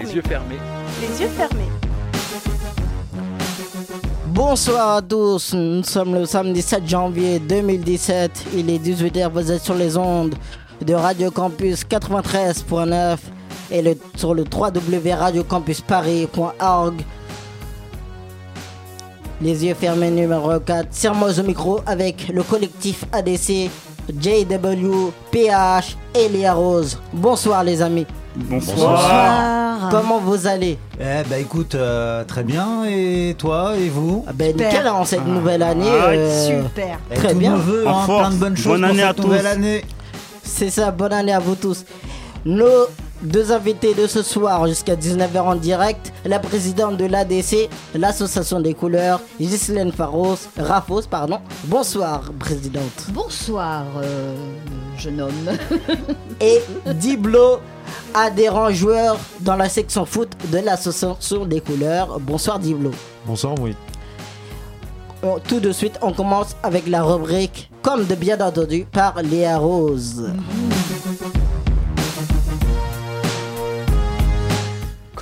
Les 0.00 0.14
yeux 0.14 0.22
fermés. 0.22 0.56
Les 1.00 1.20
yeux 1.20 1.28
fermés. 1.28 1.68
Les 1.68 1.88
yeux 2.34 2.48
fermés. 2.48 2.74
Bonsoir 4.26 4.96
à 4.96 5.02
tous, 5.02 5.54
nous 5.54 5.84
sommes 5.84 6.14
le 6.14 6.26
samedi 6.26 6.60
7 6.60 6.88
janvier 6.88 7.38
2017, 7.38 8.46
il 8.56 8.68
est 8.68 8.78
18h, 8.78 9.30
vous 9.30 9.52
êtes 9.52 9.62
sur 9.62 9.74
les 9.74 9.96
ondes 9.96 10.34
de 10.84 10.94
Radio 10.94 11.30
Campus 11.30 11.84
93.9 11.84 13.16
et 13.70 13.80
le, 13.80 13.96
sur 14.16 14.34
le 14.34 14.42
www.radiocampusparis.org. 14.42 16.94
Les 19.40 19.64
yeux 19.64 19.74
fermés 19.74 20.10
numéro 20.10 20.58
4, 20.58 20.88
Sermoise 20.90 21.38
au 21.38 21.44
micro 21.44 21.78
avec 21.86 22.26
le 22.28 22.42
collectif 22.42 23.04
ADC, 23.12 23.70
JW, 24.08 25.12
PH 25.30 25.96
et 26.16 26.28
Léa 26.28 26.54
Rose. 26.54 26.98
Bonsoir 27.12 27.62
les 27.62 27.80
amis. 27.80 28.06
Bonsoir. 28.34 29.63
Comment 29.90 30.18
vous 30.20 30.46
allez 30.46 30.78
Eh 31.00 31.22
bah 31.28 31.38
écoute, 31.38 31.74
euh, 31.74 32.24
très 32.24 32.42
bien. 32.42 32.84
Et 32.88 33.34
toi 33.38 33.72
et 33.76 33.88
vous 33.88 34.24
Ah 34.28 34.32
ben 34.34 34.52
Super. 34.52 34.68
nickel 34.70 34.88
en 34.88 35.04
cette 35.04 35.26
nouvelle 35.26 35.62
année. 35.62 35.88
Ah, 35.90 36.06
euh, 36.10 36.46
Super. 36.64 36.98
Très 37.14 37.34
bien. 37.34 37.52
nos 37.52 37.58
vœux, 37.58 37.86
En 37.86 37.98
hein, 38.00 38.06
force. 38.06 38.20
plein 38.20 38.30
de 38.30 38.36
bonnes 38.40 38.56
choses 38.56 38.66
Bonne 38.66 38.80
pour 38.82 38.90
année 38.90 39.02
à 39.02 39.06
cette 39.08 39.16
tous. 39.16 39.22
nouvelle 39.24 39.46
année. 39.46 39.84
C'est 40.42 40.70
ça, 40.70 40.90
bonne 40.90 41.12
année 41.12 41.32
à 41.32 41.38
vous 41.40 41.54
tous. 41.54 41.84
Nos 42.44 42.86
deux 43.24 43.52
invités 43.52 43.94
de 43.94 44.06
ce 44.06 44.22
soir 44.22 44.66
jusqu'à 44.66 44.94
19h 44.96 45.38
en 45.40 45.54
direct, 45.56 46.12
la 46.24 46.38
présidente 46.38 46.96
de 46.96 47.06
l'ADC, 47.06 47.68
l'association 47.94 48.60
des 48.60 48.74
couleurs, 48.74 49.20
Ghislaine 49.40 49.92
Faros, 49.92 50.36
Rafos, 50.58 51.02
pardon. 51.10 51.38
Bonsoir, 51.64 52.30
présidente. 52.38 53.06
Bonsoir, 53.08 53.84
euh, 54.02 54.34
jeune 54.98 55.20
homme. 55.22 55.48
Et 56.40 56.60
Diblo, 56.94 57.60
adhérent 58.14 58.70
joueur 58.70 59.16
dans 59.40 59.56
la 59.56 59.68
section 59.68 60.04
foot 60.04 60.30
de 60.52 60.58
l'association 60.58 61.46
des 61.46 61.60
couleurs. 61.60 62.18
Bonsoir, 62.20 62.58
Diblo. 62.58 62.90
Bonsoir, 63.26 63.54
oui. 63.60 63.74
On- 65.22 65.38
Tout 65.38 65.60
de 65.60 65.72
suite, 65.72 65.98
on 66.02 66.12
commence 66.12 66.54
avec 66.62 66.86
la 66.86 67.02
rubrique, 67.02 67.70
comme 67.80 68.04
de 68.04 68.14
bien 68.14 68.38
entendu, 68.40 68.84
par 68.92 69.14
Léa 69.22 69.56
Rose. 69.56 70.30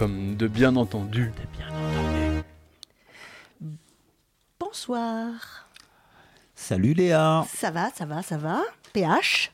Comme 0.02 0.34
de 0.34 0.48
bien 0.48 0.74
entendu. 0.74 1.30
Bonsoir. 4.58 5.68
Salut 6.56 6.92
Léa. 6.92 7.46
Ça 7.54 7.70
va, 7.70 7.88
ça 7.94 8.04
va, 8.04 8.20
ça 8.20 8.36
va. 8.36 8.62
PH 8.92 9.52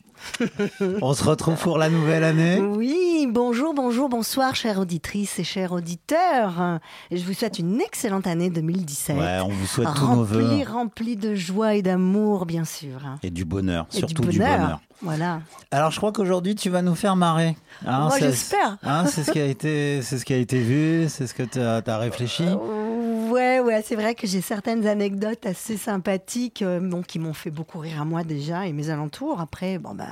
On 1.02 1.12
se 1.12 1.22
retrouve 1.22 1.60
pour 1.60 1.76
la 1.76 1.90
nouvelle 1.90 2.24
année. 2.24 2.60
Oui, 2.60 2.96
bonjour, 3.26 3.74
bonjour, 3.74 4.08
bonsoir, 4.08 4.54
chères 4.54 4.78
auditrices 4.78 5.38
et 5.38 5.44
chers 5.44 5.72
auditeurs. 5.72 6.78
Et 7.10 7.16
je 7.16 7.24
vous 7.24 7.34
souhaite 7.34 7.58
une 7.58 7.80
excellente 7.80 8.26
année 8.26 8.50
2017. 8.50 9.16
Ouais, 9.16 9.38
on 9.42 9.48
vous 9.48 9.66
souhaite 9.66 9.88
tous 9.94 10.06
nos 10.06 10.24
vœux. 10.24 10.44
Remplie, 10.44 10.64
remplie 10.64 11.16
de 11.16 11.34
joie 11.34 11.74
et 11.74 11.82
d'amour, 11.82 12.46
bien 12.46 12.64
sûr. 12.64 13.00
Et 13.22 13.30
du 13.30 13.44
bonheur, 13.44 13.86
Et 13.92 13.98
surtout 13.98 14.24
du 14.24 14.38
bonheur. 14.38 14.80
Voilà. 15.00 15.40
Alors 15.70 15.92
je 15.92 15.98
crois 15.98 16.10
qu'aujourd'hui 16.12 16.56
tu 16.56 16.70
vas 16.70 16.82
nous 16.82 16.96
faire 16.96 17.14
marrer. 17.14 17.56
Hein, 17.86 18.08
Moi, 18.08 18.18
j'espère. 18.18 18.78
hein, 18.82 19.06
c'est 19.06 19.22
ce 19.22 19.30
qui 19.30 19.38
a 19.38 19.44
été, 19.44 20.02
c'est 20.02 20.18
ce 20.18 20.24
qui 20.24 20.34
a 20.34 20.38
été 20.38 20.58
vu, 20.60 21.06
c'est 21.08 21.26
ce 21.28 21.34
que 21.34 21.44
tu 21.44 21.60
as, 21.60 21.98
réfléchi. 21.98 22.44
Ouais, 23.30 23.60
ouais, 23.60 23.82
c'est 23.86 23.94
vrai 23.94 24.14
que 24.14 24.26
j'ai 24.26 24.40
certaines 24.40 24.86
anecdotes 24.86 25.46
assez 25.46 25.76
sympathiques 25.76 26.62
euh, 26.62 26.80
bon, 26.80 27.02
qui 27.02 27.18
m'ont 27.18 27.34
fait 27.34 27.50
beaucoup 27.50 27.78
rire 27.78 28.00
à 28.00 28.04
moi 28.04 28.24
déjà 28.24 28.66
et 28.66 28.72
mes 28.72 28.90
alentours. 28.90 29.40
Après, 29.40 29.78
bon, 29.78 29.94
bah, 29.94 30.06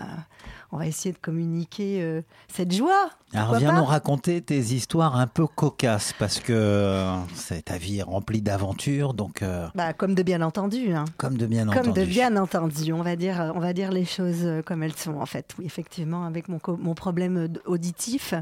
on 0.76 0.78
va 0.78 0.86
essayer 0.86 1.14
de 1.14 1.18
communiquer 1.18 2.02
euh, 2.02 2.20
cette 2.48 2.70
joie. 2.70 3.08
Alors 3.32 3.54
viens 3.54 3.80
nous 3.80 3.84
raconter 3.86 4.42
tes 4.42 4.58
histoires 4.58 5.16
un 5.16 5.26
peu 5.26 5.46
cocasses 5.46 6.12
parce 6.18 6.38
que 6.38 6.52
euh, 6.52 7.16
ta 7.64 7.78
vie 7.78 7.98
est 7.98 8.02
remplie 8.02 8.42
d'aventures, 8.42 9.14
donc 9.14 9.40
euh, 9.40 9.68
Bah, 9.74 9.94
comme 9.94 10.14
de 10.14 10.22
bien 10.22 10.42
entendu. 10.42 10.92
Hein. 10.92 11.06
comme 11.16 11.38
de 11.38 11.46
bien 11.46 11.64
Comme 11.64 11.78
entendu. 11.78 12.00
de 12.00 12.04
bien 12.04 12.36
entendu, 12.36 12.92
on 12.92 13.00
va 13.00 13.16
dire, 13.16 13.52
on 13.54 13.58
va 13.58 13.72
dire 13.72 13.90
les 13.90 14.04
choses 14.04 14.46
comme 14.66 14.82
elles 14.82 14.96
sont 14.96 15.16
en 15.16 15.24
fait. 15.24 15.54
Oui, 15.58 15.64
effectivement, 15.64 16.26
avec 16.26 16.46
mon, 16.48 16.58
problème 16.94 17.48
auditif, 17.64 18.34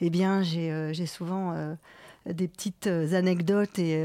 eh 0.00 0.10
bien, 0.10 0.42
j'ai 0.42 1.06
souvent 1.06 1.54
des 2.28 2.48
petites 2.48 2.88
anecdotes 2.88 3.78
et 3.78 4.04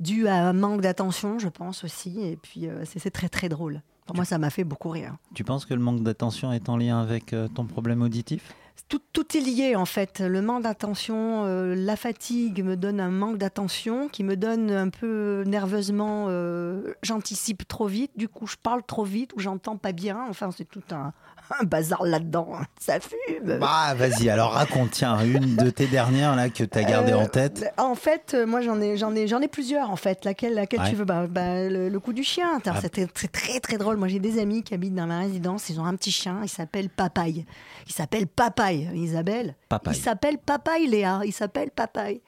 dues 0.00 0.28
à 0.28 0.48
un 0.48 0.54
manque 0.54 0.80
d'attention, 0.80 1.38
je 1.38 1.48
pense 1.48 1.84
aussi. 1.84 2.20
Et 2.22 2.36
puis, 2.36 2.68
c'est 2.84 3.10
très 3.10 3.28
très 3.28 3.50
drôle. 3.50 3.82
Pour 4.08 4.16
moi, 4.16 4.24
ça 4.24 4.38
m'a 4.38 4.48
fait 4.48 4.64
beaucoup 4.64 4.88
rire. 4.88 5.16
Tu 5.34 5.44
penses 5.44 5.66
que 5.66 5.74
le 5.74 5.80
manque 5.80 6.02
d'attention 6.02 6.50
est 6.50 6.70
en 6.70 6.78
lien 6.78 6.98
avec 6.98 7.34
euh, 7.34 7.46
ton 7.46 7.66
problème 7.66 8.00
auditif? 8.00 8.54
Tout, 8.88 9.02
tout 9.12 9.36
est 9.36 9.40
lié 9.40 9.76
en 9.76 9.84
fait. 9.84 10.20
Le 10.20 10.40
manque 10.40 10.62
d'attention, 10.62 11.44
euh, 11.44 11.74
la 11.74 11.94
fatigue 11.94 12.64
me 12.64 12.74
donne 12.74 13.00
un 13.00 13.10
manque 13.10 13.36
d'attention 13.36 14.08
qui 14.08 14.24
me 14.24 14.34
donne 14.34 14.70
un 14.70 14.88
peu 14.88 15.44
nerveusement, 15.46 16.26
euh, 16.28 16.94
j'anticipe 17.02 17.68
trop 17.68 17.86
vite, 17.86 18.12
du 18.16 18.28
coup 18.28 18.46
je 18.46 18.56
parle 18.56 18.82
trop 18.82 19.04
vite 19.04 19.32
ou 19.36 19.40
j'entends 19.40 19.76
pas 19.76 19.92
bien. 19.92 20.24
Enfin, 20.30 20.50
c'est 20.52 20.64
tout 20.64 20.80
un, 20.90 21.12
un 21.60 21.64
bazar 21.64 22.04
là-dedans. 22.04 22.48
Ça 22.78 22.98
fume. 23.00 23.58
Bah 23.58 23.94
vas-y, 23.94 24.28
alors 24.30 24.52
raconte, 24.52 24.90
tiens, 24.92 25.18
une 25.24 25.56
de 25.56 25.70
tes 25.70 25.86
dernières 25.86 26.36
là 26.36 26.48
que 26.48 26.64
tu 26.64 26.78
as 26.78 26.84
gardée 26.84 27.12
Euh, 27.12 27.18
en 27.18 27.26
tête. 27.26 27.72
En 27.78 27.94
fait, 27.94 28.32
euh, 28.34 28.46
moi 28.46 28.60
j'en 28.60 28.80
ai, 28.80 28.96
j'en 28.96 29.14
ai, 29.14 29.26
j'en 29.26 29.40
ai 29.40 29.48
plusieurs 29.48 29.90
en 29.90 29.96
fait. 29.96 30.24
Laquelle, 30.24 30.54
laquelle 30.54 30.80
Ouais. 30.80 30.90
tu 30.90 30.96
veux? 30.96 31.04
Bah, 31.04 31.26
bah, 31.28 31.68
le, 31.68 31.88
le 31.88 32.00
coup 32.00 32.12
du 32.12 32.22
chien. 32.22 32.60
Ah. 32.66 32.80
C'était 32.80 33.06
très, 33.06 33.28
très 33.28 33.60
très 33.60 33.78
drôle. 33.78 33.96
Moi 33.96 34.08
j'ai 34.08 34.18
des 34.20 34.38
amis 34.40 34.62
qui 34.62 34.74
habitent 34.74 34.94
dans 34.94 35.06
ma 35.06 35.20
résidence. 35.20 35.68
Ils 35.68 35.80
ont 35.80 35.84
un 35.84 35.96
petit 35.96 36.12
chien. 36.12 36.40
Il 36.42 36.48
s'appelle 36.48 36.88
Papaye. 36.88 37.46
Il 37.86 37.92
s'appelle 37.92 38.26
Papaye. 38.26 38.88
Isabelle. 38.94 39.56
Papaye. 39.68 39.94
Il 39.96 40.00
s'appelle 40.02 40.38
Papaye 40.38 40.86
Léa. 40.86 41.20
Il 41.24 41.32
s'appelle 41.32 41.70
Papaye. 41.70 42.20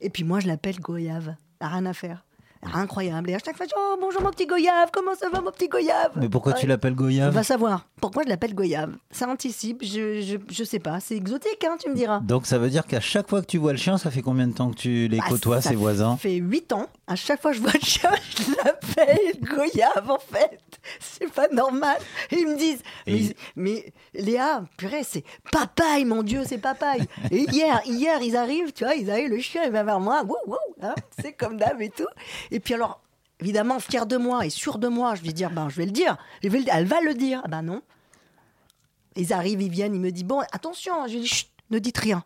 Et 0.00 0.10
puis 0.10 0.24
moi 0.24 0.40
je 0.40 0.46
l'appelle 0.46 0.78
Goyave. 0.80 1.34
Rien 1.60 1.86
à 1.86 1.94
faire. 1.94 2.25
Incroyable. 2.74 3.30
Et 3.30 3.34
à 3.34 3.38
chaque 3.38 3.56
fois, 3.56 3.66
oh, 3.76 3.96
bonjour 4.00 4.22
mon 4.22 4.30
petit 4.30 4.46
Goyave. 4.46 4.90
Comment 4.92 5.14
ça 5.14 5.28
va 5.28 5.40
mon 5.40 5.50
petit 5.50 5.68
Goyave? 5.68 6.12
Mais 6.16 6.28
pourquoi 6.28 6.52
tu 6.52 6.66
l'appelles 6.66 6.92
On 6.94 6.96
Goyave? 6.96 7.32
Va 7.32 7.42
savoir. 7.42 7.86
Pourquoi 8.00 8.22
je 8.24 8.28
l'appelle 8.28 8.54
Goyave? 8.54 8.94
Ça 9.10 9.28
anticipe. 9.28 9.82
Je, 9.84 10.20
je, 10.22 10.36
je 10.52 10.64
sais 10.64 10.78
pas. 10.78 10.98
C'est 11.00 11.16
exotique, 11.16 11.64
hein, 11.64 11.76
tu 11.80 11.88
me 11.90 11.94
diras. 11.94 12.20
Donc 12.20 12.46
ça 12.46 12.58
veut 12.58 12.68
dire 12.70 12.86
qu'à 12.86 13.00
chaque 13.00 13.28
fois 13.28 13.40
que 13.40 13.46
tu 13.46 13.58
vois 13.58 13.72
le 13.72 13.78
chien, 13.78 13.98
ça 13.98 14.10
fait 14.10 14.22
combien 14.22 14.46
de 14.48 14.52
temps 14.52 14.70
que 14.70 14.76
tu 14.76 15.08
les 15.08 15.18
Bah, 15.18 15.24
côtoies, 15.28 15.60
ses 15.60 15.74
voisins? 15.76 16.12
Ça 16.12 16.16
fait 16.18 16.34
8 16.36 16.72
ans. 16.72 16.86
À 17.06 17.14
chaque 17.14 17.40
fois 17.40 17.52
que 17.52 17.56
je 17.58 17.62
vois 17.62 17.72
le 17.72 17.80
chien, 17.80 18.10
je 18.36 18.50
l'appelle 18.64 19.40
Goyave, 19.42 20.10
en 20.10 20.18
fait. 20.18 20.60
C'est 21.00 21.32
pas 21.32 21.48
normal. 21.48 21.96
Et 22.30 22.40
ils 22.40 22.46
me 22.48 22.56
disent, 22.56 22.82
mais, 23.06 23.34
mais 23.56 23.92
Léa, 24.14 24.64
purée, 24.76 25.02
c'est 25.04 25.24
papaye, 25.52 26.04
mon 26.04 26.22
Dieu, 26.22 26.42
c'est 26.46 26.58
papaye. 26.58 27.06
Et 27.30 27.42
hier, 27.50 27.80
hier, 27.86 28.20
ils 28.22 28.36
arrivent, 28.36 28.72
tu 28.72 28.84
vois, 28.84 28.94
ils 28.94 29.10
arrivent, 29.10 29.30
le 29.30 29.40
chien, 29.40 29.64
il 29.64 29.72
va 29.72 29.82
vers 29.82 30.00
moi, 30.00 30.22
wouh, 30.24 30.36
hein, 30.82 30.94
c'est 31.20 31.32
comme 31.32 31.56
d'hab 31.56 31.80
et 31.82 31.90
tout. 31.90 32.06
Et 32.50 32.60
puis 32.60 32.74
alors, 32.74 33.00
évidemment, 33.40 33.78
fier 33.80 34.06
de 34.06 34.16
moi 34.16 34.46
et 34.46 34.50
sûr 34.50 34.78
de 34.78 34.88
moi, 34.88 35.14
je 35.14 35.22
vais 35.22 35.32
dire, 35.32 35.50
ben, 35.50 35.68
je 35.68 35.76
vais 35.76 35.86
le 35.86 35.92
dire. 35.92 36.16
Je 36.42 36.48
vais 36.48 36.58
le- 36.60 36.64
elle 36.72 36.86
va 36.86 37.00
le 37.00 37.14
dire. 37.14 37.40
Ah 37.44 37.48
ben 37.48 37.62
non. 37.62 37.82
Ils 39.16 39.32
arrivent, 39.32 39.62
ils 39.62 39.70
viennent, 39.70 39.94
ils 39.94 40.00
me 40.00 40.10
disent, 40.12 40.24
bon, 40.24 40.40
attention, 40.52 40.92
je 41.06 41.18
dis, 41.18 41.26
chut, 41.26 41.48
ne 41.70 41.78
dites 41.78 41.98
rien. 41.98 42.22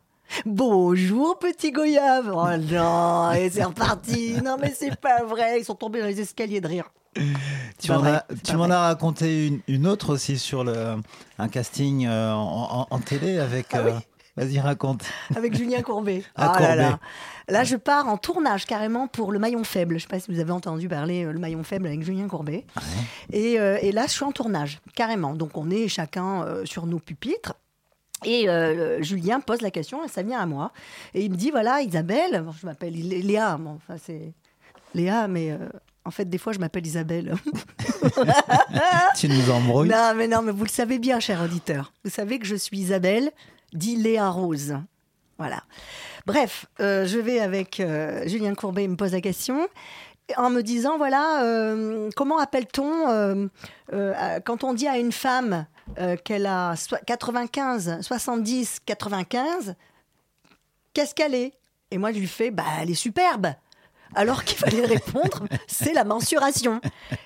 Bonjour 0.47 1.38
petit 1.41 1.72
goyave. 1.72 2.32
Oh 2.32 2.56
non, 2.72 3.32
et 3.32 3.50
c'est 3.50 3.65
reparti. 3.65 4.34
Non 4.43 4.56
mais 4.60 4.72
c'est 4.72 4.94
pas 4.94 5.25
vrai, 5.25 5.59
ils 5.60 5.65
sont 5.65 5.75
tombés 5.75 6.00
dans 6.00 6.06
les 6.06 6.20
escaliers 6.20 6.60
de 6.60 6.69
rire. 6.69 6.91
Tu 7.78 7.91
m'en 7.91 8.71
as, 8.71 8.81
raconté 8.81 9.47
une, 9.48 9.60
une 9.69 9.87
autre 9.87 10.15
aussi 10.15 10.38
sur 10.38 10.65
le, 10.65 10.97
un 11.38 11.48
casting 11.48 12.06
euh, 12.06 12.32
en, 12.32 12.98
télé 13.00 13.38
avec. 13.38 13.69
Ah 13.72 13.78
euh, 13.78 13.93
Vas-y, 14.37 14.61
raconte. 14.61 15.02
Avec 15.35 15.56
Julien 15.56 15.82
Courbet. 15.82 16.23
Ah, 16.37 16.52
Ah 16.56 16.61
là 16.61 16.76
là. 16.76 17.00
Là, 17.49 17.64
je 17.64 17.75
pars 17.75 18.06
en 18.06 18.17
tournage 18.17 18.64
carrément 18.64 19.08
pour 19.08 19.32
le 19.32 19.40
maillon 19.40 19.64
faible. 19.64 19.99
Je 19.99 20.02
sais 20.02 20.08
pas 20.08 20.20
si 20.20 20.32
vous 20.32 20.38
avez 20.38 20.52
entendu 20.52 20.88
parler 20.88 21.25
euh, 21.25 21.32
le 21.32 21.40
maillon 21.40 21.64
faible 21.64 21.87
avec 21.88 22.02
Julien 22.02 22.29
Courbet. 22.29 22.64
Et, 23.32 23.55
et 23.55 23.93
là, 23.93 24.06
je 24.06 24.12
suis 24.12 24.25
en 24.25 24.31
tournage 24.32 24.81
carrément. 24.94 25.35
Donc, 25.35 25.56
on 25.56 25.69
est 25.70 25.88
chacun 25.88 26.46
sur 26.64 26.87
nos 26.87 27.00
pupitres. 27.00 27.55
Et 28.25 28.49
euh, 28.49 29.02
Julien 29.02 29.40
pose 29.40 29.62
la 29.62 29.70
question 29.70 30.05
et 30.05 30.08
ça 30.08 30.23
vient 30.23 30.38
à 30.40 30.46
moi. 30.46 30.73
Et 31.14 31.25
il 31.25 31.31
me 31.31 31.37
dit 31.37 31.50
voilà, 31.50 31.81
Isabelle, 31.81 32.43
bon, 32.44 32.52
je 32.52 32.67
m'appelle 32.67 32.93
Lé- 32.94 33.23
Léa, 33.23 33.56
bon, 33.56 33.76
enfin, 33.76 33.99
c'est 34.05 34.32
Léa, 34.94 35.26
mais 35.26 35.52
euh, 35.52 35.56
en 36.11 36.12
fait, 36.12 36.25
des 36.29 36.39
fois, 36.39 36.53
je 36.53 36.59
m'appelle 36.59 36.85
Isabelle. 36.85 37.37
Tu 39.17 39.29
nous 39.29 39.49
embrouilles. 39.49 39.89
Non, 39.89 40.12
mais 40.17 40.27
non, 40.27 40.43
mais 40.43 40.51
vous 40.51 40.65
le 40.65 40.69
savez 40.71 40.99
bien, 40.99 41.21
cher 41.21 41.41
auditeur. 41.41 41.93
Vous 42.03 42.11
savez 42.11 42.41
que 42.41 42.47
je 42.47 42.57
suis 42.57 42.79
Isabelle, 42.79 43.31
dit 43.73 43.95
Léa 43.95 44.29
Rose. 44.29 44.75
Voilà. 45.39 45.62
Bref, 46.27 46.67
euh, 46.81 47.07
je 47.07 47.17
vais 47.21 47.39
avec 47.39 47.79
euh, 47.79 48.27
Julien 48.27 48.55
Courbet, 48.57 48.83
il 48.83 48.91
me 48.91 48.97
pose 48.97 49.12
la 49.12 49.21
question. 49.21 49.69
En 50.37 50.51
me 50.51 50.62
disant, 50.62 50.99
voilà, 50.99 51.45
euh, 51.45 52.11
comment 52.17 52.39
appelle-t-on 52.39 53.49
quand 54.45 54.65
on 54.65 54.75
dit 54.75 54.89
à 54.89 54.99
une 54.99 55.12
femme 55.12 55.65
qu'elle 56.25 56.47
a 56.47 56.75
so- 56.75 56.97
95, 57.07 57.99
70, 58.01 58.81
95, 58.85 59.77
qu'est-ce 60.93 61.15
qu'elle 61.15 61.37
est? 61.37 61.53
Et 61.93 61.99
moi, 61.99 62.11
je 62.12 62.19
lui 62.19 62.27
fais, 62.27 62.51
bah, 62.51 62.65
elle 62.81 62.91
est 62.91 62.95
superbe. 62.95 63.47
Alors 64.15 64.45
qu'il 64.45 64.59
fallait 64.59 64.87
répondre, 64.87 65.45
c'est 65.69 65.93
la 65.93 66.05
mensuration. 66.05 66.81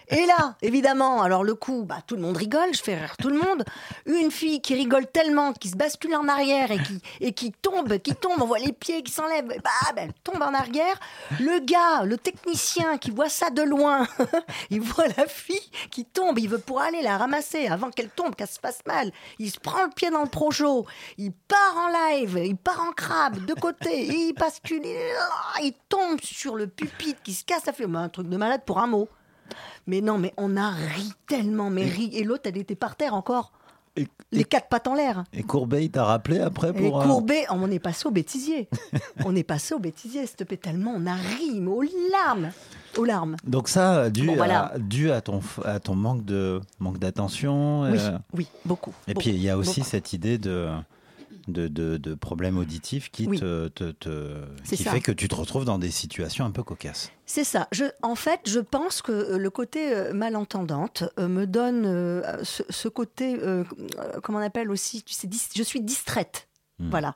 Et 0.09 0.27
là, 0.27 0.57
évidemment, 0.61 1.23
alors 1.23 1.43
le 1.43 1.55
coup, 1.55 1.85
bah, 1.85 1.99
tout 2.07 2.15
le 2.15 2.23
monde 2.23 2.37
rigole, 2.37 2.75
je 2.75 2.83
fais 2.83 2.95
rire 2.95 3.17
tout 3.17 3.31
le 3.31 3.39
monde. 3.39 3.65
Une 4.07 4.31
fille 4.31 4.61
qui 4.61 4.75
rigole 4.75 5.07
tellement, 5.07 5.53
qui 5.55 5.71
se 5.71 5.77
bascule 5.77 6.15
en 6.15 6.29
arrière 6.29 6.71
et 6.71 6.79
qui, 6.79 7.01
et 7.21 7.33
qui 7.33 7.53
tombe, 7.53 7.99
qui 7.99 8.15
tombe, 8.15 8.41
on 8.43 8.47
voit 8.47 8.59
les 8.59 8.73
pieds 8.73 9.03
qui 9.03 9.13
s'enlèvent, 9.13 9.47
bah, 9.47 9.71
bah, 9.97 10.03
elle 10.03 10.13
tombe 10.23 10.43
en 10.43 10.53
arrière. 10.53 11.01
Le 11.41 11.59
gars, 11.61 12.05
le 12.05 12.19
technicien 12.19 12.99
qui 12.99 13.11
voit 13.11 13.31
ça 13.31 13.49
de 13.49 13.63
loin, 13.63 14.07
il 14.71 14.83
voit 14.83 15.09
la 15.17 15.27
fille 15.27 15.71
qui 15.91 16.05
tombe, 16.05 16.39
il 16.39 16.49
veut 16.51 16.59
pour 16.59 16.81
aller 16.81 17.01
la 17.01 17.17
ramasser 17.17 17.67
avant 17.67 17.91
qu'elle 17.91 18.11
tombe, 18.11 18.35
qu'elle 18.35 18.47
se 18.47 18.61
fasse 18.61 18.81
mal. 18.87 19.11
Il 19.39 19.51
se 19.51 19.59
prend 19.59 19.85
le 19.85 19.91
pied 19.91 20.11
dans 20.11 20.23
le 20.23 20.29
projo, 20.29 20.87
il 21.17 21.33
part 21.33 21.77
en 21.79 21.89
live, 21.89 22.39
il 22.45 22.57
part 22.57 22.83
en 22.83 22.93
crabe 22.93 23.45
de 23.45 23.55
côté, 23.55 23.91
et 23.91 24.29
il 24.29 24.35
bascule, 24.35 24.83
il, 24.85 25.65
il 25.65 25.73
tombe 25.89 26.21
sur 26.21 26.57
le 26.57 26.67
pupitre 26.77 27.23
qui 27.23 27.33
se 27.35 27.45
casse, 27.45 27.65
ça 27.65 27.73
fait 27.73 27.87
bah, 27.87 28.01
un 28.01 28.09
truc 28.09 28.29
de 28.29 28.37
malade 28.37 28.63
pour 28.67 28.79
un 28.79 28.87
mot. 28.87 29.09
Mais 29.87 30.01
non, 30.01 30.17
mais 30.19 30.33
on 30.37 30.57
a 30.57 30.71
ri 30.71 31.13
tellement, 31.27 31.69
mais 31.71 31.85
ri. 31.85 32.11
Et 32.15 32.25
l'autre, 32.25 32.43
elle 32.47 32.57
était 32.57 32.75
par 32.75 32.97
terre 32.97 33.15
encore. 33.15 33.53
Et, 33.97 34.09
Les 34.33 34.41
et- 34.41 34.45
quatre 34.45 34.69
pattes 34.69 34.89
en 34.89 34.95
l'air. 34.95 35.23
et 35.33 35.45
Courbet, 35.45 35.85
il 35.85 35.91
t'a 35.91 36.05
rappelé 36.05 36.41
après 36.41 36.71
Et 36.71 36.73
pour. 36.73 37.01
euh, 37.01 37.05
courbé, 37.05 37.45
on 37.51 37.71
est 37.71 37.79
passé 37.79 38.09
au 38.09 38.11
bêtisier. 38.11 38.69
on 39.25 39.37
est 39.37 39.45
passé 39.45 39.73
au 39.75 39.79
bêtisier, 39.79 40.27
s'il 40.27 40.35
te 40.37 40.43
plaît, 40.45 40.57
tellement 40.57 40.93
on 40.97 41.07
a 41.07 41.15
ri, 41.15 41.61
mais 41.61 41.71
aux 41.71 41.83
larmes. 42.11 42.51
Aux 42.97 43.05
larmes. 43.05 43.37
Donc 43.45 43.69
ça, 43.69 44.11
dû, 44.11 44.27
Bon, 44.27 44.35
voilà. 44.37 44.73
à, 44.73 44.79
dû 44.79 45.13
à 45.13 45.21
ton, 45.21 45.39
f- 45.39 45.65
à 45.65 45.79
ton 45.79 45.95
manque 45.95 46.25
d'attention. 46.99 47.83
Oui, 47.83 47.99
euh, 48.01 48.19
oui, 48.33 48.49
beaucoup. 48.65 48.95
et 49.07 49.15
beaucoup, 49.15 49.21
puis 49.25 49.31
il 49.37 49.43
y 49.43 49.49
a 49.51 49.57
aussi 49.59 49.81
beaucoup. 49.81 49.91
cette 49.91 50.13
idée 50.13 50.39
de 50.39 50.71
de, 51.49 51.69
de, 51.69 51.97
de 51.97 52.15
problèmes 52.15 52.57
auditifs 52.59 53.11
qui 53.11 53.27
Oui. 53.27 53.39
te, 53.39 53.69
te- 53.69 53.91
te- 53.93 54.45
C'est 54.65 54.77
qui 54.77 54.85
fait 54.85 55.01
que 55.01 55.13
tu 55.13 55.29
te 55.29 55.35
retrouves 55.35 55.65
dans 55.65 55.79
des 55.79 55.91
situations 55.91 56.45
un 56.45 56.51
peu 56.51 56.63
cocasses. 56.63 57.11
C'est 57.27 57.45
ça. 57.45 57.69
Je, 57.73 57.85
en 58.03 58.15
fait, 58.15 58.41
je 58.47 58.61
pense 58.61 59.03
que 59.03 59.13
euh, 59.13 59.39
le 59.39 59.51
côté 59.51 59.93
euh, 59.93 60.13
malentendante 60.13 61.05
euh, 61.19 61.29
me 61.29 61.47
donne 61.47 61.85
ce, 62.45 62.63
ce 62.71 62.89
côté, 62.89 63.37
euh, 63.43 63.65
comment 64.23 64.39
on 64.39 64.43
appelle 64.43 64.71
aussi, 64.71 65.03
tu 65.03 65.15
sais, 65.15 65.27
dis- 65.27 65.49
je 65.55 65.63
suis 65.63 65.81
distraite. 65.81 66.49
Hmm. 66.81 66.91
Voilà. 66.91 67.15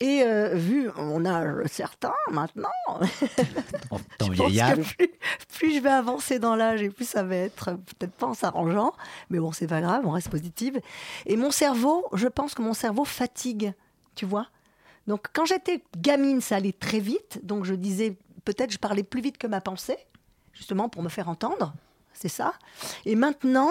Et 0.00 0.22
euh, 0.22 0.54
vu, 0.54 0.90
on 0.96 1.24
a 1.24 1.44
euh, 1.44 1.64
certains 1.66 2.14
maintenant, 2.30 2.68
je 3.00 4.36
pense 4.36 4.58
âge. 4.58 4.76
que 4.76 4.82
plus, 4.96 5.10
plus 5.56 5.74
je 5.76 5.80
vais 5.80 5.90
avancer 5.90 6.38
dans 6.40 6.56
l'âge 6.56 6.82
et 6.82 6.90
plus 6.90 7.08
ça 7.08 7.22
va 7.22 7.36
être 7.36 7.68
euh, 7.68 7.74
peut-être 7.74 8.12
pas 8.12 8.26
en 8.26 8.34
s'arrangeant, 8.34 8.92
mais 9.30 9.38
bon, 9.38 9.52
c'est 9.52 9.68
pas 9.68 9.80
grave, 9.80 10.02
on 10.04 10.10
reste 10.10 10.30
positive. 10.30 10.80
Et 11.26 11.36
mon 11.36 11.52
cerveau, 11.52 12.06
je 12.12 12.26
pense 12.26 12.54
que 12.54 12.62
mon 12.62 12.74
cerveau 12.74 13.04
fatigue, 13.04 13.72
tu 14.16 14.26
vois. 14.26 14.48
Donc 15.06 15.26
quand 15.32 15.44
j'étais 15.44 15.84
gamine, 15.96 16.40
ça 16.40 16.56
allait 16.56 16.72
très 16.72 16.98
vite, 16.98 17.40
donc 17.44 17.64
je 17.64 17.74
disais 17.74 18.16
peut-être 18.44 18.72
je 18.72 18.78
parlais 18.78 19.04
plus 19.04 19.20
vite 19.20 19.38
que 19.38 19.46
ma 19.46 19.60
pensée, 19.60 19.98
justement 20.52 20.88
pour 20.88 21.02
me 21.02 21.08
faire 21.08 21.28
entendre. 21.28 21.72
C'est 22.14 22.28
ça. 22.28 22.54
Et 23.04 23.16
maintenant, 23.16 23.70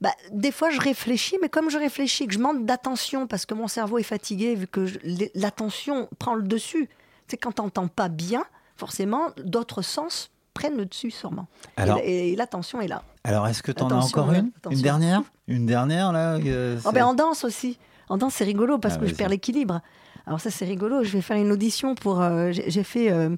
bah, 0.00 0.10
des 0.32 0.52
fois, 0.52 0.70
je 0.70 0.80
réfléchis, 0.80 1.36
mais 1.42 1.48
comme 1.48 1.68
je 1.70 1.76
réfléchis, 1.78 2.26
que 2.26 2.32
je 2.34 2.38
manque 2.38 2.64
d'attention 2.64 3.26
parce 3.26 3.44
que 3.46 3.54
mon 3.54 3.68
cerveau 3.68 3.98
est 3.98 4.02
fatigué, 4.04 4.54
vu 4.54 4.66
que 4.66 4.86
l'attention 5.34 6.08
prend 6.18 6.34
le 6.34 6.42
dessus. 6.42 6.88
C'est 7.28 7.36
quand 7.36 7.52
t'entends 7.52 7.88
pas 7.88 8.08
bien, 8.08 8.44
forcément, 8.76 9.28
d'autres 9.44 9.82
sens 9.82 10.30
prennent 10.54 10.76
le 10.76 10.86
dessus 10.86 11.10
sûrement. 11.10 11.46
Et 11.78 11.80
Alors, 11.80 11.98
Et, 12.02 12.36
l'attention 12.36 12.80
est 12.80 12.88
là. 12.88 13.02
alors 13.24 13.46
est-ce 13.48 13.62
que 13.62 13.72
tu 13.72 13.82
en 13.82 13.86
as 13.90 13.94
Attention, 13.96 14.20
encore 14.20 14.32
une? 14.34 14.50
Attention. 14.56 14.76
Une 14.78 14.82
dernière? 14.82 15.22
Une 15.48 15.66
dernière 15.66 16.12
là 16.12 16.34
euh, 16.36 16.78
Oh, 16.84 16.90
ben, 16.92 17.04
en 17.04 17.14
danse 17.14 17.44
aussi. 17.44 17.78
En 18.08 18.18
danse, 18.18 18.34
c'est 18.34 18.44
rigolo 18.44 18.78
parce 18.78 18.94
Ah, 18.96 19.00
que 19.00 19.06
je 19.06 19.14
perds 19.14 19.28
l'équilibre. 19.28 19.80
Alors 20.26 20.40
ça, 20.40 20.50
c'est 20.50 20.64
rigolo. 20.64 21.02
Je 21.04 21.10
vais 21.10 21.20
faire 21.22 21.36
une 21.36 21.50
audition 21.52 21.94
pour. 21.94 22.20
euh, 22.20 22.50
j'ai 22.52 22.70
j'ai 22.70 22.82
fait. 22.84 23.10
euh, 23.10 23.30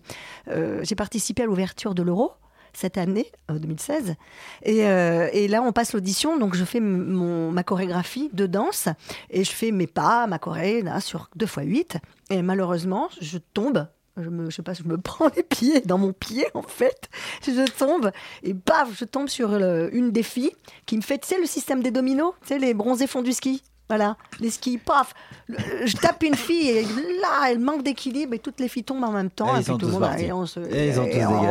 euh, 0.48 0.80
j'ai 0.82 0.94
participé 0.94 1.42
à 1.42 1.46
l'ouverture 1.46 1.94
de 1.94 2.02
l'Euro 2.02 2.32
cette 2.72 2.98
année, 2.98 3.30
euh, 3.50 3.58
2016. 3.58 4.14
Et, 4.62 4.86
euh, 4.86 5.28
et 5.32 5.48
là, 5.48 5.62
on 5.62 5.72
passe 5.72 5.92
l'audition. 5.92 6.38
Donc, 6.38 6.54
je 6.54 6.64
fais 6.64 6.80
mon, 6.80 7.50
ma 7.50 7.62
chorégraphie 7.62 8.30
de 8.32 8.46
danse 8.46 8.88
et 9.30 9.44
je 9.44 9.52
fais 9.52 9.70
mes 9.70 9.86
pas, 9.86 10.26
ma 10.26 10.38
choré, 10.38 10.84
sur 11.00 11.28
2 11.36 11.46
x 11.46 11.56
8. 11.62 11.98
Et 12.30 12.42
malheureusement, 12.42 13.08
je 13.20 13.38
tombe. 13.38 13.86
Je 14.18 14.28
me, 14.28 14.50
sais 14.50 14.62
pas, 14.62 14.74
je 14.74 14.82
me 14.82 14.98
prends 15.00 15.30
les 15.34 15.42
pieds 15.42 15.80
dans 15.80 15.96
mon 15.98 16.12
pied 16.12 16.46
en 16.54 16.62
fait. 16.62 17.08
Je 17.46 17.64
tombe 17.70 18.10
et 18.42 18.52
paf, 18.52 18.90
je 18.94 19.06
tombe 19.06 19.28
sur 19.28 19.54
une 19.54 20.12
des 20.12 20.22
filles 20.22 20.52
qui 20.84 20.96
me 20.96 21.02
fait, 21.02 21.18
tu 21.18 21.28
sais, 21.28 21.38
le 21.38 21.46
système 21.46 21.82
des 21.82 21.90
dominos, 21.90 22.34
tu 22.42 22.48
sais, 22.48 22.58
les 22.58 22.74
bronzés 22.74 23.06
font 23.06 23.22
du 23.22 23.32
ski. 23.32 23.62
Voilà, 23.88 24.16
les 24.40 24.48
skis, 24.50 24.78
paf. 24.78 25.12
Le- 25.48 25.56
Je 25.84 25.96
tape 25.96 26.22
une 26.22 26.34
fille 26.34 26.68
et 26.70 26.82
là, 26.82 27.50
elle 27.50 27.58
manque 27.58 27.82
d'équilibre 27.82 28.32
et 28.32 28.38
toutes 28.38 28.58
les 28.58 28.68
filles 28.68 28.84
tombent 28.84 29.04
en 29.04 29.10
même 29.12 29.28
temps. 29.28 29.54
Et 29.58 29.64
tout 29.64 29.76
le 29.78 29.88
monde, 29.88 30.04
et 30.18 30.32
on, 30.32 30.46
se- 30.46 30.60
Et 30.60 30.92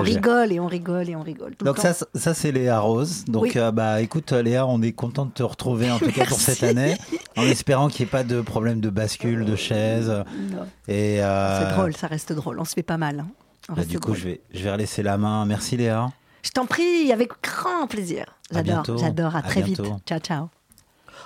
rigole 0.02 0.52
et 0.52 0.60
on 0.60 0.66
rigole 0.68 1.10
et 1.10 1.16
on 1.16 1.22
rigole. 1.22 1.52
tout 1.56 1.64
le 1.64 1.66
Donc 1.66 1.76
temps. 1.76 1.94
ça, 1.94 2.06
ça 2.16 2.34
c'est 2.34 2.52
Léa 2.52 2.80
Rose. 2.80 3.26
Donc 3.26 3.44
Oui. 3.44 3.52
euh, 3.58 3.72
bah 3.72 4.02
écoute 4.02 4.32
Léa, 4.32 4.66
on 4.66 4.82
est 4.82 4.94
content 4.94 5.26
de 5.26 5.32
te 5.32 5.44
retrouver 5.44 5.92
en 5.92 6.00
tout 6.00 6.12
cas 6.12 6.26
pour 6.26 6.40
cette 6.40 6.64
année, 6.64 6.98
en 7.38 7.44
espérant 7.44 7.90
qu'il 7.90 8.06
n'y 8.06 8.10
ait 8.10 8.12
pas 8.12 8.24
de 8.24 8.42
problème 8.42 8.82
de 8.82 8.90
bascule, 8.90 9.46
de 9.46 9.56
chaise. 9.56 10.10
Non. 10.10 10.66
Et 10.88 11.22
euh, 11.24 11.60
C'est 11.70 11.76
drôle, 11.76 11.96
ça 11.96 12.08
reste 12.08 12.34
drôle. 12.34 12.60
On 12.60 12.66
se 12.66 12.74
fait 12.74 12.82
pas 12.84 12.98
mal. 12.98 13.20
hein. 13.20 13.28
On 13.70 13.74
bah, 13.74 13.84
du 13.84 14.00
coup, 14.00 14.08
drôle. 14.08 14.18
je 14.18 14.24
vais, 14.24 14.42
je 14.52 14.64
vais 14.64 14.72
relaisser 14.72 15.04
la 15.04 15.18
main. 15.20 15.46
Merci 15.46 15.78
Léa. 15.78 16.10
Je 16.42 16.50
t'en 16.50 16.66
prie, 16.66 17.12
avec 17.12 17.30
grand 17.44 17.86
plaisir. 17.88 18.26
J'adore, 18.52 18.84
j'adore. 18.98 19.36
À, 19.36 19.40
À 19.40 19.42
très 19.44 19.62
bientôt. 19.62 19.84
vite. 19.84 19.94
Ciao, 20.08 20.20
ciao. 20.20 20.50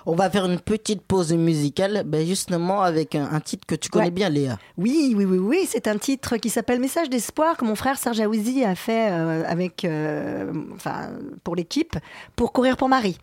On 0.07 0.15
va 0.15 0.29
faire 0.29 0.45
une 0.45 0.59
petite 0.59 1.01
pause 1.01 1.33
musicale, 1.33 2.03
ben 2.05 2.25
justement 2.25 2.81
avec 2.81 3.15
un, 3.15 3.27
un 3.31 3.39
titre 3.39 3.65
que 3.65 3.75
tu 3.75 3.89
connais 3.89 4.05
Ouais. 4.05 4.11
bien, 4.11 4.29
Léa. 4.29 4.59
Oui, 4.77 5.13
oui, 5.17 5.25
oui, 5.25 5.37
oui. 5.37 5.67
C'est 5.67 5.87
un 5.87 5.97
titre 5.97 6.37
qui 6.37 6.49
s'appelle 6.49 6.79
Message 6.79 7.09
d'espoir 7.09 7.57
que 7.57 7.65
mon 7.65 7.75
frère 7.75 7.97
Serge 7.97 8.19
Aouzi 8.19 8.63
a 8.63 8.75
fait 8.75 9.11
euh, 9.11 9.43
avec, 9.47 9.83
euh, 9.83 10.51
enfin, 10.75 11.09
pour 11.43 11.55
l'équipe, 11.55 11.97
pour 12.35 12.53
courir 12.53 12.77
pour 12.77 12.87
Marie. 12.87 13.17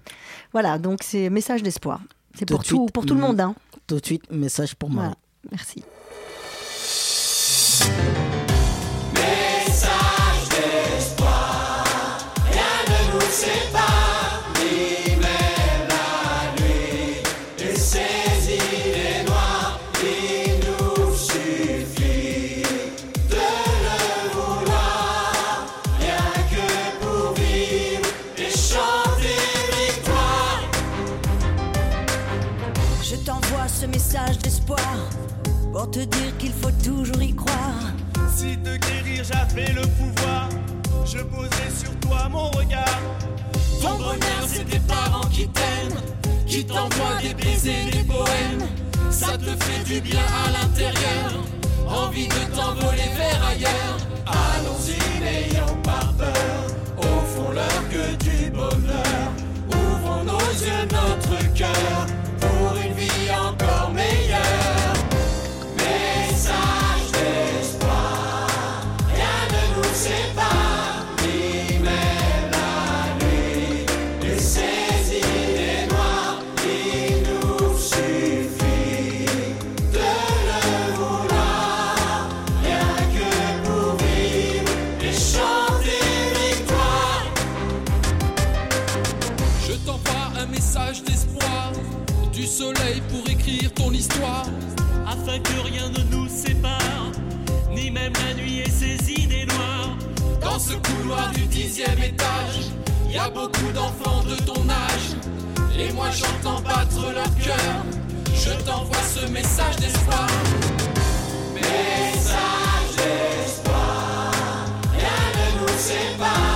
Voilà, 0.53 0.79
donc 0.79 1.01
c'est 1.03 1.31
Message 1.31 1.63
d'espoir. 1.63 2.01
C'est 2.35 2.47
pour 2.47 2.65
tout, 2.65 2.87
pour 2.87 3.07
tout 3.07 3.15
le 3.15 3.21
mm, 3.21 3.23
monde. 3.23 3.41
Hein. 3.41 3.55
Tout 3.87 4.01
de 4.01 4.07
suite, 4.07 4.31
message 4.31 4.75
pour 4.75 4.91
moi. 4.91 5.03
Voilà. 5.03 5.17
Merci. 5.51 5.83
Ce 33.83 33.87
message 33.89 34.39
d'espoir 34.39 34.79
pour 35.73 35.91
te 35.91 35.99
dire 35.99 36.37
qu'il 36.39 36.53
faut 36.53 36.71
toujours 36.85 37.21
y 37.21 37.35
croire. 37.35 37.83
Si 38.33 38.57
de 38.57 38.77
guérir 38.77 39.25
j'avais 39.25 39.73
le 39.73 39.83
pouvoir, 39.99 40.49
je 41.05 41.19
poserais 41.19 41.73
sur 41.77 41.91
toi 41.99 42.29
mon 42.31 42.49
regard. 42.51 43.01
Ton 43.81 43.97
bonheur, 43.97 44.45
c'est 44.47 44.65
tes 44.65 44.79
parents 44.79 45.29
qui 45.33 45.49
t'aiment, 45.49 46.01
qui 46.47 46.65
t'envoient 46.65 47.19
des 47.21 47.35
baisers, 47.35 47.91
des 47.91 48.05
poèmes. 48.05 48.69
Ça 49.11 49.37
te 49.37 49.51
fait 49.65 49.83
du 49.85 50.01
bien 50.01 50.27
à 50.45 50.53
l'intérieur, 50.53 51.33
envie 51.89 52.29
de 52.29 52.57
t'envoler 52.57 53.11
vers 53.17 53.47
ailleurs. 53.49 53.97
Allons-y, 54.27 55.21
n'ayons 55.25 55.77
pas 55.83 56.07
peur, 56.17 56.55
offrons-leur 56.99 57.89
que 57.91 58.15
du 58.25 58.49
bonheur. 58.51 59.33
Ouvrons 59.71 60.23
nos 60.23 60.51
yeux, 60.67 60.87
notre 60.93 61.32
nuit 98.11 98.61
et 98.61 98.71
ses 98.71 99.13
idées 99.13 99.47
noires. 99.47 99.97
Dans 100.41 100.59
ce 100.59 100.75
couloir 100.75 101.31
du 101.33 101.43
dixième 101.43 102.03
étage, 102.03 102.71
y 103.11 103.19
a 103.19 103.29
beaucoup 103.29 103.71
d'enfants 103.75 104.23
de 104.25 104.37
ton 104.43 104.69
âge. 104.69 105.17
Et 105.79 105.93
moi 105.93 106.09
j'entends 106.11 106.61
battre 106.61 107.13
leur 107.15 107.35
cœur. 107.37 107.75
Je 108.35 108.51
t'envoie 108.65 109.03
ce 109.03 109.27
message 109.31 109.77
d'espoir. 109.77 110.27
Message 111.55 112.91
d'espoir, 112.97 114.33
rien 114.93 115.23
ne 115.37 115.61
nous 115.61 115.79
sépare, 115.79 116.52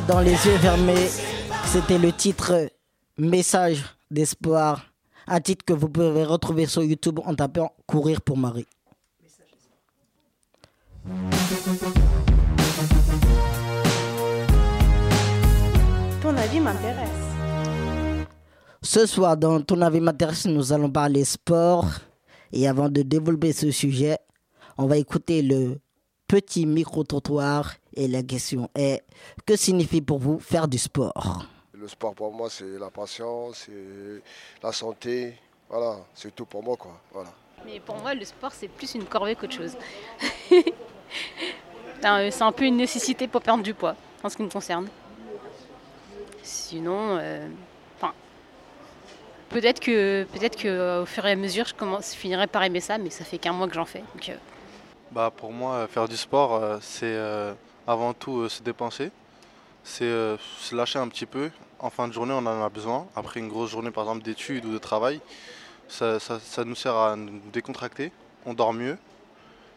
dans 0.00 0.20
les 0.20 0.32
yeux 0.32 0.58
fermés. 0.58 1.08
C'était 1.66 1.98
le 1.98 2.12
titre 2.12 2.68
Message 3.18 3.84
d'espoir. 4.10 4.86
Un 5.26 5.40
titre 5.40 5.64
que 5.64 5.72
vous 5.72 5.88
pouvez 5.88 6.24
retrouver 6.24 6.66
sur 6.66 6.82
YouTube 6.82 7.20
en 7.24 7.34
tapant 7.34 7.72
Courir 7.86 8.20
pour 8.20 8.36
Marie. 8.36 8.66
Ton 16.22 16.36
avis 16.36 16.60
m'intéresse. 16.60 17.08
Ce 18.82 19.06
soir, 19.06 19.36
dans 19.36 19.60
Ton 19.62 19.80
avis 19.80 20.00
m'intéresse, 20.00 20.46
nous 20.46 20.72
allons 20.72 20.90
parler 20.90 21.24
sport. 21.24 21.86
Et 22.52 22.68
avant 22.68 22.88
de 22.88 23.02
développer 23.02 23.52
ce 23.52 23.70
sujet, 23.70 24.18
on 24.78 24.86
va 24.86 24.96
écouter 24.96 25.42
le 25.42 25.78
petit 26.28 26.66
micro-trottoir. 26.66 27.74
Et 27.96 28.08
la 28.08 28.22
question 28.22 28.68
est, 28.74 29.02
que 29.46 29.56
signifie 29.56 30.02
pour 30.02 30.18
vous 30.18 30.38
faire 30.38 30.68
du 30.68 30.76
sport? 30.76 31.46
Le 31.72 31.88
sport 31.88 32.14
pour 32.14 32.30
moi, 32.30 32.50
c'est 32.50 32.78
la 32.78 32.90
passion, 32.90 33.52
c'est 33.54 34.22
la 34.62 34.70
santé. 34.70 35.34
Voilà, 35.70 35.96
c'est 36.14 36.34
tout 36.34 36.44
pour 36.44 36.62
moi, 36.62 36.76
quoi. 36.76 37.00
Voilà. 37.10 37.32
Mais 37.64 37.80
pour 37.80 37.96
moi, 37.96 38.14
le 38.14 38.24
sport, 38.26 38.52
c'est 38.52 38.68
plus 38.68 38.94
une 38.94 39.06
corvée 39.06 39.34
qu'autre 39.34 39.54
chose. 39.54 39.76
c'est 42.00 42.42
un 42.42 42.52
peu 42.52 42.64
une 42.64 42.76
nécessité 42.76 43.26
pour 43.28 43.40
perdre 43.40 43.62
du 43.62 43.72
poids, 43.72 43.96
en 44.22 44.28
ce 44.28 44.36
qui 44.36 44.42
me 44.42 44.50
concerne. 44.50 44.88
Sinon, 46.42 47.16
euh, 47.18 47.48
enfin, 47.96 48.12
peut-être 49.48 49.80
que, 49.80 50.24
peut-être 50.24 50.56
que 50.56 51.02
au 51.02 51.06
fur 51.06 51.24
et 51.26 51.32
à 51.32 51.36
mesure, 51.36 51.66
je, 51.66 51.74
commence, 51.74 52.12
je 52.12 52.18
finirai 52.18 52.46
par 52.46 52.62
aimer 52.62 52.80
ça, 52.80 52.98
mais 52.98 53.10
ça 53.10 53.24
fait 53.24 53.38
qu'un 53.38 53.52
mois 53.52 53.68
que 53.68 53.74
j'en 53.74 53.86
fais. 53.86 54.04
Donc, 54.14 54.28
euh, 54.28 54.36
Bah 55.10 55.32
pour 55.34 55.50
moi, 55.50 55.86
faire 55.88 56.06
du 56.06 56.16
sport, 56.16 56.54
euh, 56.54 56.78
c'est 56.80 57.06
euh, 57.06 57.54
avant 57.86 58.12
tout 58.14 58.40
euh, 58.40 58.48
se 58.48 58.62
dépenser. 58.62 59.10
C'est 59.84 60.04
euh, 60.04 60.36
se 60.58 60.74
lâcher 60.74 60.98
un 60.98 61.08
petit 61.08 61.26
peu. 61.26 61.50
En 61.78 61.90
fin 61.90 62.08
de 62.08 62.12
journée, 62.12 62.32
on 62.34 62.38
en 62.46 62.62
a 62.64 62.68
besoin. 62.68 63.06
Après 63.14 63.40
une 63.40 63.48
grosse 63.48 63.70
journée, 63.70 63.90
par 63.90 64.04
exemple, 64.04 64.22
d'études 64.24 64.64
ou 64.64 64.72
de 64.72 64.78
travail, 64.78 65.20
ça, 65.88 66.18
ça- 66.18 66.40
ça 66.40 66.64
nous 66.64 66.74
sert 66.74 66.94
à 66.96 67.16
nous 67.16 67.40
décontracter. 67.52 68.12
On 68.44 68.54
dort 68.54 68.72
mieux. 68.72 68.98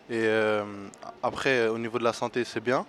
Et 0.10 0.24
euh, 0.26 0.64
après, 1.22 1.68
au 1.68 1.78
niveau 1.78 2.00
de 2.00 2.04
la 2.04 2.14
santé, 2.14 2.44
c'est 2.46 2.62
bien. 2.64 2.86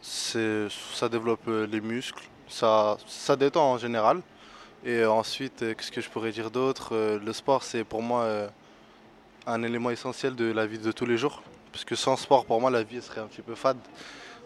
Ça 0.00 1.08
développe 1.08 1.46
les 1.46 1.80
muscles. 1.80 2.24
Ça, 2.48 2.96
ça 3.06 3.34
détend 3.36 3.72
en 3.72 3.78
général. 3.78 4.20
Et 4.84 5.04
ensuite, 5.04 5.58
qu'est-ce 5.76 5.90
que 5.90 6.00
je 6.00 6.08
pourrais 6.08 6.30
dire 6.30 6.50
d'autre? 6.52 6.94
Le 6.94 7.32
sport, 7.32 7.64
c'est 7.64 7.82
pour 7.82 8.00
moi 8.02 8.48
un 9.46 9.62
élément 9.64 9.90
essentiel 9.90 10.36
de 10.36 10.52
la 10.52 10.66
vie 10.66 10.78
de 10.78 10.92
tous 10.92 11.04
les 11.06 11.18
jours. 11.18 11.42
Parce 11.72 11.84
que 11.84 11.94
sans 11.94 12.16
sport, 12.16 12.44
pour 12.44 12.60
moi, 12.60 12.70
la 12.70 12.82
vie 12.82 13.00
serait 13.02 13.20
un 13.20 13.26
petit 13.26 13.42
peu 13.42 13.54
fade. 13.54 13.78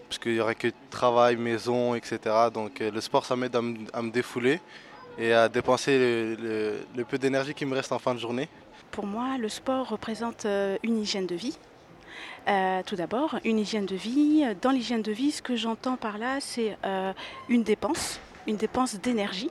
Parce 0.08 0.18
qu'il 0.18 0.34
n'y 0.34 0.40
aurait 0.40 0.54
que 0.54 0.68
travail, 0.90 1.36
maison, 1.36 1.94
etc. 1.94 2.18
Donc 2.52 2.80
euh, 2.80 2.90
le 2.90 3.00
sport, 3.00 3.24
ça 3.24 3.34
m'aide 3.36 3.56
à, 3.56 3.62
me- 3.62 4.10
défouler 4.10 4.60
et 5.18 5.32
à 5.32 5.48
dépenser 5.48 6.36
le, 6.38 7.04
peu 7.08 7.16
d'énergie 7.18 7.54
qui 7.54 7.64
me 7.64 7.74
reste 7.74 7.92
en 7.92 7.98
fin 7.98 8.14
de 8.14 8.18
journée. 8.20 8.48
Pour 8.90 9.06
moi, 9.06 9.38
le 9.38 9.48
sport 9.48 9.88
représente 9.88 10.44
euh, 10.44 10.76
une 10.82 10.98
hygiène 11.00 11.26
de 11.26 11.34
vie. 11.34 11.56
Euh, 12.48 12.82
tout 12.84 12.96
d'abord, 12.96 13.38
une 13.44 13.58
hygiène 13.58 13.86
de 13.86 13.94
vie. 13.96 14.44
Dans 14.60 14.70
l'hygiène 14.70 15.00
de 15.02 15.12
vie, 15.12 15.32
ce 15.32 15.40
que 15.40 15.56
j'entends 15.56 15.96
par 15.96 16.18
là, 16.18 16.38
c'est 16.40 16.76
une 17.48 17.62
dépense, 17.62 18.20
une 18.46 18.56
dépense 18.56 18.96
d'énergie, 18.96 19.50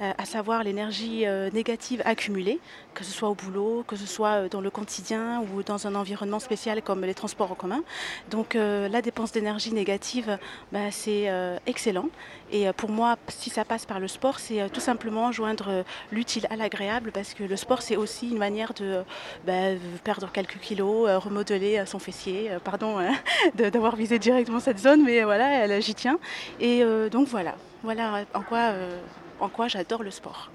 à 0.00 0.24
savoir 0.24 0.62
l'énergie 0.64 1.26
euh, 1.26 1.50
négative 1.50 2.02
accumulée, 2.04 2.60
que 2.94 3.04
ce 3.04 3.12
soit 3.12 3.28
au 3.28 3.34
boulot, 3.34 3.84
que 3.86 3.96
ce 3.96 4.06
soit 4.06 4.44
euh, 4.44 4.48
dans 4.48 4.60
le 4.60 4.70
quotidien 4.70 5.42
ou 5.42 5.62
dans 5.62 5.86
un 5.86 5.94
environnement 5.94 6.38
spécial 6.38 6.82
comme 6.82 7.02
les 7.04 7.14
transports 7.14 7.52
en 7.52 7.54
commun. 7.54 7.82
Donc 8.30 8.56
euh, 8.56 8.88
la 8.88 9.02
dépense 9.02 9.32
d'énergie 9.32 9.72
négative, 9.72 10.38
bah, 10.72 10.90
c'est 10.90 11.28
euh, 11.28 11.58
excellent. 11.66 12.08
Et 12.50 12.68
euh, 12.68 12.72
pour 12.72 12.90
moi, 12.90 13.16
si 13.28 13.50
ça 13.50 13.64
passe 13.64 13.86
par 13.86 14.00
le 14.00 14.08
sport, 14.08 14.38
c'est 14.38 14.60
euh, 14.60 14.68
tout 14.68 14.80
simplement 14.80 15.32
joindre 15.32 15.68
euh, 15.68 15.82
l'utile 16.12 16.46
à 16.50 16.56
l'agréable 16.56 17.12
parce 17.12 17.34
que 17.34 17.44
le 17.44 17.56
sport, 17.56 17.82
c'est 17.82 17.96
aussi 17.96 18.30
une 18.30 18.38
manière 18.38 18.72
de 18.74 18.84
euh, 18.84 19.02
bah, 19.46 19.78
perdre 20.04 20.30
quelques 20.32 20.58
kilos, 20.58 21.08
euh, 21.08 21.18
remodeler 21.18 21.78
euh, 21.78 21.86
son 21.86 21.98
fessier. 21.98 22.50
Euh, 22.50 22.58
pardon 22.58 22.98
hein, 22.98 23.12
d'avoir 23.54 23.96
visé 23.96 24.18
directement 24.18 24.60
cette 24.60 24.78
zone, 24.78 25.04
mais 25.04 25.22
euh, 25.22 25.24
voilà, 25.24 25.80
j'y 25.80 25.94
tiens. 25.94 26.18
Et 26.60 26.82
euh, 26.82 27.08
donc 27.08 27.28
voilà, 27.28 27.54
voilà 27.82 28.24
en 28.34 28.42
quoi, 28.42 28.70
euh, 28.72 28.98
en 29.40 29.48
quoi 29.48 29.68
j'adore 29.68 30.02
le 30.02 30.10
sport. 30.10 30.50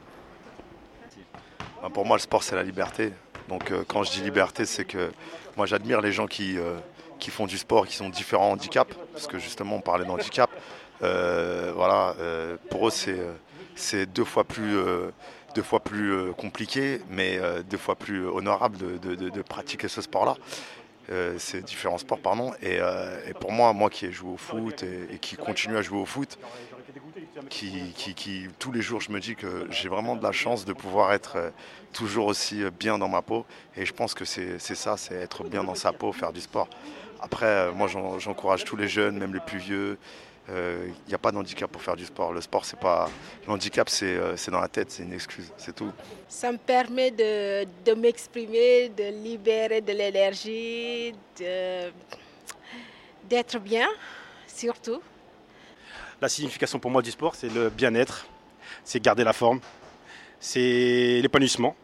Bah, 1.82 1.90
Pour 1.94 2.06
moi, 2.06 2.18
le 2.18 2.22
sport, 2.22 2.44
c'est 2.44 2.56
la 2.56 2.64
liberté. 2.64 3.12
Donc, 3.50 3.72
euh, 3.72 3.84
quand 3.88 4.04
je 4.04 4.12
dis 4.12 4.22
liberté, 4.22 4.66
c'est 4.66 4.86
que 4.86 5.12
moi, 5.58 5.66
j'admire 5.66 6.02
les 6.02 6.12
gens 6.12 6.28
qui, 6.28 6.58
euh, 6.58 6.78
qui 7.20 7.30
font 7.30 7.46
du 7.46 7.58
sport, 7.58 7.88
qui 7.88 7.96
sont 7.96 8.10
différents 8.10 8.52
handicaps, 8.52 8.96
parce 9.12 9.28
que 9.28 9.38
justement, 9.38 9.76
on 9.78 9.82
parlait 9.82 10.06
d'handicap. 10.06 10.50
Euh, 11.02 11.72
voilà, 11.76 12.16
pour 12.70 12.88
eux, 12.88 12.92
c'est 13.76 14.06
deux 14.06 14.24
fois 14.24 14.44
plus, 14.46 14.78
deux 15.56 15.64
fois 15.64 15.82
plus 15.82 16.32
compliqué, 16.34 17.02
mais 17.10 17.40
deux 17.70 17.78
fois 17.78 17.96
plus 17.96 18.26
honorable 18.26 18.78
de, 18.78 19.16
de- 19.16 19.42
pratiquer 19.42 19.88
ce 19.90 20.02
sport-là. 20.02 20.36
Ces 21.38 21.62
différents 21.62 21.98
sports, 21.98 22.20
pardon. 22.20 22.54
Et, 22.62 22.76
et 23.28 23.34
pour 23.34 23.52
moi, 23.52 23.74
moi 23.74 23.90
qui 23.90 24.06
ai 24.06 24.12
joué 24.14 24.32
au 24.32 24.38
foot 24.38 24.84
et 24.84 25.18
qui 25.20 25.36
continue 25.36 25.76
à 25.76 25.82
jouer 25.82 26.00
au 26.00 26.06
foot, 26.06 26.38
qui, 27.50 28.48
tous 28.60 28.72
les 28.72 28.82
jours, 28.82 29.02
je 29.02 29.12
me 29.12 29.20
dis 29.20 29.36
que 29.36 29.68
j'ai 29.70 29.90
vraiment 29.90 30.16
de 30.16 30.24
la 30.24 30.32
chance 30.32 30.66
de 30.66 30.74
pouvoir 30.74 31.14
être 31.14 31.36
euh, 31.38 31.50
toujours 31.94 32.28
aussi 32.28 32.64
euh, 32.64 32.72
bien 32.72 32.98
dans 32.98 33.08
ma 33.08 33.22
peau. 33.22 33.46
Et 33.76 33.86
je 33.86 33.94
pense 33.94 34.14
que 34.14 34.26
c'est 34.26 34.60
ça, 34.60 34.98
c'est 34.98 35.16
être 35.16 35.44
bien 35.44 35.64
dans 35.64 35.76
sa 35.76 35.94
peau, 35.94 36.12
faire 36.12 36.34
du 36.34 36.42
sport. 36.42 36.68
Après, 37.22 37.46
euh, 37.46 37.72
moi, 37.72 37.88
j'en- 37.88 38.20
j'encourage 38.20 38.64
tous 38.66 38.76
les 38.76 38.88
jeunes, 38.88 39.18
même 39.18 39.34
les 39.34 39.40
plus 39.40 39.60
vieux. 39.60 39.98
Il 40.50 40.94
n'y 41.08 41.14
a 41.14 41.18
pas 41.18 41.32
d'handicap 41.32 41.72
pour 41.72 41.82
faire 41.82 41.96
du 41.96 42.04
sport. 42.06 42.34
Le 42.34 42.42
sport, 42.42 42.66
c'est 42.66 42.78
pas. 42.78 43.10
L'handicap, 43.48 43.88
c'est 43.88 44.18
dans 44.52 44.60
la 44.60 44.68
tête, 44.68 44.92
c'est 44.92 45.04
une 45.04 45.14
excuse, 45.14 45.50
c'est 45.56 45.74
tout. 45.74 45.90
Ça 46.28 46.52
me 46.52 46.58
permet 46.58 47.12
de, 47.12 47.94
m'exprimer, 47.94 48.90
de 48.90 49.06
libérer 49.24 49.80
de 49.80 49.94
l'énergie, 49.94 51.16
d'être 53.30 53.58
bien, 53.60 53.88
surtout. 54.46 55.02
La 56.24 56.30
signification 56.30 56.80
pour 56.80 56.90
moi 56.90 57.02
du 57.02 57.12
sport, 57.12 57.36
c'est 57.36 57.54
le 57.54 57.70
bien-être, 57.70 58.26
c'est 58.86 59.04
garder 59.04 59.26
la 59.26 59.34
forme, 59.34 59.60
c'est 60.40 61.20
l'épanouissement. 61.22 61.76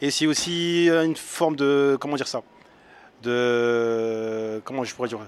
Et 0.00 0.10
c'est 0.10 0.26
aussi 0.26 0.88
euh, 0.88 1.04
une 1.04 1.16
forme 1.16 1.56
de. 1.56 1.98
Comment 2.00 2.16
dire 2.16 2.26
ça 2.26 2.40
De. 3.22 4.62
Comment 4.64 4.84
je 4.84 4.94
pourrais 4.94 5.10
dire 5.10 5.18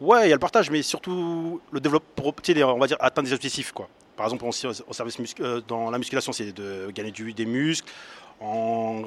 Ouais, 0.00 0.26
il 0.26 0.30
y 0.30 0.32
a 0.32 0.34
le 0.34 0.40
partage, 0.40 0.72
mais 0.72 0.82
surtout 0.82 1.60
le 1.70 1.78
développement, 1.78 2.34
on 2.74 2.78
va 2.80 2.88
dire, 2.88 2.96
atteindre 2.98 3.28
des 3.28 3.34
objectifs. 3.34 3.70
Quoi. 3.70 3.88
Par 4.16 4.26
exemple, 4.26 4.44
au 4.44 4.50
service 4.50 5.16
euh, 5.38 5.60
dans 5.68 5.88
la 5.92 5.98
musculation, 5.98 6.32
c'est 6.32 6.50
de 6.50 6.90
gagner 6.90 7.12
des 7.12 7.46
muscles. 7.46 7.88
En 8.40 9.00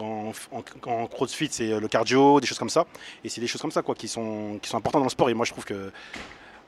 crossfit, 1.12 1.50
c'est 1.52 1.78
le 1.78 1.90
cardio, 1.90 2.40
des 2.40 2.48
choses 2.48 2.60
comme 2.60 2.70
ça. 2.70 2.86
Et 3.22 3.28
c'est 3.28 3.42
des 3.42 3.48
choses 3.48 3.62
comme 3.62 3.72
ça 3.72 3.82
quoi, 3.82 3.96
qui, 3.96 4.08
sont, 4.08 4.60
qui 4.62 4.70
sont 4.70 4.78
importantes 4.78 5.02
dans 5.02 5.08
le 5.08 5.10
sport. 5.10 5.30
Et 5.30 5.34
moi, 5.34 5.46
je 5.46 5.52
trouve 5.52 5.66
que 5.66 5.92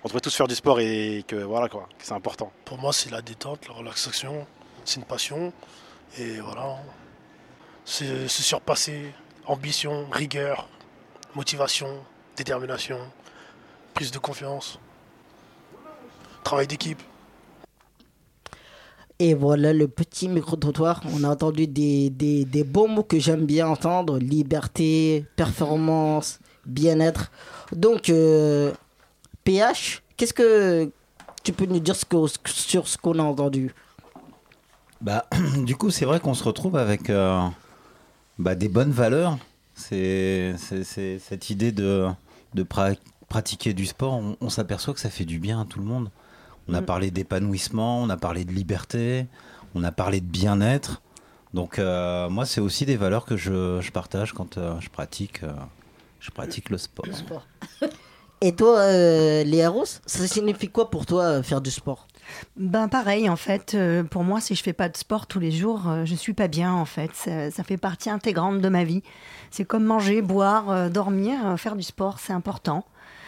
on 0.04 0.08
devrait 0.08 0.22
tous 0.22 0.36
faire 0.36 0.48
du 0.48 0.56
sport 0.56 0.80
et 0.80 1.24
que 1.27 1.36
voilà 1.36 1.70
quoi, 1.70 1.88
que 1.98 2.06
c'est 2.06 2.13
important. 2.13 2.51
Pour 2.66 2.77
moi, 2.77 2.94
c'est 2.94 3.10
la 3.12 3.22
détente, 3.22 3.68
la 3.68 3.74
relaxation, 3.74 4.46
c'est 4.86 5.00
une 5.00 5.06
passion. 5.06 5.51
Et 6.18 6.39
voilà, 6.39 6.77
c'est 7.84 8.27
se 8.27 8.44
surpasser, 8.44 9.13
ambition, 9.46 10.08
rigueur, 10.12 10.68
motivation, 11.36 11.88
détermination, 12.36 13.00
prise 13.94 14.12
de 14.12 14.20
confiance, 14.20 14.80
travail 16.44 16.68
d'équipe. 16.68 17.01
Et 19.20 19.34
voilà 19.34 19.74
le 19.74 19.88
petit 19.88 20.30
micro-trottoir. 20.30 21.01
On 21.12 21.24
a 21.24 21.30
entendu 21.30 21.66
des, 21.66 22.12
des, 22.12 22.46
des 22.46 22.63
beaux 22.63 22.86
mots 22.86 23.04
que 23.04 23.18
j'aime 23.20 23.46
bien 23.46 23.68
entendre. 23.68 24.20
Liberté, 24.20 25.25
performance, 25.36 26.39
bien-être. 26.66 27.32
Donc, 27.72 28.10
euh, 28.10 28.72
PH, 29.51 30.04
qu'est-ce 30.18 30.34
que 30.34 30.92
tu 31.42 31.54
peux 31.54 31.66
nous 31.66 31.80
dire 31.80 31.96
ce 31.96 32.04
que- 32.04 32.27
sur 32.50 32.86
ce 32.86 32.98
qu'on 32.98 33.18
a 33.18 33.24
entendu? 33.24 33.74
Bah, 35.00 35.25
du 35.66 35.74
coup, 35.77 35.89
c'est 35.89 36.04
vrai 36.04 36.20
qu'on 36.20 36.34
se 36.34 36.44
retrouve 36.44 36.75
avec 36.75 37.10
euh, 37.10 37.39
bah, 38.39 38.56
des 38.56 38.68
bonnes 38.68 38.92
valeurs. 38.92 39.38
C'est 39.74 40.54
c'est- 40.58 40.84
c'est 40.84 41.18
cette 41.20 41.50
idée 41.50 41.72
de, 41.72 42.08
de 42.56 42.63
pra- 42.63 42.98
pratiquer 43.30 43.74
du 43.74 43.86
sport. 43.86 44.16
On, 44.16 44.36
on 44.42 44.50
s'aperçoit 44.50 44.94
que 44.94 45.00
ça 45.00 45.10
fait 45.10 45.24
du 45.24 45.39
bien 45.39 45.62
à 45.62 45.66
tout 45.66 45.80
le 45.80 45.86
monde. 45.86 46.10
On 46.68 46.74
a 46.74 46.82
Mm. 46.82 46.86
parlé 46.86 47.12
d'épanouissement, 47.12 48.01
on 48.01 48.10
a 48.10 48.18
parlé 48.18 48.44
de 48.44 48.51
liberté, 48.51 49.27
on 49.75 49.84
a 49.86 49.94
parlé 49.94 50.20
de 50.20 50.25
bien-être. 50.25 51.01
Donc, 51.54 51.80
euh, 51.80 52.27
moi, 52.30 52.46
c'est 52.46 52.60
aussi 52.60 52.86
des 52.86 52.98
valeurs 52.98 53.24
que 53.24 53.38
je, 53.38 53.80
je 53.80 53.92
partage 53.94 54.34
quand 54.34 54.58
euh, 54.58 54.77
je 54.82 54.89
pratique, 54.89 55.44
euh, 55.44 55.54
je 56.20 56.32
pratique 56.32 56.70
le 56.70 56.77
sport. 56.77 57.06
Et 58.41 58.53
toi, 58.53 58.77
euh, 58.79 59.44
Léa 59.44 59.70
Rose, 59.70 60.00
ça 60.06 60.27
signifie 60.27 60.70
quoi 60.70 60.89
pour 60.89 61.06
toi 61.06 61.24
euh, 61.24 61.44
faire 61.44 61.62
du 61.62 61.72
sport? 61.72 62.08
Ben 62.56 62.88
pareil 62.88 63.29
en 63.29 63.36
fait, 63.36 63.74
euh, 63.74 64.03
pour 64.03 64.24
moi 64.24 64.41
si 64.41 64.56
je 64.56 64.63
fais 64.63 64.74
pas 64.74 64.89
de 64.89 64.98
sport 64.98 65.27
tous 65.27 65.39
les 65.39 65.51
jours, 65.51 65.88
euh, 65.88 66.06
je 66.06 66.15
suis 66.15 66.34
pas 66.34 66.48
bien 66.48 66.74
en 66.74 66.86
fait. 66.86 67.12
Ça, 67.13 67.63
fait 67.63 67.77
partie 67.77 68.10
intégrante 68.10 68.62
de 68.62 68.70
ma 68.70 68.84
vie. 68.84 69.03
C'est 69.51 69.65
comme 69.65 69.86
manger, 69.86 70.22
boire, 70.22 70.70
euh, 70.70 70.89
dormir, 70.89 71.58
faire 71.58 71.75
du 71.75 71.84
sport, 71.84 72.20
c'est 72.20 72.34
important. 72.34 72.86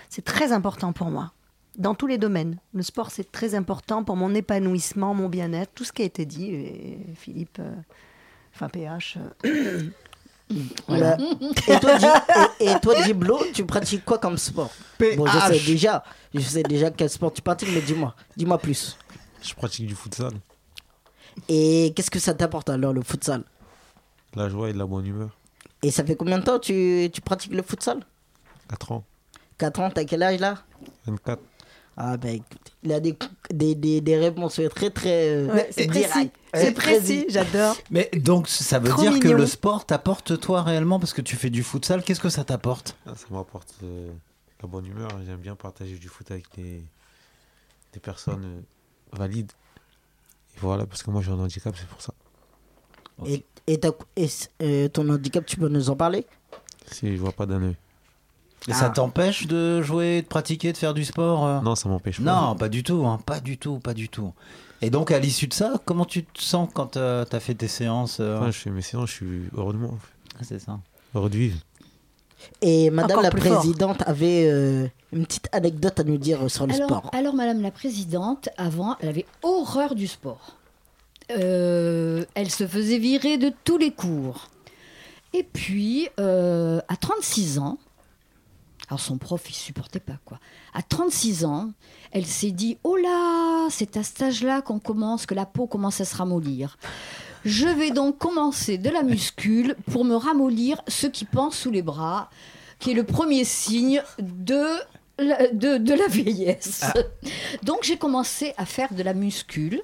C'est 0.09 0.25
très 0.25 0.51
important 0.51 0.93
pour 0.93 1.09
moi. 1.09 1.31
dans 1.77 1.95
tous 1.95 2.07
les 2.07 2.17
domaines. 2.17 2.57
Le 2.73 2.83
sport, 2.83 3.09
c'est 3.09 3.31
très 3.31 3.55
important 3.55 4.03
pour 4.03 4.17
mon 4.17 4.33
épanouissement, 4.35 5.13
mon 5.13 5.29
bien-être, 5.29 5.71
tout 5.73 5.85
ce 5.85 5.93
qui 5.93 6.01
a 6.01 6.05
été 6.05 6.25
dit. 6.25 7.05
Philippe, 7.15 7.61
enfin 8.53 8.67
PH. 8.67 9.17
Voilà. 10.87 11.17
Et 11.67 11.79
toi, 11.79 11.97
et, 12.59 12.65
et 12.65 12.79
toi, 12.81 13.01
Diblo, 13.03 13.39
tu 13.53 13.65
pratiques 13.65 14.03
quoi 14.03 14.17
comme 14.17 14.37
sport? 14.37 14.71
Bon, 15.15 15.25
je 15.27 15.39
sais 15.53 15.59
déjà, 15.65 16.03
je 16.33 16.39
sais 16.39 16.63
déjà 16.63 16.89
quel 16.89 17.09
sport 17.09 17.31
tu 17.31 17.41
pratiques, 17.41 17.69
mais 17.73 17.81
dis-moi, 17.81 18.15
dis-moi 18.35 18.57
plus. 18.57 18.97
Je 19.41 19.53
pratique 19.53 19.85
du 19.85 19.95
futsal. 19.95 20.33
Et 21.47 21.93
qu'est-ce 21.95 22.11
que 22.11 22.19
ça 22.19 22.33
t'apporte 22.33 22.69
alors 22.69 22.93
le 22.93 23.01
futsal? 23.03 23.43
La 24.35 24.49
joie 24.49 24.69
et 24.69 24.73
de 24.73 24.77
la 24.77 24.85
bonne 24.85 25.05
humeur. 25.05 25.29
Et 25.81 25.91
ça 25.91 26.03
fait 26.03 26.15
combien 26.15 26.39
de 26.39 26.43
temps 26.43 26.59
tu, 26.59 27.09
tu 27.13 27.21
pratiques 27.21 27.53
le 27.53 27.61
futsal? 27.61 27.99
4 28.69 28.91
ans. 28.91 29.03
4 29.57 29.79
ans, 29.79 29.89
t'as 29.91 30.03
quel 30.03 30.23
âge 30.23 30.39
là? 30.39 30.57
24. 31.05 31.41
Ah 32.01 32.15
ben 32.15 32.35
écoute, 32.35 32.71
il 32.81 32.93
a 32.93 33.01
des, 33.01 33.17
des, 33.51 33.75
des, 33.75 33.99
des 33.99 34.17
réponses 34.17 34.61
très 34.73 34.89
très... 34.89 35.31
euh, 35.31 35.53
Ouais, 35.53 35.67
c'est 35.69 35.85
directes. 35.85 36.11
précis, 36.11 36.31
c'est 36.53 36.73
très 36.73 36.93
précis, 36.97 37.25
j'adore. 37.27 37.75
Mais 37.91 38.09
donc 38.15 38.47
ça 38.47 38.79
veut 38.79 38.87
Trop 38.87 39.01
dire 39.01 39.19
que 39.19 39.27
le 39.27 39.45
sport 39.45 39.85
t'apporte 39.85 40.39
toi 40.39 40.63
réellement 40.63 40.97
parce 40.97 41.11
que 41.11 41.21
tu 41.21 41.35
fais 41.35 41.49
du 41.49 41.61
futsal? 41.61 42.01
Qu'est-ce 42.01 42.21
que 42.21 42.29
ça 42.29 42.45
t'apporte? 42.45 42.95
Ah, 43.05 43.15
Ça 43.17 43.25
m'apporte 43.31 43.73
euh, 43.83 44.09
la 44.63 44.67
bonne 44.69 44.85
humeur. 44.85 45.09
J'aime 45.25 45.41
bien 45.41 45.55
partager 45.55 45.97
du 45.97 46.07
foot 46.07 46.31
avec 46.31 46.45
des, 46.55 46.81
des 47.91 47.99
personnes 47.99 48.45
euh, 48.45 49.17
valides. 49.17 49.51
Et 50.55 50.59
voilà, 50.61 50.85
parce 50.85 51.03
que 51.03 51.11
moi 51.11 51.21
j'ai 51.21 51.31
un 51.31 51.39
handicap, 51.39 51.75
c'est 51.77 51.87
pour 51.87 52.01
ça. 52.01 52.13
Et, 53.25 53.43
et, 53.67 53.77
euh, 54.61 54.87
ton 54.87 55.09
handicap, 55.09 55.45
tu 55.45 55.57
peux 55.57 55.67
nous 55.67 55.89
en 55.89 55.97
parler? 55.97 56.25
Si 56.89 57.13
je 57.13 57.21
vois 57.21 57.33
pas 57.33 57.45
d'un 57.45 57.61
œil. 57.61 57.75
Et 58.67 58.73
ça 58.73 58.89
t'empêche 58.89 59.47
de 59.47 59.81
jouer, 59.81 60.21
de 60.21 60.27
pratiquer, 60.27 60.71
de 60.73 60.77
faire 60.77 60.93
du 60.93 61.05
sport 61.05 61.45
euh 61.45 61.61
Non, 61.61 61.75
ça 61.75 61.89
m'empêche 61.89 62.21
pas. 62.21 62.23
Non, 62.23 62.55
pas 62.55 62.69
du 62.69 62.83
tout, 62.83 63.05
hein, 63.05 63.19
pas 63.25 63.39
du 63.39 63.57
tout, 63.57 63.79
pas 63.79 63.93
du 63.93 64.09
tout. 64.09 64.33
Et 64.81 64.89
donc 64.89 65.11
à 65.11 65.19
l'issue 65.19 65.47
de 65.47 65.53
ça, 65.53 65.73
comment 65.85 66.05
tu 66.05 66.23
te 66.23 66.41
sens 66.41 66.69
quand 66.73 66.93
tu 66.93 66.99
as 66.99 67.39
fait 67.39 67.55
tes 67.55 67.67
séances 67.67 68.17
euh 68.19 68.45
je 68.47 68.51
fais 68.51 68.69
mes 68.69 68.81
séances, 68.81 69.09
je 69.09 69.15
suis 69.15 69.41
heureux 69.55 69.73
de 69.73 69.77
moi. 69.79 69.89
en 69.89 69.97
fait. 69.97 70.35
Ah, 70.35 70.43
C'est 70.43 70.59
ça. 70.59 70.79
Heureux 71.15 71.29
de 71.29 71.37
vivre. 71.37 71.57
Et 72.61 72.89
Madame 72.89 73.19
Encore 73.19 73.23
la 73.23 73.31
fort. 73.31 73.59
Présidente 73.59 74.01
avait 74.05 74.49
euh, 74.49 74.87
une 75.11 75.25
petite 75.25 75.49
anecdote 75.51 75.99
à 75.99 76.03
nous 76.03 76.17
dire 76.17 76.49
sur 76.49 76.67
le 76.67 76.73
alors, 76.73 76.87
sport. 76.87 77.09
alors, 77.13 77.33
Madame 77.33 77.61
la 77.61 77.71
Présidente, 77.71 78.49
avant, 78.57 78.95
elle 79.01 79.09
avait 79.09 79.25
horreur 79.43 79.95
du 79.95 80.07
sport. 80.07 80.55
Euh, 81.31 82.23
elle 82.35 82.49
se 82.49 82.65
faisait 82.65 82.97
virer 82.97 83.37
de 83.37 83.51
tous 83.63 83.77
les 83.77 83.91
cours. 83.91 84.49
Et 85.33 85.43
puis, 85.43 86.07
euh, 86.19 86.79
à 86.87 86.95
36 86.95 87.59
ans, 87.59 87.77
alors 88.89 88.99
son 88.99 89.19
prof, 89.19 89.41
il 89.49 89.53
supportait 89.53 89.99
pas 89.99 90.17
quoi. 90.25 90.39
À 90.73 90.81
36 90.81 91.45
ans, 91.45 91.71
elle 92.11 92.25
s'est 92.25 92.51
dit 92.51 92.77
Oh 92.83 92.95
là, 92.95 93.67
c'est 93.69 93.97
à 93.97 94.03
cet 94.03 94.21
âge-là 94.23 94.61
qu'on 94.61 94.79
commence, 94.79 95.27
que 95.27 95.35
la 95.35 95.45
peau 95.45 95.67
commence 95.67 96.01
à 96.01 96.05
se 96.05 96.15
ramollir. 96.15 96.77
Je 97.45 97.67
vais 97.67 97.91
donc 97.91 98.17
commencer 98.17 98.79
de 98.79 98.89
la 98.89 99.03
muscule 99.03 99.75
pour 99.91 100.05
me 100.05 100.15
ramollir 100.15 100.81
ce 100.87 101.05
qui 101.05 101.25
pend 101.25 101.51
sous 101.51 101.69
les 101.69 101.83
bras, 101.83 102.31
qui 102.79 102.91
est 102.91 102.95
le 102.95 103.03
premier 103.03 103.43
signe 103.43 104.01
de 104.17 104.65
la, 105.19 105.47
de, 105.47 105.77
de 105.77 105.93
la 105.93 106.07
vieillesse. 106.07 106.85
Donc 107.63 107.83
j'ai 107.83 107.97
commencé 107.97 108.53
à 108.57 108.65
faire 108.65 108.93
de 108.93 109.03
la 109.03 109.13
muscule. 109.13 109.81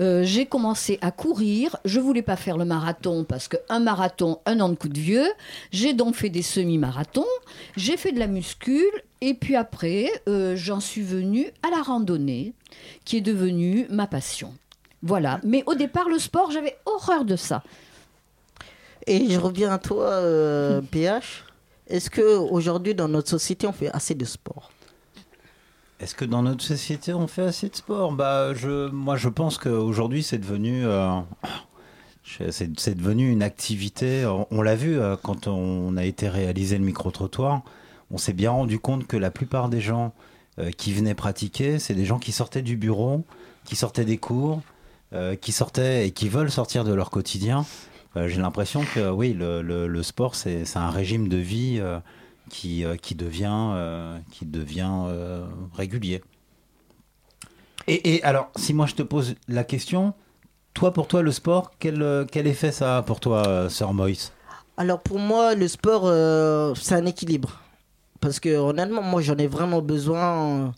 Euh, 0.00 0.22
j'ai 0.24 0.46
commencé 0.46 0.98
à 1.02 1.10
courir. 1.10 1.76
Je 1.84 2.00
voulais 2.00 2.22
pas 2.22 2.36
faire 2.36 2.56
le 2.56 2.64
marathon 2.64 3.24
parce 3.24 3.48
que 3.48 3.56
un 3.68 3.80
marathon, 3.80 4.40
un 4.46 4.60
an 4.60 4.70
de 4.70 4.74
coup 4.74 4.88
de 4.88 4.98
vieux. 4.98 5.28
J'ai 5.72 5.92
donc 5.92 6.14
fait 6.14 6.30
des 6.30 6.42
semi-marathons. 6.42 7.26
J'ai 7.76 7.96
fait 7.96 8.12
de 8.12 8.18
la 8.18 8.26
muscule. 8.26 8.90
Et 9.20 9.34
puis 9.34 9.56
après, 9.56 10.08
euh, 10.28 10.56
j'en 10.56 10.80
suis 10.80 11.02
venue 11.02 11.46
à 11.62 11.70
la 11.70 11.82
randonnée, 11.82 12.54
qui 13.04 13.18
est 13.18 13.20
devenue 13.20 13.86
ma 13.90 14.06
passion. 14.06 14.54
Voilà. 15.02 15.40
Mais 15.44 15.62
au 15.66 15.74
départ, 15.74 16.08
le 16.08 16.18
sport, 16.18 16.50
j'avais 16.50 16.78
horreur 16.86 17.26
de 17.26 17.36
ça. 17.36 17.62
Et 19.06 19.28
je 19.30 19.38
reviens 19.38 19.72
à 19.72 19.78
toi, 19.78 20.04
euh, 20.06 20.80
PH. 20.80 21.44
Est-ce 21.88 22.08
que 22.08 22.36
aujourd'hui 22.36 22.94
dans 22.94 23.08
notre 23.08 23.28
société, 23.28 23.66
on 23.66 23.72
fait 23.72 23.90
assez 23.90 24.14
de 24.14 24.24
sport? 24.24 24.70
Est-ce 26.00 26.14
que 26.14 26.24
dans 26.24 26.42
notre 26.42 26.64
société 26.64 27.12
on 27.12 27.26
fait 27.26 27.42
assez 27.42 27.68
de 27.68 27.76
sport? 27.76 28.12
Bah, 28.12 28.52
moi, 28.90 29.16
je 29.16 29.28
pense 29.28 29.58
qu'aujourd'hui 29.58 30.22
c'est 30.22 30.38
devenu, 30.38 30.86
euh, 30.86 31.20
devenu 32.40 33.30
une 33.30 33.42
activité. 33.42 34.24
On, 34.50 34.62
l'a 34.62 34.76
vu 34.76 34.98
euh, 34.98 35.16
quand 35.22 35.46
on 35.46 35.98
a 35.98 36.04
été 36.06 36.30
réalisé 36.30 36.78
le 36.78 36.84
micro 36.84 37.10
trottoir. 37.10 37.62
On 38.10 38.16
s'est 38.16 38.32
bien 38.32 38.50
rendu 38.50 38.78
compte 38.78 39.06
que 39.06 39.18
la 39.18 39.30
plupart 39.30 39.68
des 39.68 39.82
gens 39.82 40.14
euh, 40.58 40.70
qui 40.70 40.94
venaient 40.94 41.14
pratiquer, 41.14 41.78
c'est 41.78 41.94
des 41.94 42.06
gens 42.06 42.18
qui 42.18 42.32
sortaient 42.32 42.62
du 42.62 42.78
bureau, 42.78 43.24
qui 43.64 43.76
sortaient 43.76 44.06
des 44.06 44.18
cours, 44.18 44.62
qui 45.40 45.50
sortaient 45.52 46.06
et 46.06 46.12
qui 46.12 46.28
veulent 46.28 46.52
sortir 46.52 46.84
de 46.84 46.94
leur 46.94 47.10
quotidien. 47.10 47.66
J'ai 48.14 48.40
l'impression 48.40 48.84
que 48.94 49.10
oui, 49.10 49.32
le, 49.32 49.60
le- 49.60 50.02
sport 50.04 50.36
c'est 50.36 50.64
un 50.76 50.90
régime 50.90 51.28
de 51.28 51.36
vie. 51.36 51.82
Qui, 52.50 52.84
euh, 52.84 52.96
qui 52.96 53.14
devient, 53.14 53.72
euh, 53.74 54.18
qui 54.30 54.44
devient 54.44 54.92
euh, 55.06 55.46
régulier. 55.74 56.22
Et, 57.86 58.16
et 58.16 58.22
alors, 58.24 58.50
si 58.56 58.74
moi 58.74 58.84
je 58.86 58.94
te 58.94 59.02
pose 59.02 59.36
la 59.48 59.64
question, 59.64 60.12
toi 60.74 60.92
pour 60.92 61.06
toi 61.06 61.22
le 61.22 61.32
sport, 61.32 61.72
quel, 61.78 62.26
quel 62.30 62.46
effet 62.46 62.72
ça 62.72 62.98
a 62.98 63.02
pour 63.02 63.20
toi, 63.20 63.70
Sir 63.70 63.92
Moïse? 63.94 64.32
Alors 64.76 65.00
pour 65.00 65.18
moi, 65.18 65.54
le 65.54 65.66
sport, 65.66 66.04
c'est 66.76 66.94
un 66.94 67.06
équilibre. 67.06 67.58
Parce 68.20 68.38
que 68.38 68.54
honnêtement, 68.54 69.02
moi 69.02 69.22
j'en 69.22 69.36
ai 69.38 69.46
vraiment 69.46 69.80
besoin 69.80 70.74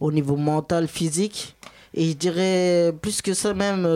au 0.00 0.10
niveau 0.10 0.36
mental, 0.36 0.88
physique. 0.88 1.54
Et 1.92 2.10
je 2.10 2.14
dirais 2.14 2.94
plus 3.02 3.20
que 3.20 3.34
ça 3.34 3.52
même 3.52 3.86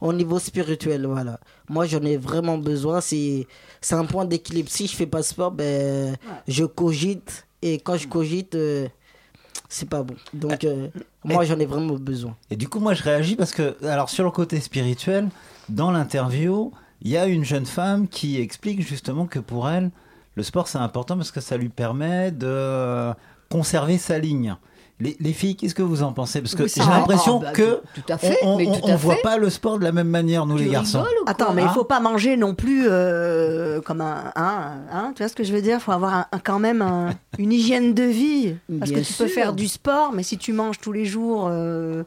au 0.00 0.12
niveau 0.12 0.38
spirituel. 0.38 1.06
Voilà. 1.06 1.38
Moi 1.68 1.86
j'en 1.86 2.02
ai 2.02 2.16
vraiment 2.16 2.58
besoin. 2.58 3.00
C'est 3.00 3.46
c'est 3.86 3.94
un 3.94 4.04
point 4.04 4.24
d'équilibre. 4.24 4.68
Si 4.68 4.88
je 4.88 4.96
fais 4.96 5.06
pas 5.06 5.18
de 5.18 5.24
sport, 5.24 5.52
ben, 5.52 6.16
je 6.48 6.64
cogite. 6.64 7.46
Et 7.62 7.78
quand 7.78 7.96
je 7.96 8.08
cogite, 8.08 8.56
euh, 8.56 8.88
c'est 9.68 9.88
pas 9.88 10.02
bon. 10.02 10.16
Donc 10.34 10.64
euh, 10.64 10.88
moi 11.22 11.44
j'en 11.44 11.56
ai 11.60 11.66
vraiment 11.66 11.94
besoin. 11.94 12.36
Et 12.50 12.56
du 12.56 12.68
coup, 12.68 12.80
moi 12.80 12.94
je 12.94 13.04
réagis 13.04 13.36
parce 13.36 13.52
que, 13.52 13.76
alors 13.86 14.10
sur 14.10 14.24
le 14.24 14.32
côté 14.32 14.58
spirituel, 14.58 15.28
dans 15.68 15.92
l'interview, 15.92 16.72
il 17.00 17.12
y 17.12 17.16
a 17.16 17.26
une 17.26 17.44
jeune 17.44 17.64
femme 17.64 18.08
qui 18.08 18.40
explique 18.40 18.80
justement 18.84 19.26
que 19.26 19.38
pour 19.38 19.68
elle, 19.68 19.92
le 20.34 20.42
sport 20.42 20.66
c'est 20.66 20.78
important 20.78 21.16
parce 21.16 21.30
que 21.30 21.40
ça 21.40 21.56
lui 21.56 21.68
permet 21.68 22.32
de 22.32 23.12
conserver 23.50 23.98
sa 23.98 24.18
ligne. 24.18 24.56
Les, 24.98 25.14
les 25.20 25.34
filles, 25.34 25.56
qu'est-ce 25.56 25.74
que 25.74 25.82
vous 25.82 26.02
en 26.02 26.14
pensez? 26.14 26.40
Parce 26.40 26.54
que 26.54 26.66
j'ai 26.66 26.80
l'impression 26.80 27.38
Ah, 27.42 27.46
bah, 27.46 27.52
que 27.52 27.82
tout- 27.94 28.12
à 28.12 28.16
fait, 28.16 28.38
on, 28.42 28.56
on 28.82 28.96
voit 28.96 29.16
pas 29.22 29.36
le 29.36 29.50
sport 29.50 29.78
de 29.78 29.84
la 29.84 29.92
même 29.92 30.08
manière, 30.08 30.46
nous 30.46 30.56
les 30.56 30.68
garçons. 30.68 31.04
Attends, 31.26 31.52
mais 31.52 31.62
il 31.62 31.68
Hein? 31.68 31.72
faut 31.74 31.84
pas 31.84 32.00
manger 32.00 32.38
non 32.38 32.54
plus 32.54 32.86
euh, 32.88 33.82
comme 33.82 34.00
un, 34.00 34.32
un, 34.36 34.72
un- 34.90 35.12
Tu 35.12 35.22
vois 35.22 35.28
ce 35.28 35.34
que 35.34 35.44
je 35.44 35.52
veux 35.52 35.60
dire? 35.60 35.76
Il 35.76 35.82
faut 35.82 35.92
avoir 35.92 36.14
un- 36.32 36.38
quand 36.42 36.58
même 36.58 36.80
un- 36.80 37.10
une 37.38 37.52
hygiène 37.52 37.92
de 37.92 38.04
vie. 38.04 38.54
Parce 38.78 38.90
Bien 38.90 39.00
que 39.02 39.06
tu 39.06 39.12
peux 39.12 39.26
faire 39.28 39.52
du 39.52 39.68
sport, 39.68 40.12
mais 40.14 40.22
si 40.22 40.38
tu 40.38 40.54
manges 40.54 40.78
tous 40.80 40.92
les 40.92 41.04
jours 41.04 41.46
euh, 41.50 42.02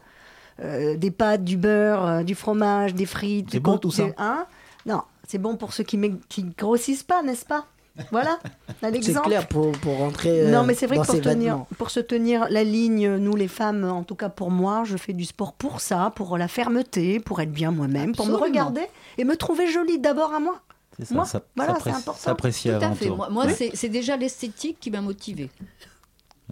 euh, 0.64 0.98
des 0.98 1.12
pâtes, 1.12 1.44
du 1.44 1.58
beurre, 1.58 2.06
euh, 2.06 2.24
du 2.24 2.34
fromage, 2.34 2.96
des 2.96 3.06
frites, 3.06 3.50
C'est 3.52 3.60
bon, 3.60 3.78
tout 3.78 3.92
ça. 3.92 4.06
hein? 4.18 4.46
Non, 4.88 5.04
c'est 5.28 5.38
bon 5.38 5.58
pour 5.58 5.74
ceux 5.74 5.84
qui, 5.84 6.00
qui 6.28 6.44
grossissent 6.58 7.04
pas, 7.04 7.22
n'est-ce 7.22 7.46
pas? 7.46 7.68
Voilà, 8.12 8.40
on 8.82 8.88
a 8.88 8.92
C'est 9.02 9.22
clair 9.22 9.48
pour, 9.48 9.72
pour 9.74 9.98
rentrer 9.98 10.42
euh, 10.48 10.52
Non, 10.52 10.64
mais 10.64 10.74
c'est 10.74 10.88
vrai 10.88 10.98
dans 10.98 11.04
que 11.04 11.12
pour, 11.12 11.22
tenir, 11.22 11.66
pour 11.78 11.90
se 11.92 12.00
tenir 12.00 12.48
la 12.50 12.64
ligne, 12.64 13.16
nous 13.18 13.36
les 13.36 13.48
femmes, 13.48 13.84
en 13.84 14.04
tout 14.04 14.16
cas 14.16 14.30
pour 14.30 14.52
moi, 14.52 14.84
je 14.86 14.98
fais 14.98 15.14
du 15.14 15.26
sport 15.26 15.54
pour 15.54 15.82
ça, 15.82 16.12
pour 16.16 16.38
la 16.38 16.48
fermeté, 16.48 17.20
pour 17.20 17.40
être 17.42 17.52
bien 17.52 17.72
moi-même, 17.72 18.16
pour 18.16 18.26
me 18.28 18.36
regarder 18.36 18.82
et 19.18 19.24
me 19.24 19.36
trouver 19.36 19.68
jolie 19.72 20.00
d'abord 20.00 20.34
à 20.34 20.40
moi. 20.40 20.62
C'est 20.98 21.06
ça, 21.06 21.16
Moi, 21.16 21.26
ça- 21.26 21.42
voilà, 21.56 21.78
c'est 21.84 21.90
important. 21.92 22.14
s'apprécier 22.20 22.72
Tout 22.72 22.78
avant 22.78 22.92
à 22.92 22.96
fait. 22.96 23.08
tout. 23.08 23.16
Moi, 23.16 23.30
moi, 23.30 23.46
Ouais. 23.46 23.72
c'est 23.74 23.90
déjà 23.90 24.18
l'esthétique 24.18 24.78
qui 24.80 24.92
m'a 24.92 25.02
motivée. 25.02 25.50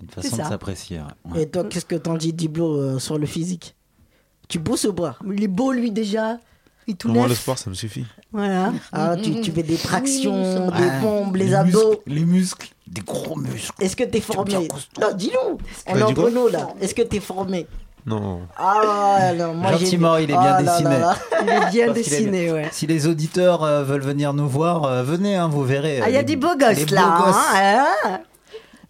Une 0.01 0.09
façon 0.09 0.37
de 0.37 0.41
s'apprécier. 0.43 0.99
ouais. 1.33 1.43
Et 1.43 1.49
toi, 1.49 1.63
qu'est-ce 1.65 1.85
que 1.85 1.95
t'en 1.95 2.15
dis, 2.15 2.31
Diblo, 2.31 2.77
euh, 2.77 2.99
sur 2.99 3.17
le 3.17 3.25
physique? 3.25 3.75
Tu 4.47 4.59
bosses 4.59 4.85
ou 4.85 4.93
pas? 4.93 5.17
Il 5.25 5.43
est 5.43 5.47
beau, 5.49 5.71
lui, 5.71 5.91
déjà. 5.91 6.37
Tout 6.95 7.09
Moi, 7.09 7.23
neuf. 7.23 7.29
le 7.31 7.35
sport, 7.35 7.57
ça 7.57 7.69
me 7.69 7.75
suffit. 7.75 8.05
Voilà. 8.31 8.71
Ah, 8.93 9.15
tu, 9.21 9.41
tu 9.41 9.51
fais 9.51 9.63
des 9.63 9.75
tractions, 9.75 10.67
Ouais. 10.67 10.77
des 10.77 10.89
pompes, 11.01 11.35
les, 11.35 11.45
Les 11.47 11.53
abdos. 11.53 11.89
muscles, 11.89 12.01
les 12.07 12.25
muscles, 12.25 12.67
des 12.87 13.01
gros 13.01 13.35
muscles. 13.35 13.83
Est-ce 13.83 13.95
que 13.95 14.03
t'es 14.05 14.21
formé 14.21 14.53
Non, 15.01 15.07
dis-nous. 15.15 15.57
On 15.87 15.91
est 15.93 15.97
dit 15.97 16.03
entre 16.03 16.13
quoi 16.21 16.31
nous 16.31 16.47
là. 16.47 16.69
Est-ce 16.79 16.95
que 16.95 17.01
t'es 17.01 17.19
formé 17.19 17.67
Non. 18.05 18.41
Ah 18.57 19.31
non, 19.37 19.53
moi 19.53 19.71
j'ai. 19.73 19.85
Gentiment, 19.85 20.15
il 20.17 20.23
est 20.23 20.27
bien 20.27 20.39
Ah 20.41 20.61
là 20.61 20.71
dessiné. 20.71 20.89
là 20.91 20.99
là. 20.99 21.15
Il 21.41 21.49
est 21.49 21.49
bien 21.49 21.59
Parce 21.59 21.71
qu'il 21.71 21.85
est 21.87 21.93
dessiné, 21.93 22.43
bien. 22.45 22.53
ouais. 22.53 22.69
Si 22.71 22.87
les 22.87 23.05
auditeurs 23.07 23.63
euh, 23.63 23.83
veulent 23.83 24.01
venir 24.01 24.33
nous 24.33 24.47
voir, 24.47 24.85
euh, 24.85 25.03
venez, 25.03 25.35
hein, 25.35 25.49
vous 25.49 25.63
verrez. 25.65 25.99
Ah, 26.01 26.09
il 26.09 26.13
y 26.13 26.17
a 26.17 26.19
les- 26.21 26.25
des 26.25 26.35
beaux 26.37 26.53
les 26.57 26.65
gosses, 26.75 26.85
beaux 26.85 26.95
là. 26.95 27.17
gosses. 27.25 27.35
hein, 27.55 27.85
hein. 28.05 28.19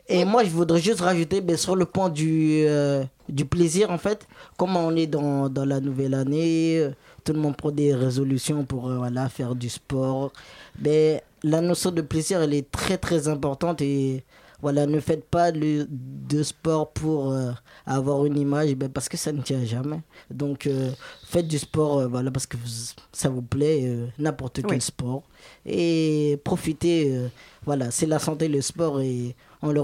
Et 0.10 0.24
moi, 0.24 0.44
je 0.44 0.50
voudrais 0.52 0.80
juste 0.80 1.02
rajouter 1.02 1.42
ben, 1.42 1.58
sur 1.58 1.76
le 1.76 1.86
point 1.86 2.10
du, 2.10 2.64
euh, 2.66 3.04
du 3.28 3.44
plaisir, 3.44 3.90
en 3.92 3.98
fait, 3.98 4.26
comme 4.56 4.78
on 4.78 4.96
est 4.96 5.08
dans, 5.08 5.50
dans 5.50 5.66
la 5.66 5.80
nouvelle 5.82 6.14
année, 6.14 6.78
euh, 6.80 6.92
tout 7.28 7.34
le 7.34 7.40
monde 7.40 7.58
prend 7.58 7.72
des 7.72 7.94
résolutions 7.94 8.64
pour 8.64 8.88
euh, 8.88 8.98
voilà, 8.98 9.28
faire 9.28 9.54
du 9.54 9.68
sport. 9.68 10.32
Ben, 10.80 11.20
la 11.44 11.60
notion 11.60 11.92
de 11.92 12.02
plaisir, 12.02 12.42
elle 12.42 12.54
est 12.54 12.72
très 12.72 12.98
très 12.98 13.28
importante 13.28 13.82
et 13.82 14.24
voilà, 14.62 14.86
ne 14.88 15.00
faites 15.02 15.26
pas 15.26 15.52
le, 15.52 15.86
de 15.90 16.42
sport 16.42 16.92
pour 16.94 17.32
euh, 17.34 17.52
avoir 17.86 18.26
une 18.26 18.38
image, 18.38 18.74
ben, 18.76 18.90
parce 18.90 19.10
que 19.10 19.18
ça 19.18 19.34
ne 19.34 19.42
tient 19.42 19.66
jamais. 19.66 20.00
Donc, 20.32 20.68
euh, 20.68 20.90
faites 21.26 21.48
du 21.50 21.60
sport, 21.60 22.08
voilà, 22.08 22.32
parce 22.32 22.48
que 22.48 22.56
vous- 22.56 22.94
ça 23.12 23.28
vous 23.30 23.42
plaît, 23.42 23.94
n'importe 24.18 24.62
quel 24.62 24.78
Oui. 24.78 24.82
sport. 24.82 25.24
Et 25.66 26.40
profitez, 26.46 27.28
voilà, 27.66 27.92
c'est 27.92 28.08
la 28.08 28.20
santé, 28.20 28.48
le 28.48 28.62
sport, 28.62 29.02
et 29.02 29.36
on 29.62 29.72
le, 29.74 29.82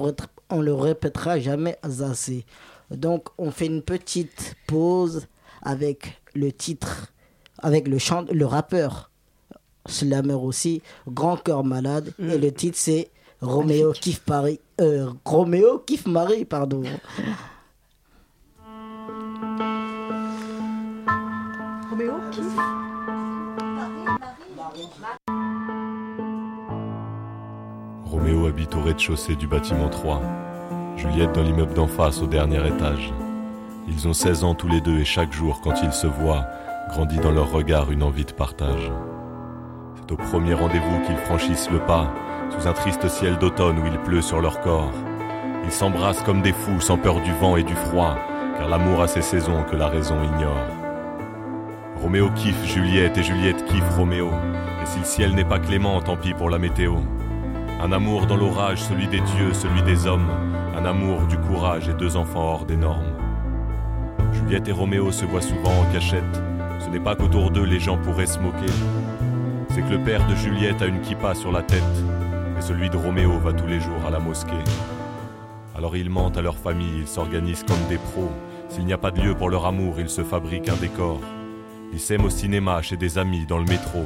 on 0.49 0.62
le 0.62 0.73
répétera 0.73 1.39
jamais 1.39 1.77
assez. 1.84 2.45
Donc, 2.89 3.27
on 3.38 3.51
fait 3.51 3.67
une 3.67 3.82
petite 3.84 4.56
pause 4.65 5.27
avec 5.62 6.19
le 6.34 6.51
titre, 6.51 7.12
avec 7.63 7.88
le 7.88 7.97
chant, 7.97 8.26
le 8.32 8.45
rappeur 8.45 9.10
slammer 9.88 10.34
aussi, 10.34 10.82
Grand 11.08 11.38
Cœur 11.38 11.63
Malade. 11.63 12.13
Et 12.19 12.38
le 12.38 12.52
titre, 12.52 12.78
c'est 12.80 13.10
Roméo 13.41 13.91
kiffe 13.93 14.21
Paris. 14.21 14.60
Euh, 14.80 15.10
Roméo 15.26 15.80
kiffe 15.80 16.06
Marie, 16.06 16.45
pardon. 16.45 16.84
Roméo 21.89 22.13
qui 22.32 22.41
Roméo 28.06 28.47
habite 28.47 28.76
au 28.76 28.82
rez-de-chaussée 28.82 29.36
du 29.36 29.47
bâtiment 29.47 29.89
3. 29.89 30.21
Juliette 30.95 31.34
dans 31.34 31.43
l'immeuble 31.43 31.73
d'en 31.73 31.88
face 31.88 32.21
au 32.21 32.28
dernier 32.28 32.65
étage. 32.67 33.13
Ils 33.88 34.08
ont 34.08 34.13
16 34.13 34.43
ans 34.43 34.56
tous 34.56 34.67
les 34.67 34.82
deux 34.82 34.99
et 34.99 35.06
chaque 35.06 35.34
jour, 35.34 35.60
quand 35.62 35.84
ils 35.84 35.91
se 35.91 36.08
voient, 36.08 36.47
grandit 36.89 37.17
dans 37.17 37.32
leur 37.32 37.52
regard 37.52 37.91
une 37.91 38.04
envie 38.04 38.26
de 38.26 38.34
partage. 38.34 38.91
C'est 39.96 40.12
au 40.12 40.17
premier 40.17 40.54
rendez-vous 40.54 41.02
qu'ils 41.06 41.17
franchissent 41.17 41.69
le 41.72 41.80
pas, 41.80 42.13
sous 42.50 42.67
un 42.67 42.74
triste 42.74 43.08
ciel 43.08 43.38
d'automne 43.38 43.80
où 43.80 43.86
il 43.88 43.98
pleut 44.00 44.22
sur 44.22 44.41
leur 44.41 44.62
corps. 44.62 44.91
Ils 45.63 45.72
s'embrassent 45.72 46.24
comme 46.24 46.41
des 46.41 46.52
fous, 46.52 46.82
sans 46.82 46.98
peur 46.98 47.22
du 47.22 47.32
vent 47.34 47.56
et 47.56 47.63
du 47.63 47.76
froid, 47.76 48.17
car 48.58 48.67
l'amour 48.67 49.02
a 49.02 49.08
ses 49.08 49.22
saisons 49.22 49.63
que 49.63 49.76
la 49.76 49.88
raison 49.88 50.17
ignore. 50.24 50.67
Roméo 52.02 52.30
kiffe 52.32 52.65
Juliette 52.65 53.17
et 53.17 53.24
Juliette 53.24 53.63
kiffe 53.65 53.89
Roméo. 53.96 54.30
Et 54.82 54.86
si 54.86 55.00
le 55.00 55.06
ciel 55.06 55.36
n'est 55.36 55.46
pas 55.46 55.60
clément, 55.60 56.02
tant 56.02 56.17
pis 56.17 56.34
pour 56.34 56.50
la 56.50 56.60
météo. 56.60 56.96
Un 57.82 57.91
amour 57.91 58.26
dans 58.26 58.36
l'orage, 58.36 58.84
celui 58.84 59.08
des 59.08 59.22
dieux, 59.22 59.54
celui 59.54 59.82
des 59.84 60.06
hommes. 60.06 60.30
Un 60.76 60.86
amour 60.86 61.22
du 61.28 61.38
courage 61.38 61.88
et 61.88 61.93
deux 61.93 62.17
enfants 62.17 62.43
hors 62.43 62.65
des 62.65 62.78
normes. 62.78 63.15
Juliette 64.34 64.67
et 64.67 64.74
Roméo 64.74 65.12
se 65.12 65.24
voient 65.26 65.41
souvent 65.41 65.72
en 65.72 65.93
cachette. 65.93 66.41
Ce 66.84 66.89
n'est 66.89 67.00
pas 67.00 67.15
qu'autour 67.15 67.50
d'eux 67.50 67.65
les 67.65 67.80
gens 67.80 67.98
pourraient 67.98 68.26
se 68.26 68.39
moquer. 68.39 68.72
C'est 69.69 69.82
que 69.82 69.89
le 69.89 70.00
père 70.00 70.28
de 70.28 70.36
Juliette 70.36 70.82
a 70.82 70.86
une 70.86 71.02
kippa 71.02 71.34
sur 71.34 71.52
la 71.52 71.63
tête. 71.63 71.82
Et 72.58 72.62
celui 72.62 72.89
de 72.89 72.98
Roméo 72.98 73.39
va 73.39 73.54
tous 73.54 73.67
les 73.67 73.80
jours 73.80 74.06
à 74.06 74.12
la 74.12 74.19
mosquée. 74.19 74.52
Alors 75.76 75.96
ils 75.96 76.10
mentent 76.10 76.38
à 76.38 76.41
leur 76.41 76.58
famille, 76.58 77.00
ils 77.00 77.08
s'organisent 77.08 77.63
comme 77.63 77.84
des 77.89 77.98
pros. 77.98 78.32
S'il 78.69 78.86
n'y 78.86 78.93
a 78.93 78.98
pas 78.98 79.12
de 79.12 79.22
lieu 79.22 79.34
pour 79.34 79.50
leur 79.50 79.65
amour, 79.65 79.96
ils 80.00 80.10
se 80.10 80.24
fabriquent 80.24 80.69
un 80.69 80.76
décor. 80.76 81.19
Ils 81.93 82.00
s'aiment 82.00 82.26
au 82.26 82.30
cinéma, 82.30 82.82
chez 82.82 82.98
des 82.98 83.17
amis, 83.17 83.46
dans 83.46 83.58
le 83.58 83.65
métro, 83.65 84.06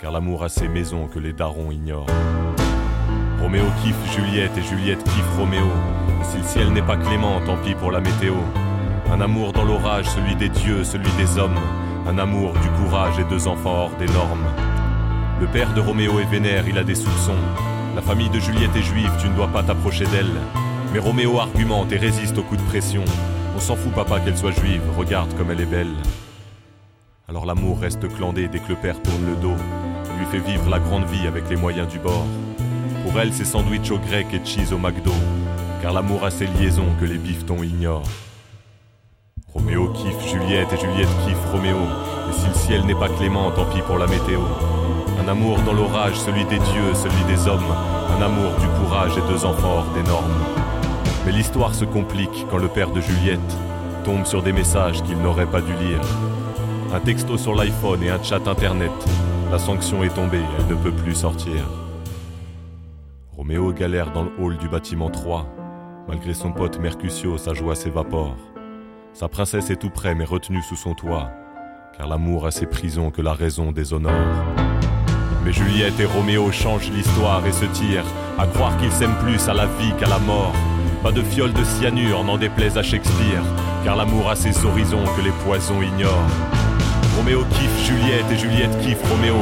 car 0.00 0.12
l'amour 0.12 0.44
a 0.44 0.48
ses 0.48 0.68
maisons 0.68 1.08
que 1.08 1.18
les 1.18 1.32
darons 1.32 1.70
ignorent. 1.70 2.06
Roméo 3.40 3.64
kiffe 3.82 4.14
Juliette 4.14 4.56
et 4.56 4.62
Juliette 4.62 5.02
kiffe 5.02 5.36
Roméo. 5.36 5.66
Si 6.22 6.38
le 6.38 6.44
ciel 6.44 6.72
n'est 6.72 6.82
pas 6.82 6.96
clément, 6.96 7.40
tant 7.44 7.56
pis 7.56 7.74
pour 7.74 7.90
la 7.90 8.00
météo. 8.00 8.34
Un 9.10 9.20
amour 9.20 9.52
dans 9.52 9.64
l'orage, 9.64 10.06
celui 10.06 10.36
des 10.36 10.48
dieux, 10.48 10.84
celui 10.84 11.10
des 11.18 11.38
hommes. 11.38 11.58
Un 12.04 12.18
amour 12.18 12.52
du 12.54 12.68
courage 12.70 13.20
et 13.20 13.24
deux 13.24 13.46
enfants 13.46 13.84
hors 13.84 13.96
des 13.96 14.06
normes. 14.06 14.46
Le 15.40 15.46
père 15.46 15.72
de 15.72 15.80
Roméo 15.80 16.18
est 16.18 16.24
vénère, 16.24 16.66
il 16.66 16.76
a 16.76 16.82
des 16.82 16.96
soupçons. 16.96 17.38
La 17.94 18.02
famille 18.02 18.28
de 18.28 18.40
Juliette 18.40 18.74
est 18.74 18.82
juive, 18.82 19.10
tu 19.20 19.28
ne 19.28 19.36
dois 19.36 19.46
pas 19.46 19.62
t'approcher 19.62 20.04
d'elle. 20.06 20.34
Mais 20.92 20.98
Roméo 20.98 21.38
argumente 21.38 21.92
et 21.92 21.98
résiste 21.98 22.36
aux 22.38 22.42
coups 22.42 22.60
de 22.60 22.66
pression. 22.66 23.04
On 23.54 23.60
s'en 23.60 23.76
fout, 23.76 23.92
papa, 23.92 24.18
qu'elle 24.18 24.36
soit 24.36 24.50
juive, 24.50 24.82
regarde 24.98 25.32
comme 25.38 25.52
elle 25.52 25.60
est 25.60 25.66
belle. 25.66 25.94
Alors 27.28 27.46
l'amour 27.46 27.78
reste 27.78 28.08
clandé 28.16 28.48
dès 28.48 28.58
que 28.58 28.70
le 28.70 28.76
père 28.76 29.00
tourne 29.00 29.24
le 29.24 29.36
dos. 29.36 29.56
Lui 30.18 30.26
fait 30.26 30.44
vivre 30.44 30.68
la 30.68 30.80
grande 30.80 31.06
vie 31.06 31.28
avec 31.28 31.48
les 31.48 31.56
moyens 31.56 31.86
du 31.86 32.00
bord. 32.00 32.26
Pour 33.04 33.20
elle, 33.20 33.32
c'est 33.32 33.44
sandwich 33.44 33.92
au 33.92 33.98
grec 33.98 34.26
et 34.32 34.44
cheese 34.44 34.72
au 34.72 34.78
McDo. 34.78 35.12
Car 35.80 35.92
l'amour 35.92 36.24
a 36.24 36.32
ses 36.32 36.46
liaisons 36.46 36.88
que 37.00 37.04
les 37.04 37.18
bifetons 37.18 37.62
ignorent. 37.62 38.02
Roméo 39.54 39.88
kiffe 39.88 40.26
Juliette 40.26 40.72
et 40.72 40.78
Juliette 40.78 41.14
kiffe 41.26 41.44
Roméo. 41.52 41.76
Et 42.30 42.32
si 42.32 42.46
le 42.46 42.54
ciel 42.54 42.86
n'est 42.86 42.94
pas 42.94 43.10
clément, 43.10 43.50
tant 43.50 43.66
pis 43.66 43.82
pour 43.82 43.98
la 43.98 44.06
météo. 44.06 44.40
Un 45.22 45.28
amour 45.28 45.58
dans 45.60 45.74
l'orage, 45.74 46.18
celui 46.18 46.44
des 46.46 46.58
dieux, 46.58 46.94
celui 46.94 47.24
des 47.24 47.46
hommes. 47.46 47.60
Un 48.18 48.22
amour 48.22 48.52
du 48.60 48.66
courage 48.80 49.12
et 49.18 49.30
deux 49.30 49.44
enfants 49.44 49.78
hors 49.78 49.92
des 49.92 50.02
normes. 50.08 50.32
Mais 51.26 51.32
l'histoire 51.32 51.74
se 51.74 51.84
complique 51.84 52.46
quand 52.50 52.56
le 52.56 52.68
père 52.68 52.90
de 52.90 53.02
Juliette 53.02 53.40
tombe 54.04 54.24
sur 54.24 54.42
des 54.42 54.52
messages 54.52 55.02
qu'il 55.02 55.18
n'aurait 55.18 55.46
pas 55.46 55.60
dû 55.60 55.74
lire. 55.74 56.00
Un 56.94 57.00
texto 57.00 57.36
sur 57.36 57.54
l'iPhone 57.54 58.02
et 58.02 58.10
un 58.10 58.22
chat 58.22 58.48
internet. 58.48 58.92
La 59.50 59.58
sanction 59.58 60.02
est 60.02 60.14
tombée, 60.14 60.40
elle 60.58 60.66
ne 60.66 60.82
peut 60.82 60.92
plus 60.92 61.14
sortir. 61.14 61.68
Roméo 63.36 63.70
galère 63.72 64.12
dans 64.12 64.22
le 64.22 64.32
hall 64.40 64.56
du 64.56 64.68
bâtiment 64.68 65.10
3. 65.10 65.46
Malgré 66.08 66.32
son 66.32 66.52
pote 66.52 66.80
Mercutio, 66.80 67.36
sa 67.36 67.52
joie 67.52 67.74
s'évapore. 67.74 68.34
Sa 69.14 69.28
princesse 69.28 69.68
est 69.68 69.76
tout 69.76 69.90
près 69.90 70.14
mais 70.14 70.24
retenue 70.24 70.62
sous 70.62 70.76
son 70.76 70.94
toit. 70.94 71.30
Car 71.96 72.08
l'amour 72.08 72.46
a 72.46 72.50
ses 72.50 72.64
prisons 72.64 73.10
que 73.10 73.20
la 73.20 73.34
raison 73.34 73.70
déshonore. 73.70 74.10
Mais 75.44 75.52
Juliette 75.52 76.00
et 76.00 76.06
Roméo 76.06 76.50
changent 76.50 76.90
l'histoire 76.90 77.46
et 77.46 77.52
se 77.52 77.66
tirent 77.66 78.06
à 78.38 78.46
croire 78.46 78.74
qu'ils 78.78 78.90
s'aiment 78.90 79.18
plus 79.18 79.48
à 79.48 79.54
la 79.54 79.66
vie 79.66 79.92
qu'à 80.00 80.08
la 80.08 80.18
mort. 80.18 80.54
Pas 81.02 81.12
de 81.12 81.22
fiole 81.22 81.52
de 81.52 81.62
cyanure, 81.62 82.24
n'en 82.24 82.38
déplaise 82.38 82.78
à 82.78 82.82
Shakespeare, 82.82 83.42
car 83.84 83.96
l'amour 83.96 84.30
a 84.30 84.36
ses 84.36 84.64
horizons 84.64 85.04
que 85.16 85.22
les 85.22 85.32
poisons 85.44 85.82
ignorent. 85.82 86.30
Roméo 87.18 87.44
kiffe 87.50 87.86
Juliette 87.86 88.30
et 88.32 88.38
Juliette 88.38 88.78
kiffe 88.80 89.02
Roméo. 89.10 89.36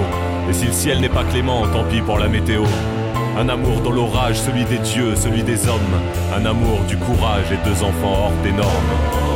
Et 0.48 0.52
si 0.52 0.66
le 0.66 0.72
ciel 0.72 1.00
n'est 1.00 1.08
pas 1.08 1.24
clément, 1.24 1.68
tant 1.68 1.84
pis 1.84 2.00
pour 2.00 2.18
la 2.18 2.26
météo. 2.26 2.64
Un 3.38 3.48
amour 3.48 3.80
dans 3.82 3.92
l'orage, 3.92 4.40
celui 4.40 4.64
des 4.64 4.78
dieux, 4.78 5.14
celui 5.14 5.44
des 5.44 5.68
hommes. 5.68 6.00
Un 6.34 6.44
amour 6.44 6.80
du 6.88 6.96
courage 6.96 7.52
et 7.52 7.68
deux 7.68 7.84
enfants 7.84 8.24
hors 8.24 8.42
des 8.42 8.52
normes. 8.52 9.29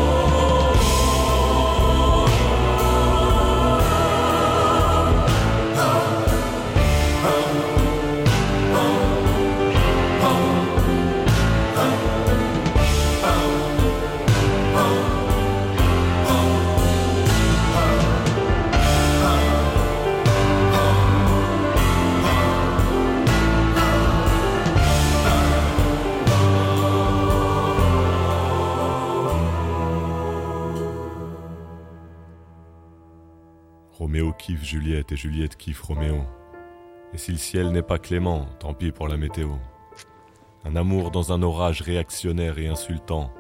Juliette 34.75 35.13
et 35.13 35.17
Juliette 35.17 35.57
kiffe 35.57 35.83
Roméo. 35.83 36.25
Et 37.13 37.19
si 37.19 37.31
le 37.31 37.39
ciel 37.39 37.71
n'est 37.71 37.81
pas 37.81 38.01
clément, 38.01 38.49
tant 38.59 38.75
pis 38.75 38.91
pour 38.91 39.07
la 39.07 39.17
météo. 39.17 39.51
Un 40.65 40.75
amour 40.75 41.13
dans 41.13 41.33
un 41.33 41.45
orage 41.45 41.81
réactionnaire 41.81 42.59
et 42.59 42.67
insultant. 42.67 43.33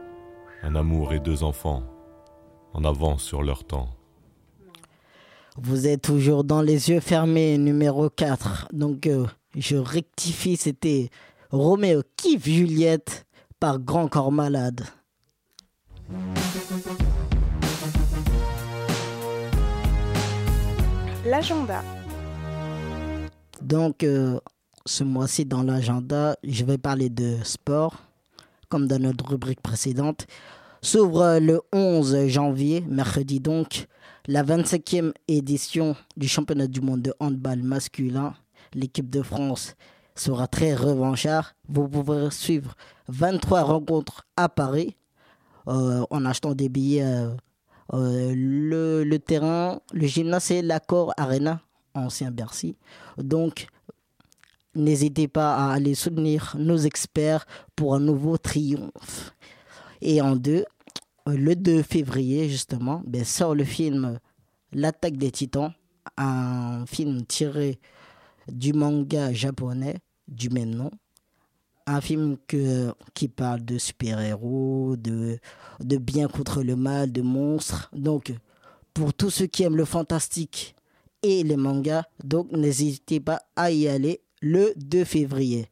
Un 0.62 0.76
amour 0.76 1.12
et 1.12 1.18
deux 1.18 1.42
enfants. 1.42 1.82
En 2.72 2.84
avance 2.84 3.24
sur 3.24 3.42
leur 3.42 3.64
temps. 3.64 3.88
Vous 5.56 5.88
êtes 5.88 6.02
toujours 6.02 6.44
dans 6.44 6.62
les 6.62 6.90
yeux 6.90 7.00
fermés, 7.00 7.58
numéro 7.58 8.08
4. 8.10 8.68
Donc, 8.72 9.08
euh, 9.08 9.26
je 9.56 9.76
rectifie, 9.76 10.56
c'était 10.56 11.10
Roméo 11.50 12.02
kiffe 12.16 12.44
Juliette 12.44 13.26
par 13.58 13.80
Grand 13.80 14.06
Corps 14.06 14.30
Malade. 14.30 14.84
L'agenda. 21.26 21.82
Donc, 23.62 24.04
euh, 24.04 24.38
ce 24.84 25.04
mois-ci, 25.04 25.46
dans 25.46 25.62
l'agenda, 25.62 26.36
je 26.44 26.64
vais 26.64 26.76
parler 26.76 27.08
de 27.08 27.38
sport, 27.44 28.02
comme 28.68 28.86
dans 28.86 29.00
notre 29.00 29.26
rubrique 29.30 29.62
précédente. 29.62 30.26
S'ouvre 30.82 31.38
le 31.38 31.62
11 31.72 32.26
janvier, 32.26 32.82
mercredi 32.86 33.40
donc, 33.40 33.86
la 34.26 34.42
25e 34.44 35.12
édition 35.26 35.96
du 36.16 36.28
championnat 36.28 36.66
du 36.66 36.82
monde 36.82 37.00
de 37.00 37.14
handball 37.20 37.62
masculin. 37.62 38.34
L'équipe 38.74 39.08
de 39.08 39.22
France 39.22 39.76
sera 40.14 40.46
très 40.46 40.74
revanchard. 40.74 41.54
Vous 41.68 41.88
pourrez 41.88 42.30
suivre 42.32 42.74
23 43.08 43.62
rencontres 43.62 44.26
à 44.36 44.50
Paris 44.50 44.94
euh, 45.68 46.04
en 46.10 46.26
achetant 46.26 46.54
des 46.54 46.68
billets. 46.68 47.02
euh, 47.04 47.30
le, 47.92 49.04
le 49.04 49.18
terrain, 49.18 49.80
le 49.92 50.06
gymnase, 50.06 50.44
c'est 50.44 50.62
l'Accord 50.62 51.12
Arena, 51.16 51.60
ancien 51.94 52.30
Bercy. 52.30 52.76
Donc, 53.18 53.66
n'hésitez 54.74 55.28
pas 55.28 55.54
à 55.54 55.72
aller 55.72 55.94
soutenir 55.94 56.56
nos 56.58 56.78
experts 56.78 57.46
pour 57.76 57.94
un 57.94 58.00
nouveau 58.00 58.38
triomphe. 58.38 59.34
Et 60.00 60.20
en 60.20 60.36
deux, 60.36 60.64
le 61.26 61.54
2 61.54 61.82
février, 61.82 62.48
justement, 62.48 63.02
ben, 63.06 63.24
sort 63.24 63.54
le 63.54 63.64
film 63.64 64.18
L'attaque 64.76 65.16
des 65.16 65.30
titans, 65.30 65.72
un 66.16 66.84
film 66.86 67.24
tiré 67.26 67.78
du 68.48 68.72
manga 68.72 69.32
japonais 69.32 69.98
du 70.26 70.50
même 70.50 70.74
nom. 70.74 70.90
Un 71.86 72.00
film 72.00 72.36
que, 72.46 72.94
qui 73.12 73.28
parle 73.28 73.64
de 73.64 73.76
super-héros, 73.76 74.96
de, 74.96 75.38
de 75.80 75.96
bien 75.98 76.28
contre 76.28 76.62
le 76.62 76.76
mal, 76.76 77.12
de 77.12 77.20
monstres. 77.20 77.90
Donc, 77.92 78.32
pour 78.94 79.12
tous 79.12 79.30
ceux 79.30 79.46
qui 79.46 79.64
aiment 79.64 79.76
le 79.76 79.84
fantastique 79.84 80.74
et 81.22 81.42
les 81.42 81.56
mangas, 81.56 82.04
donc 82.22 82.50
n'hésitez 82.52 83.20
pas 83.20 83.42
à 83.56 83.70
y 83.70 83.86
aller 83.88 84.20
le 84.40 84.72
2 84.76 85.04
février. 85.04 85.68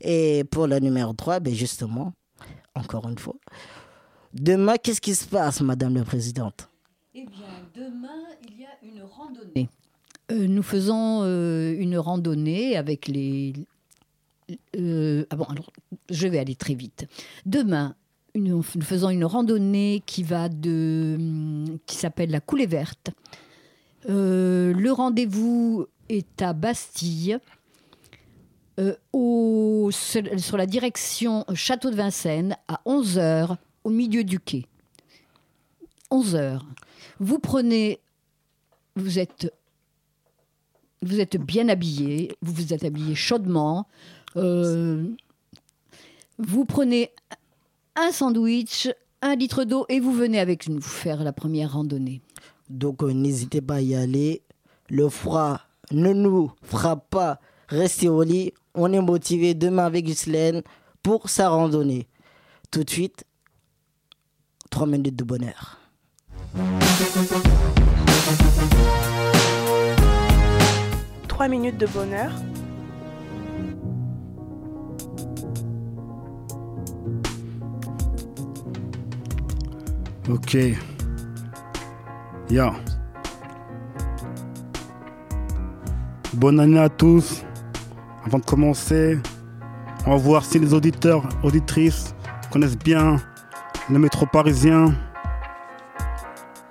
Et 0.00 0.44
pour 0.50 0.66
la 0.66 0.80
numéro 0.80 1.12
3, 1.12 1.40
ben 1.40 1.54
justement, 1.54 2.12
encore 2.74 3.08
une 3.08 3.18
fois, 3.18 3.36
demain, 4.34 4.76
qu'est-ce 4.76 5.00
qui 5.00 5.14
se 5.14 5.26
passe, 5.26 5.60
Madame 5.62 5.94
la 5.94 6.04
Présidente? 6.04 6.68
Eh 7.14 7.24
bien, 7.24 7.46
demain, 7.74 8.24
il 8.46 8.60
y 8.60 8.64
a 8.64 8.76
une 8.82 9.02
randonnée. 9.02 9.68
Euh, 10.30 10.46
nous 10.46 10.62
faisons 10.62 11.20
euh, 11.22 11.74
une 11.78 11.96
randonnée 11.96 12.76
avec 12.76 13.06
les. 13.08 13.54
Euh, 14.76 15.24
ah 15.30 15.36
je 16.10 16.28
vais 16.28 16.38
aller 16.38 16.54
très 16.54 16.74
vite. 16.74 17.06
Demain, 17.46 17.94
nous 18.34 18.62
faisons 18.62 19.10
une 19.10 19.24
randonnée 19.24 20.02
qui 20.06 20.22
va 20.22 20.48
de, 20.48 21.18
qui 21.86 21.96
s'appelle 21.96 22.30
la 22.30 22.40
coulée 22.40 22.66
verte. 22.66 23.10
Euh, 24.08 24.72
le 24.72 24.92
rendez-vous 24.92 25.86
est 26.08 26.42
à 26.42 26.52
Bastille, 26.52 27.38
euh, 28.78 28.94
sur 29.90 30.56
la 30.56 30.66
direction 30.66 31.44
Château 31.54 31.90
de 31.90 31.96
Vincennes, 31.96 32.56
à 32.68 32.80
11h, 32.86 33.56
au 33.84 33.90
milieu 33.90 34.22
du 34.22 34.38
quai. 34.38 34.66
11h. 36.10 36.60
Vous 37.18 37.38
prenez, 37.38 38.00
vous 38.94 39.18
êtes 39.18 39.50
bien 41.02 41.68
habillé, 41.68 42.36
vous 42.42 42.52
vous 42.52 42.72
êtes 42.72 42.84
habillé 42.84 43.14
chaudement. 43.14 43.88
Euh, 44.36 45.04
vous 46.38 46.64
prenez 46.64 47.10
un 47.94 48.12
sandwich, 48.12 48.88
un 49.22 49.34
litre 49.34 49.64
d'eau 49.64 49.86
et 49.88 50.00
vous 50.00 50.12
venez 50.12 50.38
avec 50.38 50.68
nous 50.68 50.80
faire 50.80 51.24
la 51.24 51.32
première 51.32 51.72
randonnée. 51.72 52.20
Donc 52.68 53.02
euh, 53.02 53.12
n'hésitez 53.12 53.60
pas 53.60 53.76
à 53.76 53.80
y 53.80 53.94
aller. 53.94 54.42
Le 54.88 55.08
froid 55.08 55.60
ne 55.90 56.12
nous 56.12 56.52
fera 56.62 56.96
pas 56.96 57.40
rester 57.68 58.08
au 58.08 58.22
lit. 58.22 58.52
On 58.74 58.92
est 58.92 59.00
motivé 59.00 59.54
demain 59.54 59.86
avec 59.86 60.04
Ghislaine 60.04 60.62
pour 61.02 61.30
sa 61.30 61.48
randonnée. 61.48 62.06
Tout 62.70 62.84
de 62.84 62.90
suite, 62.90 63.24
3 64.70 64.86
minutes 64.86 65.16
de 65.16 65.24
bonheur. 65.24 65.78
Trois 71.28 71.48
minutes 71.48 71.78
de 71.78 71.86
bonheur. 71.86 72.32
Ok. 80.28 80.56
Ya. 82.50 82.72
Bonne 86.34 86.58
année 86.58 86.80
à 86.80 86.88
tous. 86.88 87.44
Avant 88.24 88.40
de 88.40 88.44
commencer, 88.44 89.20
on 90.04 90.10
va 90.10 90.16
voir 90.16 90.44
si 90.44 90.58
les 90.58 90.74
auditeurs, 90.74 91.22
auditrices 91.44 92.12
connaissent 92.50 92.78
bien 92.78 93.18
le 93.88 94.00
métro 94.00 94.26
parisien. 94.26 94.92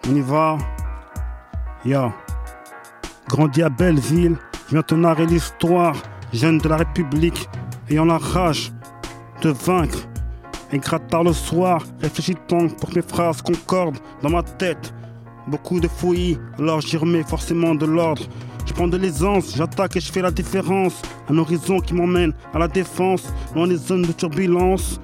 On 0.09 0.15
y 0.15 0.21
va. 0.21 0.57
Ya. 1.85 2.11
Grandi 3.29 3.63
à 3.63 3.69
Belleville, 3.69 4.35
je 4.67 4.71
viens 4.71 4.81
te 4.81 4.95
narrer 4.95 5.27
l'histoire. 5.27 5.95
Jeune 6.33 6.57
de 6.57 6.67
la 6.67 6.75
République, 6.75 7.47
ayant 7.89 8.03
la 8.03 8.17
rage 8.17 8.73
de 9.41 9.51
vaincre 9.51 9.99
et 10.75 10.79
gratte 10.79 11.07
tard 11.07 11.23
le 11.23 11.31
soir, 11.31 11.81
réfléchis 12.01 12.35
tant 12.47 12.67
pour 12.67 12.89
que 12.89 12.95
mes 12.95 13.01
phrases 13.01 13.41
concordent 13.41 13.97
dans 14.21 14.29
ma 14.29 14.43
tête. 14.43 14.93
Beaucoup 15.47 15.79
de 15.79 15.87
fouillis, 15.87 16.37
alors 16.59 16.81
j'y 16.81 16.97
remets 16.97 17.23
forcément 17.23 17.73
de 17.75 17.85
l'ordre. 17.85 18.23
Je 18.65 18.73
prends 18.73 18.89
de 18.89 18.97
l'aisance, 18.97 19.55
j'attaque 19.55 19.95
et 19.95 20.01
je 20.01 20.11
fais 20.11 20.21
la 20.21 20.31
différence. 20.31 21.01
Un 21.29 21.37
horizon 21.37 21.79
qui 21.79 21.93
m'emmène 21.93 22.33
à 22.53 22.59
la 22.59 22.67
défense, 22.67 23.23
dans 23.55 23.63
les 23.63 23.77
zones 23.77 24.01
de 24.01 24.11
turbulence. 24.11 24.99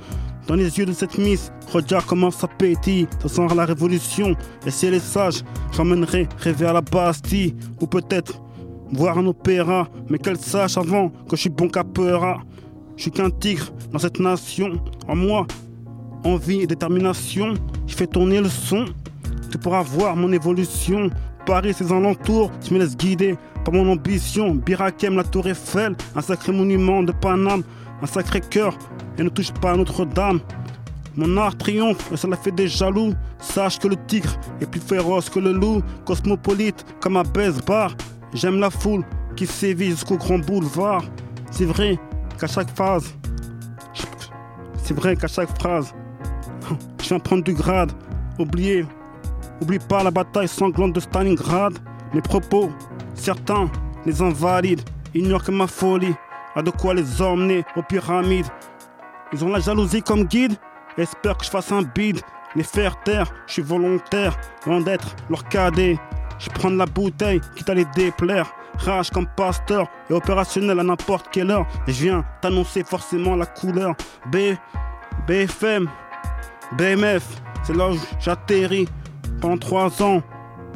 Dans 0.47 0.55
les 0.55 0.77
yeux 0.77 0.85
de 0.85 0.91
cette 0.91 1.17
miss, 1.17 1.53
regarde 1.71 2.05
comment 2.05 2.31
ça 2.31 2.47
pétille. 2.47 3.07
Ça 3.21 3.29
sent 3.29 3.55
la 3.55 3.63
révolution. 3.63 4.35
Et 4.65 4.71
si 4.71 4.87
elle 4.87 4.95
est 4.95 4.99
sage, 4.99 5.43
j'emmènerai 5.71 6.27
rêver 6.39 6.65
à 6.65 6.73
la 6.73 6.81
Bastille. 6.81 7.55
Ou 7.79 7.87
peut-être 7.87 8.41
voir 8.91 9.19
un 9.19 9.27
opéra. 9.27 9.87
Mais 10.09 10.17
qu'elle 10.17 10.39
sache 10.39 10.77
avant 10.77 11.09
que 11.29 11.37
je 11.37 11.41
suis 11.41 11.49
bon 11.49 11.69
capera. 11.69 12.41
Je 13.01 13.05
suis 13.05 13.11
qu'un 13.13 13.31
tigre 13.31 13.65
dans 13.91 13.97
cette 13.97 14.19
nation. 14.19 14.73
En 15.07 15.15
moi, 15.15 15.47
envie 16.23 16.61
et 16.61 16.67
détermination. 16.67 17.55
Je 17.87 17.95
fais 17.95 18.05
tourner 18.05 18.39
le 18.39 18.47
son. 18.47 18.85
Tu 19.49 19.57
pourras 19.57 19.81
voir 19.81 20.15
mon 20.15 20.31
évolution. 20.31 21.09
Paris, 21.47 21.73
ses 21.73 21.91
alentours, 21.91 22.51
je 22.63 22.71
me 22.71 22.77
laisse 22.77 22.95
guider 22.95 23.37
par 23.65 23.73
mon 23.73 23.91
ambition. 23.91 24.53
Birakem, 24.53 25.15
la 25.15 25.23
Tour 25.23 25.47
Eiffel, 25.47 25.95
un 26.15 26.21
sacré 26.21 26.51
monument 26.51 27.01
de 27.01 27.11
Paname, 27.11 27.63
un 28.03 28.05
sacré 28.05 28.39
cœur, 28.39 28.77
et 29.17 29.23
ne 29.23 29.29
touche 29.29 29.51
pas 29.51 29.71
à 29.71 29.77
Notre-Dame. 29.77 30.39
Mon 31.15 31.37
art 31.37 31.57
triomphe 31.57 32.11
et 32.11 32.17
cela 32.17 32.37
fait 32.37 32.51
des 32.51 32.67
jaloux. 32.67 33.15
Sache 33.39 33.79
que 33.79 33.87
le 33.87 33.95
tigre 34.05 34.39
est 34.61 34.67
plus 34.67 34.79
féroce 34.79 35.27
que 35.27 35.39
le 35.39 35.53
loup. 35.53 35.81
Cosmopolite 36.05 36.85
comme 36.99 37.17
un 37.17 37.23
baise-bar. 37.23 37.95
J'aime 38.35 38.59
la 38.59 38.69
foule 38.69 39.03
qui 39.35 39.47
sévit 39.47 39.89
jusqu'au 39.89 40.17
grand 40.17 40.37
boulevard. 40.37 41.03
C'est 41.49 41.65
vrai 41.65 41.99
qu'à 42.41 42.47
chaque 42.47 42.75
phase, 42.75 43.13
c'est 44.77 44.95
vrai 44.95 45.15
qu'à 45.15 45.27
chaque 45.27 45.55
phrase, 45.59 45.93
je 46.99 47.07
viens 47.07 47.19
prendre 47.19 47.43
du 47.43 47.53
grade. 47.53 47.91
Oubliez, 48.39 48.83
oublie 49.61 49.77
pas 49.77 50.01
la 50.01 50.09
bataille 50.09 50.47
sanglante 50.47 50.93
de 50.93 50.99
Stalingrad. 50.99 51.77
Mes 52.15 52.21
propos, 52.21 52.71
certains 53.13 53.69
les 54.07 54.23
invalident, 54.23 54.83
ignorent 55.13 55.43
que 55.43 55.51
ma 55.51 55.67
folie 55.67 56.15
a 56.55 56.63
de 56.63 56.71
quoi 56.71 56.95
les 56.95 57.21
emmener 57.21 57.63
aux 57.75 57.83
pyramides. 57.83 58.47
Ils 59.33 59.45
ont 59.45 59.49
la 59.49 59.59
jalousie 59.59 60.01
comme 60.01 60.23
guide, 60.23 60.55
espèrent 60.97 61.37
que 61.37 61.45
je 61.45 61.51
fasse 61.51 61.71
un 61.71 61.83
bide. 61.83 62.21
Les 62.55 62.63
faire 62.63 62.99
taire, 63.03 63.31
je 63.45 63.53
suis 63.53 63.61
volontaire, 63.61 64.35
loin 64.65 64.81
d'être 64.81 65.15
leur 65.29 65.47
cadet. 65.47 65.99
Je 66.39 66.49
prends 66.49 66.71
la 66.71 66.87
bouteille, 66.87 67.39
quitte 67.55 67.69
à 67.69 67.75
les 67.75 67.85
déplaire. 67.95 68.51
Rage 68.83 69.11
comme 69.11 69.27
pasteur 69.27 69.87
et 70.09 70.13
opérationnel 70.13 70.79
à 70.79 70.83
n'importe 70.83 71.27
quelle 71.31 71.51
heure. 71.51 71.67
Et 71.87 71.93
je 71.93 72.03
viens 72.03 72.25
t'annoncer 72.41 72.83
forcément 72.83 73.35
la 73.35 73.45
couleur. 73.45 73.95
B, 74.31 74.55
BFM, 75.27 75.87
BMF, 76.77 77.41
c'est 77.63 77.75
là 77.75 77.89
où 77.89 77.97
j'atterris 78.19 78.87
pendant 79.39 79.57
trois 79.57 80.01
ans. 80.01 80.21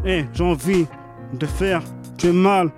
Et 0.06 0.26
j'ai 0.34 0.44
envie 0.44 0.86
de 1.34 1.46
faire 1.46 1.82
du 2.18 2.32
mal. 2.32 2.70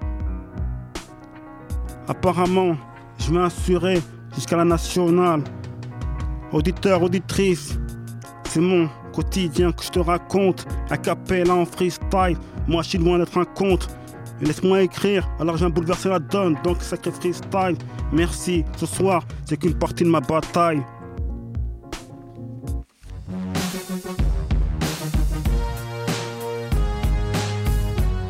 Apparemment, 2.08 2.78
je 3.20 3.36
assurer 3.38 4.02
jusqu'à 4.34 4.56
la 4.56 4.64
nationale. 4.64 5.44
Auditeur, 6.54 7.04
auditrice, 7.04 7.78
c'est 8.46 8.62
mon 8.62 8.88
quotidien 9.14 9.74
que 9.74 9.84
je 9.84 9.90
te 9.90 10.00
raconte. 10.00 10.66
A 10.90 10.98
cappella 10.98 11.54
en 11.54 11.66
freestyle, 11.66 12.38
moi 12.68 12.82
je 12.84 12.90
suis 12.90 12.98
loin 12.98 13.20
d'être 13.20 13.38
un 13.38 13.46
conte. 13.46 13.90
Laisse-moi 14.42 14.84
écrire, 14.84 15.28
alors 15.40 15.56
je 15.56 15.62
viens 15.66 15.70
bouleverser 15.70 16.10
la 16.10 16.20
donne, 16.20 16.56
donc 16.64 16.82
sacré 16.82 17.12
freestyle. 17.12 17.76
Merci, 18.14 18.64
ce 18.78 18.86
soir, 18.86 19.24
c'est 19.46 19.58
qu'une 19.58 19.74
partie 19.78 20.04
de 20.04 20.10
ma 20.10 20.20
bataille. 20.20 20.84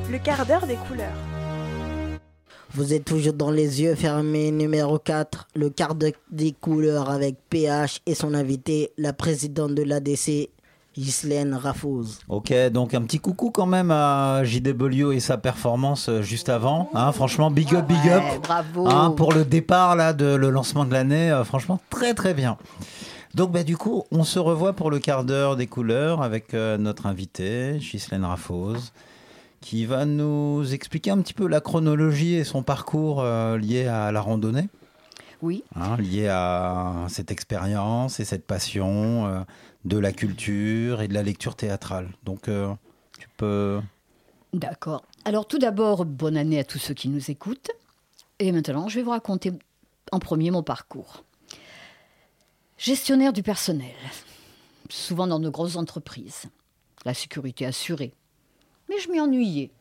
Le 0.10 0.18
quart 0.20 0.46
d'heure 0.46 0.66
des 0.66 0.76
couleurs. 0.88 1.12
Vous 2.74 2.94
êtes 2.94 3.06
toujours 3.06 3.34
dans 3.34 3.50
les 3.52 3.82
yeux 3.82 3.96
fermés, 3.96 4.52
numéro 4.52 5.00
4, 5.00 5.48
le 5.56 5.70
quart 5.70 5.96
de- 5.96 6.14
des 6.32 6.52
couleurs 6.54 7.10
avec 7.10 7.36
PH 7.50 8.02
et 8.06 8.14
son 8.14 8.34
invité, 8.34 8.92
la 8.98 9.14
présidente 9.14 9.74
de 9.74 9.84
l'ADC, 9.84 10.50
Ghislaine 10.98 11.54
Rafouz. 11.54 12.20
Ok, 12.28 12.54
donc 12.72 12.94
un 12.94 13.02
petit 13.02 13.20
coucou 13.20 13.52
quand 13.52 13.66
même 13.68 13.92
à 13.92 14.44
JW 14.44 15.12
et 15.14 15.20
sa 15.20 15.38
performance 15.38 16.10
euh, 16.10 16.22
juste 16.22 16.50
avant. 16.50 16.90
Hein, 16.94 17.12
franchement, 17.12 17.52
big 17.52 17.74
up, 17.76 17.86
big 17.88 18.10
up. 18.10 18.24
Ouais, 18.24 18.40
bravo. 18.42 18.88
Hein, 18.88 19.12
pour 19.16 19.32
le 19.34 19.46
départ 19.46 19.96
là, 19.96 20.14
de 20.14 20.26
le 20.36 20.50
lancement 20.50 20.86
de 20.86 20.94
l'année, 20.94 21.30
euh, 21.32 21.44
franchement, 21.44 21.80
très 21.90 22.14
très 22.14 22.34
bien. 22.34 22.58
Donc 23.36 23.52
bah, 23.52 23.64
du 23.64 23.78
coup, 23.78 24.04
on 24.12 24.24
se 24.24 24.40
revoit 24.40 24.74
pour 24.74 24.90
le 24.90 24.98
quart 25.00 25.24
d'heure 25.24 25.56
des 25.56 25.68
couleurs 25.68 26.24
avec 26.24 26.54
euh, 26.54 26.78
notre 26.78 27.06
invité, 27.06 27.78
Ghislaine 27.80 28.24
Rafouz, 28.26 28.92
qui 29.62 29.86
va 29.86 30.06
nous 30.06 30.74
expliquer 30.74 31.12
un 31.12 31.20
petit 31.20 31.34
peu 31.36 31.48
la 31.48 31.62
chronologie 31.62 32.34
et 32.36 32.44
son 32.44 32.64
parcours 32.64 33.22
euh, 33.22 33.58
lié 33.58 33.86
à 33.86 34.12
la 34.12 34.22
randonnée. 34.22 34.68
Oui. 35.44 35.64
hein, 35.76 35.98
liées 36.00 36.30
à 36.30 37.06
cette 37.10 37.30
expérience 37.30 38.20
et 38.20 38.26
cette 38.26 38.48
passion 38.48 39.28
euh, 39.28 39.40
de 39.86 39.98
la 39.98 40.12
culture 40.12 41.02
et 41.02 41.08
de 41.08 41.14
la 41.14 41.24
lecture 41.24 41.56
théâtrale. 41.56 42.10
Donc, 42.24 42.48
euh, 42.48 42.74
tu 43.20 43.28
peux. 43.38 43.82
D'accord. 44.54 45.04
Alors 45.26 45.48
tout 45.48 45.60
d'abord, 45.60 46.06
bonne 46.06 46.38
année 46.38 46.60
à 46.60 46.64
tous 46.64 46.80
ceux 46.80 46.94
qui 46.94 47.10
nous 47.10 47.30
écoutent. 47.30 47.72
Et 48.40 48.52
maintenant, 48.52 48.88
je 48.88 48.96
vais 48.96 49.04
vous 49.04 49.12
raconter 49.12 49.52
en 50.12 50.20
premier 50.20 50.52
mon 50.52 50.64
parcours. 50.64 51.24
Gestionnaire 52.78 53.34
du 53.34 53.44
personnel, 53.44 53.96
souvent 54.90 55.28
dans 55.28 55.40
de 55.40 55.50
grosses 55.50 55.76
entreprises. 55.76 56.46
La 57.06 57.14
sécurité 57.14 57.66
assurée. 57.66 58.14
Mais 58.90 59.00
je 59.00 59.10
m'y 59.10 59.20
ennuyais. 59.20 59.72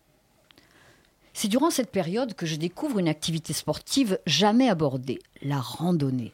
C'est 1.33 1.49
durant 1.49 1.71
cette 1.71 1.91
période 1.91 2.35
que 2.35 2.47
je 2.47 2.57
découvre 2.57 2.99
une 2.99 3.09
activité 3.09 3.53
sportive 3.53 4.19
jamais 4.27 4.69
abordée, 4.71 5.19
la 5.43 5.61
randonnée. 5.61 6.33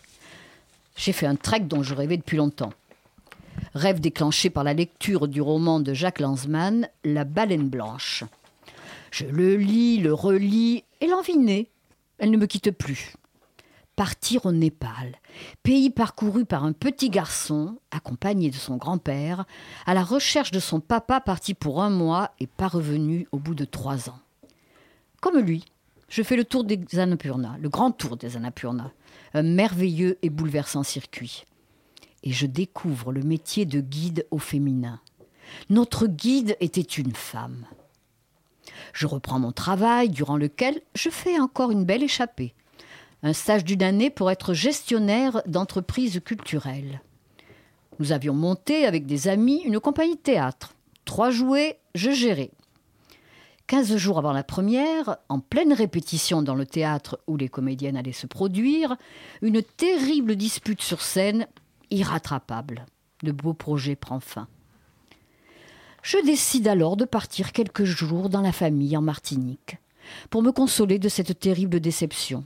J'ai 0.97 1.13
fait 1.13 1.27
un 1.27 1.35
trek 1.35 1.61
dont 1.61 1.83
je 1.83 1.95
rêvais 1.95 2.17
depuis 2.17 2.37
longtemps. 2.37 2.73
Rêve 3.75 4.01
déclenché 4.01 4.51
par 4.51 4.65
la 4.65 4.75
lecture 4.75 5.29
du 5.29 5.41
roman 5.41 5.81
de 5.81 5.95
Jacques 5.95 6.21
Lanzmann, 6.21 6.89
La 7.05 7.25
baleine 7.25 7.69
blanche. 7.69 8.25
Je 9.11 9.27
le 9.27 9.57
lis, 9.57 9.99
le 9.99 10.13
relis, 10.13 10.85
et 11.01 11.07
l'envie 11.07 11.39
naît. 11.39 11.69
Elle 12.19 12.31
ne 12.31 12.37
me 12.37 12.47
quitte 12.47 12.71
plus. 12.71 13.15
Partir 13.97 14.47
au 14.47 14.53
Népal, 14.53 15.19
pays 15.63 15.91
parcouru 15.91 16.47
par 16.47 16.65
un 16.65 16.73
petit 16.73 17.11
garçon, 17.11 17.79
accompagné 17.91 18.51
de 18.51 18.57
son 18.57 18.77
grand-père, 18.77 19.45
à 19.85 19.93
la 19.93 20.03
recherche 20.03 20.51
de 20.51 20.61
son 20.61 20.81
papa 20.81 21.21
parti 21.21 21.53
pour 21.53 21.83
un 21.83 21.91
mois 21.91 22.31
et 22.41 22.47
pas 22.47 22.69
revenu 22.69 23.29
au 23.33 23.39
bout 23.39 23.55
de 23.55 23.67
trois 23.67 24.09
ans. 24.09 24.19
Comme 25.21 25.39
lui, 25.39 25.67
je 26.09 26.23
fais 26.23 26.37
le 26.37 26.45
tour 26.45 26.65
des 26.65 26.81
Annapurna, 26.99 27.57
le 27.61 27.69
grand 27.69 27.91
tour 27.91 28.17
des 28.17 28.37
Annapurna, 28.37 28.91
un 29.35 29.43
merveilleux 29.43 30.19
et 30.23 30.31
bouleversant 30.31 30.83
circuit. 30.83 31.45
Et 32.23 32.33
je 32.33 32.47
découvre 32.47 33.13
le 33.13 33.23
métier 33.23 33.65
de 33.65 33.81
guide 33.81 34.27
au 34.31 34.39
féminin. 34.39 35.01
Notre 35.71 36.07
guide 36.07 36.57
était 36.61 36.81
une 36.81 37.15
femme. 37.15 37.67
Je 38.93 39.07
reprends 39.07 39.39
mon 39.39 39.53
travail, 39.53 40.09
durant 40.09 40.37
lequel 40.37 40.81
je 40.95 41.11
fais 41.11 41.39
encore 41.39 41.71
une 41.71 41.85
belle 41.85 42.03
échappée. 42.03 42.55
Un 43.23 43.33
stage 43.33 43.65
d'une 43.65 43.83
année 43.83 44.11
pour 44.11 44.31
être 44.31 44.55
gestionnaire 44.55 45.43
d'entreprises 45.47 46.21
culturelles. 46.25 47.01
Nous 47.99 48.13
avions 48.13 48.35
monté 48.35 48.87
avec 48.87 49.07
des 49.07 49.29
amis 49.29 49.63
une 49.65 49.81
compagnie 49.81 50.17
de 50.17 50.21
théâtre. 50.21 50.75
Trois 51.05 51.31
jouets, 51.31 51.79
je 51.95 52.11
gérais. 52.11 52.51
Quinze 53.67 53.97
jours 53.97 54.19
avant 54.19 54.33
la 54.33 54.43
première, 54.43 55.19
en 55.29 55.39
pleine 55.39 55.73
répétition 55.73 56.43
dans 56.43 56.55
le 56.55 56.67
théâtre 56.67 57.21
où 57.27 57.37
les 57.37 57.49
comédiennes 57.49 57.97
allaient 57.97 58.13
se 58.13 58.27
produire, 58.27 58.97
une 59.41 59.63
terrible 59.63 60.37
dispute 60.37 60.83
sur 60.83 61.01
scène, 61.01 61.47
irrattrapable. 61.93 62.87
Le 63.23 63.33
beau 63.33 63.55
projet 63.55 63.97
prend 63.97 64.21
fin. 64.21 64.49
Je 66.03 66.19
décide 66.25 66.67
alors 66.67 66.97
de 66.97 67.05
partir 67.05 67.53
quelques 67.53 67.85
jours 67.85 68.29
dans 68.29 68.41
la 68.41 68.53
famille 68.53 68.97
en 68.97 69.03
Martinique, 69.03 69.77
pour 70.31 70.43
me 70.43 70.51
consoler 70.51 70.99
de 70.99 71.09
cette 71.09 71.39
terrible 71.39 71.79
déception. 71.79 72.45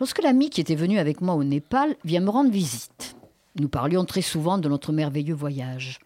Lorsque 0.00 0.22
l'ami 0.22 0.50
qui 0.50 0.60
était 0.60 0.74
venu 0.74 0.98
avec 0.98 1.20
moi 1.20 1.34
au 1.34 1.44
Népal 1.44 1.94
vient 2.04 2.20
me 2.20 2.30
rendre 2.30 2.50
visite, 2.50 3.14
nous 3.56 3.68
parlions 3.68 4.04
très 4.04 4.22
souvent 4.22 4.58
de 4.58 4.68
notre 4.68 4.92
merveilleux 4.92 5.34
voyage. 5.34 6.00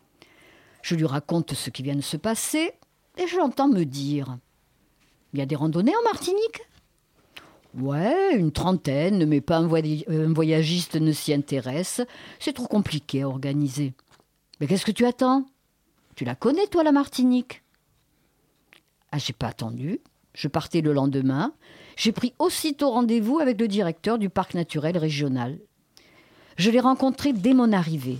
Je 0.82 0.94
lui 0.94 1.06
raconte 1.06 1.54
ce 1.54 1.70
qui 1.70 1.82
vient 1.82 1.96
de 1.96 2.02
se 2.02 2.18
passer 2.18 2.72
et 3.16 3.26
je 3.26 3.36
l'entends 3.36 3.68
me 3.68 3.84
dire 3.84 4.36
Il 5.32 5.38
y 5.38 5.42
a 5.42 5.46
des 5.46 5.56
randonnées 5.56 5.96
en 5.96 6.02
Martinique? 6.02 6.60
Ouais, 7.76 8.36
une 8.36 8.52
trentaine, 8.52 9.26
mais 9.26 9.40
pas 9.40 9.58
un, 9.58 9.66
voy- 9.66 10.04
un 10.08 10.32
voyagiste 10.32 10.94
ne 10.94 11.12
s'y 11.12 11.32
intéresse. 11.32 12.00
C'est 12.38 12.52
trop 12.52 12.66
compliqué 12.68 13.22
à 13.22 13.28
organiser. 13.28 13.94
Mais 14.60 14.66
qu'est-ce 14.66 14.86
que 14.86 14.92
tu 14.92 15.04
attends? 15.04 15.44
Tu 16.14 16.24
la 16.24 16.36
connais, 16.36 16.68
toi, 16.68 16.84
la 16.84 16.92
Martinique? 16.92 17.62
Ah, 19.10 19.18
j'ai 19.18 19.32
pas 19.32 19.48
attendu. 19.48 19.98
Je 20.34 20.46
partais 20.48 20.80
le 20.82 20.92
lendemain. 20.92 21.52
J'ai 21.96 22.12
pris 22.12 22.32
aussitôt 22.38 22.90
rendez-vous 22.90 23.40
avec 23.40 23.60
le 23.60 23.66
directeur 23.68 24.18
du 24.18 24.28
parc 24.30 24.54
naturel 24.54 24.96
régional. 24.96 25.58
Je 26.56 26.70
l'ai 26.70 26.80
rencontré 26.80 27.32
dès 27.32 27.54
mon 27.54 27.72
arrivée. 27.72 28.18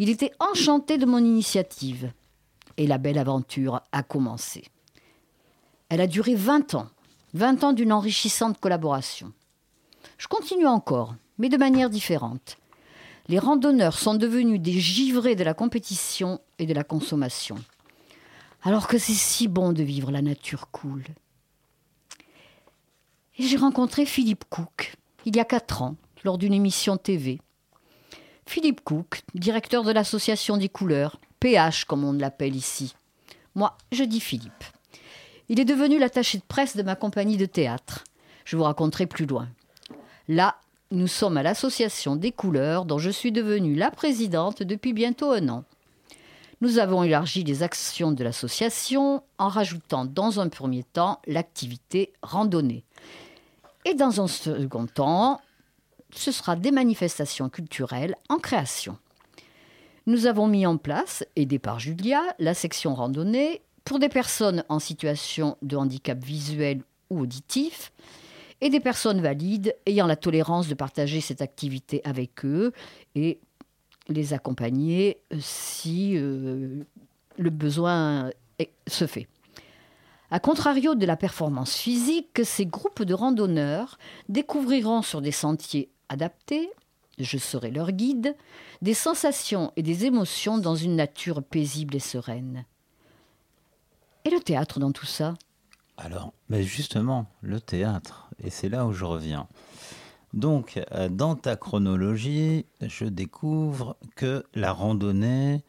Il 0.00 0.08
était 0.08 0.32
enchanté 0.40 0.98
de 0.98 1.06
mon 1.06 1.18
initiative. 1.18 2.12
Et 2.76 2.86
la 2.88 2.98
belle 2.98 3.18
aventure 3.18 3.82
a 3.92 4.02
commencé. 4.02 4.64
Elle 5.88 6.00
a 6.00 6.06
duré 6.06 6.34
20 6.34 6.74
ans. 6.74 6.88
20 7.34 7.64
ans 7.64 7.72
d'une 7.72 7.92
enrichissante 7.92 8.58
collaboration. 8.58 9.32
Je 10.18 10.26
continue 10.26 10.66
encore, 10.66 11.14
mais 11.38 11.48
de 11.48 11.56
manière 11.56 11.90
différente. 11.90 12.56
Les 13.28 13.38
randonneurs 13.38 13.98
sont 13.98 14.14
devenus 14.14 14.60
des 14.60 14.80
givrés 14.80 15.36
de 15.36 15.44
la 15.44 15.54
compétition 15.54 16.40
et 16.58 16.66
de 16.66 16.74
la 16.74 16.82
consommation. 16.82 17.56
Alors 18.62 18.88
que 18.88 18.98
c'est 18.98 19.12
si 19.12 19.48
bon 19.48 19.72
de 19.72 19.82
vivre 19.82 20.10
la 20.10 20.22
nature 20.22 20.70
cool. 20.70 21.04
J'ai 23.38 23.56
rencontré 23.56 24.04
Philippe 24.04 24.44
Cook, 24.50 24.96
il 25.24 25.36
y 25.36 25.40
a 25.40 25.44
quatre 25.44 25.82
ans, 25.82 25.96
lors 26.24 26.36
d'une 26.36 26.52
émission 26.52 26.96
TV. 26.96 27.40
Philippe 28.44 28.82
Cook, 28.82 29.22
directeur 29.34 29.84
de 29.84 29.92
l'association 29.92 30.56
des 30.56 30.68
couleurs, 30.68 31.20
PH 31.38 31.84
comme 31.84 32.04
on 32.04 32.12
l'appelle 32.12 32.56
ici. 32.56 32.94
Moi, 33.54 33.78
je 33.92 34.04
dis 34.04 34.20
Philippe. 34.20 34.64
Il 35.50 35.58
est 35.58 35.64
devenu 35.64 35.98
l'attaché 35.98 36.38
de 36.38 36.44
presse 36.44 36.76
de 36.76 36.84
ma 36.84 36.94
compagnie 36.94 37.36
de 37.36 37.44
théâtre. 37.44 38.04
Je 38.44 38.56
vous 38.56 38.62
raconterai 38.62 39.06
plus 39.06 39.26
loin. 39.26 39.48
Là, 40.28 40.54
nous 40.92 41.08
sommes 41.08 41.36
à 41.36 41.42
l'association 41.42 42.14
des 42.14 42.30
couleurs 42.30 42.84
dont 42.84 42.98
je 42.98 43.10
suis 43.10 43.32
devenue 43.32 43.74
la 43.74 43.90
présidente 43.90 44.62
depuis 44.62 44.92
bientôt 44.92 45.32
un 45.32 45.48
an. 45.48 45.64
Nous 46.60 46.78
avons 46.78 47.02
élargi 47.02 47.42
les 47.42 47.64
actions 47.64 48.12
de 48.12 48.22
l'association 48.22 49.24
en 49.38 49.48
rajoutant 49.48 50.04
dans 50.04 50.38
un 50.38 50.48
premier 50.48 50.84
temps 50.84 51.20
l'activité 51.26 52.12
randonnée. 52.22 52.84
Et 53.84 53.94
dans 53.94 54.20
un 54.20 54.28
second 54.28 54.86
temps, 54.86 55.40
ce 56.14 56.30
sera 56.30 56.54
des 56.54 56.70
manifestations 56.70 57.48
culturelles 57.48 58.14
en 58.28 58.36
création. 58.36 58.98
Nous 60.06 60.26
avons 60.26 60.46
mis 60.46 60.64
en 60.64 60.76
place, 60.76 61.24
aidé 61.34 61.58
par 61.58 61.80
Julia, 61.80 62.22
la 62.38 62.54
section 62.54 62.94
randonnée 62.94 63.62
pour 63.84 63.98
des 63.98 64.08
personnes 64.08 64.64
en 64.68 64.78
situation 64.78 65.56
de 65.62 65.76
handicap 65.76 66.22
visuel 66.22 66.82
ou 67.10 67.20
auditif 67.20 67.92
et 68.60 68.70
des 68.70 68.80
personnes 68.80 69.20
valides 69.20 69.74
ayant 69.86 70.06
la 70.06 70.16
tolérance 70.16 70.68
de 70.68 70.74
partager 70.74 71.20
cette 71.20 71.42
activité 71.42 72.00
avec 72.04 72.44
eux 72.44 72.72
et 73.14 73.40
les 74.08 74.32
accompagner 74.32 75.22
si 75.38 76.16
euh, 76.16 76.82
le 77.38 77.50
besoin 77.50 78.30
se 78.86 79.06
fait. 79.06 79.28
A 80.30 80.38
contrario 80.38 80.94
de 80.94 81.06
la 81.06 81.16
performance 81.16 81.74
physique, 81.76 82.40
ces 82.44 82.66
groupes 82.66 83.02
de 83.02 83.14
randonneurs 83.14 83.98
découvriront 84.28 85.02
sur 85.02 85.20
des 85.20 85.32
sentiers 85.32 85.90
adaptés, 86.08 86.70
je 87.18 87.36
serai 87.36 87.70
leur 87.70 87.90
guide, 87.92 88.36
des 88.80 88.94
sensations 88.94 89.72
et 89.76 89.82
des 89.82 90.04
émotions 90.04 90.58
dans 90.58 90.76
une 90.76 90.96
nature 90.96 91.42
paisible 91.42 91.96
et 91.96 92.00
sereine. 92.00 92.64
Et 94.24 94.30
le 94.30 94.40
théâtre 94.40 94.80
dans 94.80 94.92
tout 94.92 95.06
ça? 95.06 95.34
Alors, 95.96 96.32
mais 96.48 96.62
justement, 96.62 97.26
le 97.42 97.60
théâtre, 97.60 98.28
et 98.42 98.50
c'est 98.50 98.68
là 98.68 98.86
où 98.86 98.92
je 98.92 99.04
reviens. 99.04 99.46
Donc, 100.32 100.80
euh, 100.92 101.08
dans 101.08 101.34
ta 101.34 101.56
chronologie, 101.56 102.64
je 102.80 103.04
découvre 103.04 103.96
que 104.16 104.44
la 104.54 104.72
randonnée, 104.72 105.62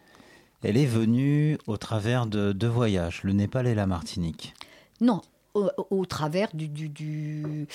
elle 0.63 0.77
est 0.77 0.85
venue 0.85 1.57
au 1.65 1.77
travers 1.77 2.27
de 2.27 2.51
deux 2.51 2.67
voyages, 2.67 3.23
le 3.23 3.33
Népal 3.33 3.67
et 3.67 3.75
la 3.75 3.87
Martinique. 3.87 4.53
Non, 4.99 5.21
au, 5.53 5.69
au 5.89 6.05
travers 6.05 6.49
du, 6.53 6.67
du, 6.67 6.89
du, 6.89 7.67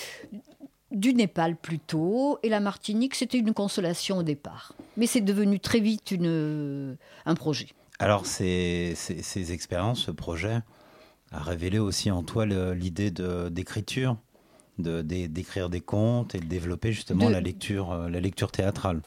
du 0.93 1.15
Népal 1.15 1.57
plutôt, 1.57 2.39
et 2.43 2.49
la 2.49 2.61
Martinique, 2.61 3.17
c'était 3.17 3.39
une 3.39 3.53
consolation 3.53 4.19
au 4.19 4.23
départ. 4.23 4.75
Mais 4.97 5.07
c'est 5.07 5.21
devenu 5.21 5.59
très 5.59 5.81
vite 5.81 6.11
une, 6.13 6.97
un 7.25 7.35
projet. 7.35 7.69
Alors, 7.99 8.27
ces, 8.27 8.93
ces, 8.97 9.23
ces 9.23 9.53
expériences, 9.53 10.01
ce 10.01 10.11
projet, 10.11 10.61
a 11.33 11.43
révélé 11.43 11.79
aussi 11.79 12.11
en 12.11 12.23
toi 12.23 12.47
l'idée 12.47 13.11
d'écriture, 13.11 14.17
de, 14.79 15.03
d'écrire 15.03 15.71
des 15.71 15.81
contes 15.81 16.35
et 16.35 16.39
de 16.39 16.47
développer 16.47 16.93
justement 16.93 17.27
De- 17.27 17.33
la, 17.33 17.41
lecture, 17.41 17.93
euh, 17.93 18.09
la 18.09 18.21
lecture 18.21 18.53
théâtrale. 18.53 19.01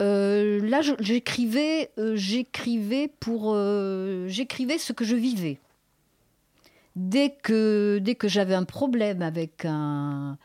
Euh, 0.00 0.60
là, 0.68 0.80
j'écrivais, 0.98 1.90
euh, 1.98 2.16
j'écrivais 2.16 3.08
pour, 3.20 3.52
euh, 3.54 4.26
j'écrivais 4.28 4.78
ce 4.78 4.92
que 4.92 5.04
je 5.04 5.14
vivais. 5.14 5.60
Dès 6.96 7.30
que, 7.42 7.98
dès 8.02 8.16
que 8.16 8.28
j'avais 8.28 8.54
un 8.54 8.64
problème 8.64 9.22
avec 9.22 9.64
un, 9.64 10.36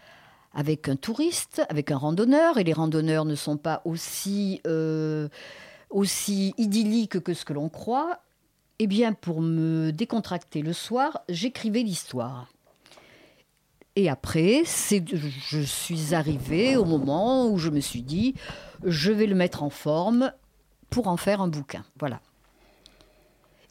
avec 0.53 0.87
un 0.87 0.95
touriste, 0.95 1.63
avec 1.69 1.91
un 1.91 1.97
randonneur, 1.97 2.57
et 2.57 2.63
les 2.63 2.73
randonneurs 2.73 3.25
ne 3.25 3.35
sont 3.35 3.57
pas 3.57 3.81
aussi, 3.83 4.61
aussi 5.89 6.53
idylliques 6.57 7.19
que 7.21 7.33
ce 7.33 7.45
que 7.45 7.53
l'on 7.53 7.69
croit, 7.69 8.19
eh 8.79 8.87
bien, 8.87 9.13
pour 9.13 9.41
me 9.41 9.91
décontracter 9.91 10.61
le 10.61 10.73
soir, 10.73 11.21
j'écrivais 11.29 11.81
l'histoire. 11.81 12.47
Et 13.95 14.09
après, 14.09 14.63
je 14.63 15.59
suis 15.59 16.13
arrivée 16.13 16.75
au 16.75 16.85
moment 16.85 17.49
où 17.49 17.57
je 17.57 17.71
me 17.71 17.79
suis 17.79 18.03
dit, 18.03 18.35
je 18.83 19.11
vais 19.11 19.25
le 19.25 19.33
mettre 19.33 19.63
en 19.63 19.71
forme 19.71 20.31
pour 20.91 21.07
en 21.07 21.17
faire 21.17 21.41
un 21.41 21.47
bouquin. 21.47 21.83
Voilà. 21.99 22.21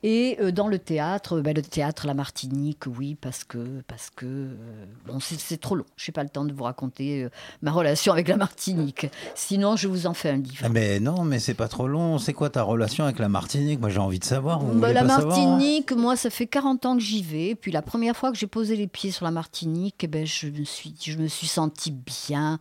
Et 0.09 0.37
euh, 0.41 0.53
dans 0.53 0.69
le 0.69 0.79
théâtre, 0.79 1.41
ben, 1.41 1.53
le 1.53 1.63
théâtre 1.63 2.07
La 2.07 2.15
Martinique, 2.15 2.85
oui, 2.87 3.17
parce 3.21 3.43
que, 3.43 3.83
parce 3.89 4.09
que 4.09 4.25
euh, 4.25 4.85
bon, 5.05 5.19
c'est, 5.19 5.61
trop 5.61 5.75
long. 5.75 5.85
Je 5.97 6.09
n'ai 6.09 6.13
pas 6.13 6.23
le 6.23 6.29
temps 6.29 6.45
de 6.45 6.53
vous 6.53 6.63
raconter 6.63 7.25
euh, 7.25 7.29
ma 7.61 7.73
relation 7.73 8.13
avec 8.13 8.29
la 8.29 8.37
Martinique. 8.37 9.09
Sinon, 9.35 9.75
je 9.75 9.89
vous 9.89 10.07
en 10.07 10.15
fais 10.15 10.31
un 10.31 10.37
livre. 10.37 10.63
Ah, 10.63 10.69
mais 10.69 11.01
non, 11.01 11.25
mais 11.25 11.41
c'est 11.41 11.55
pas 11.55 11.67
trop 11.67 11.89
long. 11.89 12.19
C'est 12.19 12.35
quoi 12.35 12.51
ta 12.51 12.63
relation 12.63 13.03
avec 13.03 13.19
la 13.19 13.29
Martinique? 13.29 13.81
Moi, 13.81 13.91
j'ai 13.91 13.99
envie 13.99 14.21
de 14.21 14.25
savoir. 14.25 14.61
Vous 14.61 14.79
Bah, 14.79 14.93
la 14.93 15.03
pas 15.03 15.09
savoir, 15.09 15.37
hein 15.37 15.47
Martinique, 15.49 15.91
moi, 15.91 16.15
ça 16.15 16.31
fait 16.31 16.47
40 16.47 16.87
ans 16.87 16.97
que 16.97 17.03
j'y 17.03 17.25
vais. 17.25 17.57
Puis 17.57 17.73
la 17.73 17.83
première 17.83 18.17
fois 18.17 18.31
que 18.31 18.39
j'ai 18.39 18.47
posé 18.47 18.77
les 18.77 18.87
pieds 18.87 19.11
sur 19.11 19.25
la 19.25 19.33
Martinique, 19.33 19.97
eh 20.05 20.07
ben, 20.07 20.25
je, 20.25 20.47
me 20.47 20.63
suis, 20.63 20.95
je 21.03 21.19
me 21.19 21.27
suis 21.27 21.49
sentie 21.49 21.91
bien. 21.91 22.61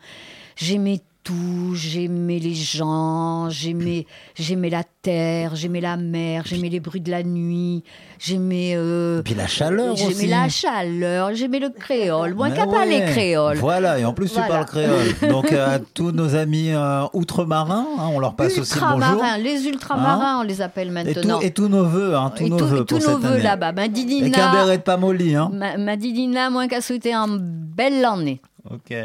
J'aimais 0.56 1.00
tout. 1.26 1.74
J'aimais 1.76 2.40
les 2.40 2.54
gens. 2.54 3.50
J'aimais, 3.50 4.06
j'aimais 4.36 4.70
la 4.70 4.84
terre. 5.02 5.56
J'aimais 5.56 5.82
la 5.82 5.98
mer. 5.98 6.44
J'aimais 6.46 6.70
les 6.70 6.80
bruits 6.80 7.02
de 7.02 7.12
la 7.12 7.24
nuit. 7.24 7.84
J'aimais. 8.20 8.74
euh, 8.76 9.22
Puis 9.24 9.34
la 9.34 9.48
chaleur 9.48 9.96
J'aimais 9.98 10.14
aussi. 10.14 10.28
la 10.28 10.48
chaleur. 10.48 11.34
J'aimais 11.34 11.60
le 11.60 11.70
créole. 11.70 12.34
Moi, 12.36 12.52
qu'à 12.52 12.66
parler 12.68 13.00
ouais. 13.00 13.06
créole. 13.06 13.58
Voilà, 13.58 14.00
et 14.00 14.06
en 14.06 14.14
plus 14.14 14.32
Voilà. 14.32 14.46
tu 14.46 14.52
parles 14.54 14.66
créole. 14.66 15.16
Donc 15.30 15.52
euh, 15.52 15.76
à 15.76 15.80
tous 15.80 16.12
nos 16.12 16.36
amis 16.36 16.70
euh, 16.72 17.04
outre-marins, 17.14 17.88
hein, 18.00 18.10
on 18.14 18.20
leur 18.20 18.36
passe 18.36 18.58
aussi 18.58 18.76
le 18.76 18.82
bonjour. 18.82 19.24
Les 19.42 19.66
ultramarins, 19.68 20.40
on 20.40 20.44
les 20.44 20.62
appelle 20.62 20.88
Et, 20.90 20.92
maintenant. 20.92 21.40
et 21.42 21.52
tous 21.52 21.68
nos 21.68 21.86
voeux, 21.86 22.16
hein, 22.16 22.32
tous 22.36 22.46
Et 22.46 22.50
nos 22.50 22.58
tout- 22.58 22.68
voeux 22.68 22.86
tous 22.86 23.06
nos 23.08 23.18
voeux 23.18 23.38
là-bas. 23.40 23.72
Ma 23.72 23.88
Didina- 23.88 24.28
Et 24.28 24.32
qu'un 24.32 24.52
béret 24.52 24.78
de 24.78 24.84
Pamoli, 24.84 25.36
hein. 25.36 25.50
Ma, 25.52 25.76
ma 25.78 25.96
Didina, 25.98 26.50
moins 26.52 26.68
qu'à 26.68 26.82
souhaiter 26.82 27.14
un 27.14 27.28
bel 27.28 28.06
année. 28.06 28.40
Ok. 28.70 28.96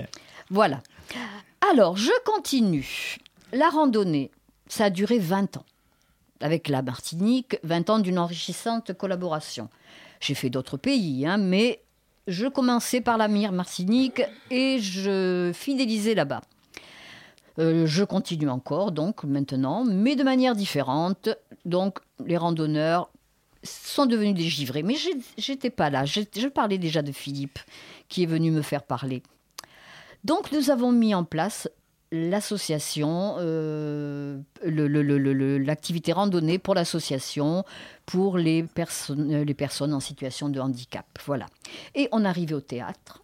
Voilà. 0.50 0.80
Alors, 1.68 1.96
je 1.96 2.10
continue. 2.24 3.18
La 3.52 3.68
randonnée, 3.68 4.30
ça 4.66 4.86
a 4.86 4.90
duré 4.90 5.18
20 5.18 5.58
ans. 5.58 5.66
Avec 6.40 6.68
la 6.68 6.80
Martinique, 6.80 7.58
20 7.64 7.90
ans 7.90 7.98
d'une 7.98 8.18
enrichissante 8.18 8.94
collaboration. 8.94 9.68
J'ai 10.20 10.34
fait 10.34 10.48
d'autres 10.48 10.78
pays, 10.78 11.26
hein, 11.26 11.36
mais 11.36 11.82
je 12.26 12.46
commençais 12.46 13.00
par 13.02 13.18
la 13.18 13.28
Mire 13.28 13.52
Martinique 13.52 14.22
et 14.50 14.78
je 14.78 15.50
fidélisais 15.54 16.14
là-bas. 16.14 16.40
Euh, 17.58 17.86
je 17.86 18.04
continue 18.04 18.48
encore, 18.48 18.90
donc 18.90 19.24
maintenant, 19.24 19.84
mais 19.84 20.16
de 20.16 20.22
manière 20.22 20.56
différente. 20.56 21.28
Donc, 21.66 21.98
les 22.24 22.38
randonneurs 22.38 23.10
sont 23.62 24.06
devenus 24.06 24.34
des 24.34 24.48
givrés. 24.48 24.82
Mais 24.82 24.96
j'étais 25.36 25.70
pas 25.70 25.90
là. 25.90 26.04
Je 26.06 26.48
parlais 26.48 26.78
déjà 26.78 27.02
de 27.02 27.12
Philippe, 27.12 27.58
qui 28.08 28.22
est 28.22 28.26
venu 28.26 28.50
me 28.50 28.62
faire 28.62 28.82
parler. 28.82 29.22
Donc, 30.24 30.52
nous 30.52 30.70
avons 30.70 30.92
mis 30.92 31.14
en 31.14 31.24
place 31.24 31.68
l'association, 32.12 33.36
euh, 33.38 34.40
l'activité 34.64 36.12
randonnée 36.12 36.58
pour 36.58 36.74
l'association 36.74 37.64
pour 38.04 38.36
les, 38.36 38.64
personnes 38.64 39.32
euh, 39.32 39.44
les 39.44 39.54
personnes 39.54 39.94
en 39.94 40.00
situation 40.00 40.48
de 40.48 40.60
handicap. 40.60 41.06
Voilà. 41.24 41.46
Et 41.94 42.08
on 42.12 42.24
arrivait 42.24 42.54
au 42.54 42.60
théâtre. 42.60 43.22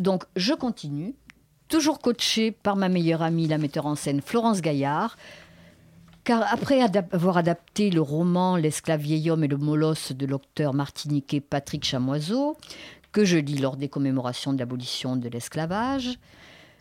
Donc, 0.00 0.24
je 0.36 0.54
continue, 0.54 1.14
toujours 1.68 2.00
coachée 2.00 2.50
par 2.50 2.76
ma 2.76 2.88
meilleure 2.88 3.22
amie, 3.22 3.46
la 3.46 3.58
metteur 3.58 3.86
en 3.86 3.94
scène 3.94 4.20
Florence 4.22 4.60
Gaillard. 4.60 5.16
Car 6.24 6.42
après 6.50 6.80
avoir 6.80 7.36
adapté 7.36 7.90
le 7.90 8.00
roman 8.00 8.56
L'esclave 8.56 9.02
vieil 9.02 9.28
homme 9.28 9.44
et 9.44 9.48
le 9.48 9.58
molosse 9.58 10.12
de 10.12 10.24
l'auteur 10.24 10.72
martiniquais 10.72 11.40
Patrick 11.40 11.84
Chamoiseau, 11.84 12.56
que 13.14 13.24
je 13.24 13.38
lis 13.38 13.58
lors 13.58 13.76
des 13.76 13.88
commémorations 13.88 14.52
de 14.52 14.58
l'abolition 14.58 15.16
de 15.16 15.28
l'esclavage, 15.28 16.18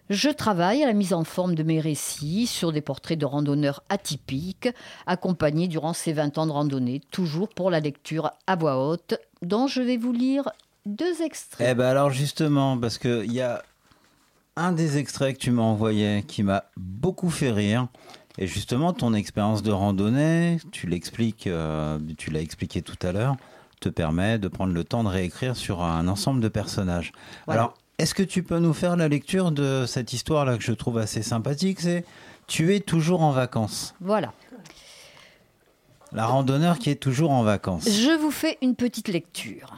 je 0.10 0.30
travaille 0.30 0.84
à 0.84 0.88
la 0.88 0.94
mise 0.94 1.14
en 1.14 1.24
forme 1.24 1.56
de 1.56 1.64
mes 1.64 1.80
récits 1.80 2.48
sur 2.48 2.74
des 2.74 2.82
portraits 2.82 3.18
de 3.18 3.26
randonneurs 3.26 3.84
atypiques, 3.88 4.68
accompagnés 5.06 5.68
durant 5.68 5.94
ces 5.94 6.12
20 6.12 6.40
ans 6.40 6.48
de 6.48 6.52
randonnée, 6.52 7.02
toujours 7.12 7.48
pour 7.50 7.70
la 7.70 7.80
lecture 7.80 8.32
à 8.48 8.56
voix 8.56 8.86
haute, 8.86 9.14
dont 9.44 9.68
je 9.68 9.82
vais 9.82 9.96
vous 9.96 10.12
lire 10.12 10.50
deux 10.88 11.22
extraits. 11.22 11.68
Eh 11.72 11.76
ben 11.76 11.86
alors 11.86 12.10
justement, 12.10 12.78
parce 12.78 12.98
qu'il 12.98 13.32
y 13.32 13.40
a 13.40 13.64
un 14.56 14.72
des 14.72 14.98
extraits 14.98 15.38
que 15.38 15.42
tu 15.42 15.52
m'as 15.52 15.62
envoyé 15.62 16.24
qui 16.28 16.44
m'a 16.44 16.66
beaucoup 16.76 17.30
fait 17.30 17.52
rire. 17.52 17.88
Et 18.40 18.48
justement, 18.48 18.92
ton 18.92 19.14
expérience 19.14 19.62
de 19.62 19.72
randonnée, 19.72 20.58
tu 20.72 20.88
l'expliques, 20.88 21.46
euh, 21.46 22.00
tu 22.18 22.32
l'as 22.32 22.42
expliqué 22.42 22.82
tout 22.82 22.98
à 23.04 23.12
l'heure, 23.12 23.38
te 23.84 23.90
permet 23.90 24.38
de 24.38 24.48
prendre 24.48 24.74
le 24.74 24.84
temps 24.84 25.04
de 25.04 25.10
réécrire 25.10 25.56
sur 25.58 25.84
un 25.84 26.08
ensemble 26.08 26.40
de 26.40 26.48
personnages. 26.48 27.12
Voilà. 27.46 27.62
Alors, 27.62 27.74
est-ce 27.98 28.16
que 28.16 28.24
tu 28.24 28.42
peux 28.42 28.60
nous 28.60 28.74
faire 28.74 28.96
la 28.96 29.08
lecture 29.08 29.52
de 29.52 29.86
cette 29.86 30.14
histoire-là 30.14 30.58
que 30.58 30.64
je 30.64 30.72
trouve 30.72 30.98
assez 30.98 31.22
sympathique 31.22 31.82
C'est 31.82 32.06
Tu 32.48 32.74
es 32.74 32.80
toujours 32.80 33.22
en 33.22 33.32
vacances. 33.32 33.94
Voilà. 34.00 34.32
La 36.14 36.26
randonneur 36.26 36.80
qui 36.80 36.90
est 36.90 36.96
toujours 36.96 37.32
en 37.32 37.44
vacances. 37.44 37.86
Je 37.86 38.18
vous 38.18 38.32
fais 38.32 38.58
une 38.62 38.76
petite 38.76 39.10
lecture. 39.10 39.76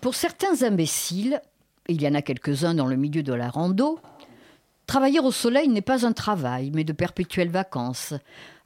Pour 0.00 0.14
certains 0.14 0.62
imbéciles, 0.62 1.40
il 1.88 2.00
y 2.00 2.06
en 2.06 2.14
a 2.14 2.22
quelques-uns 2.22 2.74
dans 2.74 2.86
le 2.86 2.96
milieu 2.96 3.22
de 3.22 3.32
la 3.32 3.48
rando, 3.48 3.98
travailler 4.88 5.20
au 5.20 5.30
soleil 5.30 5.68
n'est 5.68 5.82
pas 5.82 6.04
un 6.06 6.12
travail, 6.12 6.72
mais 6.74 6.82
de 6.82 6.94
perpétuelles 6.94 7.50
vacances. 7.50 8.14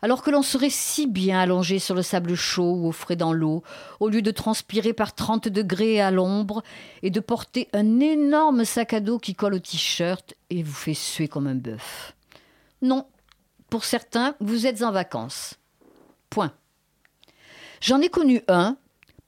Alors 0.01 0.23
que 0.23 0.31
l'on 0.31 0.43
serait 0.43 0.71
si 0.71 1.07
bien 1.07 1.41
allongé 1.41 1.79
sur 1.79 1.95
le 1.95 2.03
sable 2.03 2.37
chaud 2.37 2.75
ou 2.75 2.89
au 2.89 2.93
frais 2.93 3.17
dans 3.17 3.33
l'eau, 3.33 3.63
au 4.01 4.09
lieu 4.09 4.23
de 4.23 4.31
transpirer 4.31 4.93
par 4.93 5.15
30 5.15 5.49
degrés 5.49 6.01
à 6.01 6.11
l'ombre 6.11 6.63
et 7.03 7.11
de 7.11 7.21
porter 7.21 7.69
un 7.73 8.01
énorme 8.01 8.65
sac 8.65 8.95
à 8.95 9.01
dos 9.01 9.19
qui 9.19 9.35
colle 9.35 9.55
au 9.55 9.59
t-shirt 9.59 10.35
et 10.49 10.63
vous 10.63 10.73
fait 10.73 10.95
suer 10.95 11.29
comme 11.29 11.49
un 11.49 11.57
bœuf. 11.57 12.15
Non, 12.81 13.07
pour 13.69 13.85
certains, 13.85 14.37
vous 14.41 14.67
êtes 14.67 14.83
en 14.83 14.93
vacances. 14.93 15.59
Point. 16.31 16.53
J'en 17.81 18.01
ai 18.01 18.09
connu 18.09 18.43
un, 18.47 18.77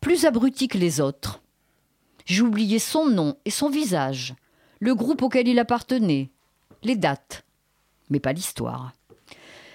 plus 0.01 0.27
abruti 0.27 0.69
que 0.69 0.79
les 0.79 1.01
autres. 1.01 1.41
J'ai 2.25 2.43
oublié 2.43 2.79
son 2.79 3.07
nom 3.07 3.37
et 3.45 3.51
son 3.51 3.69
visage, 3.69 4.35
le 4.79 4.95
groupe 4.95 5.23
auquel 5.23 5.49
il 5.49 5.59
appartenait, 5.59 6.31
les 6.85 6.97
dates, 6.97 7.45
mais 8.11 8.21
pas 8.21 8.33
l'histoire. 8.33 8.93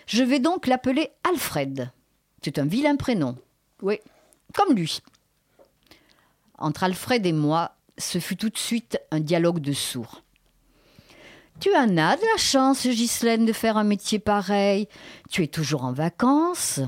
Je 0.07 0.23
vais 0.23 0.39
donc 0.39 0.67
l'appeler 0.67 1.09
Alfred. 1.29 1.91
C'est 2.43 2.57
un 2.57 2.65
vilain 2.65 2.95
prénom. 2.95 3.37
Oui, 3.81 3.99
comme 4.53 4.73
lui. 4.73 5.01
Entre 6.57 6.83
Alfred 6.83 7.25
et 7.25 7.33
moi, 7.33 7.75
ce 7.97 8.19
fut 8.19 8.37
tout 8.37 8.49
de 8.49 8.57
suite 8.57 8.99
un 9.11 9.19
dialogue 9.19 9.59
de 9.59 9.73
sourds. 9.73 10.23
Tu 11.59 11.75
en 11.75 11.97
as 11.97 12.15
de 12.15 12.21
la 12.21 12.37
chance, 12.37 12.87
Ghislaine, 12.87 13.45
de 13.45 13.53
faire 13.53 13.75
un 13.75 13.83
métier 13.83 14.17
pareil. 14.19 14.87
Tu 15.29 15.43
es 15.43 15.47
toujours 15.47 15.83
en 15.83 15.91
vacances. 15.91 16.79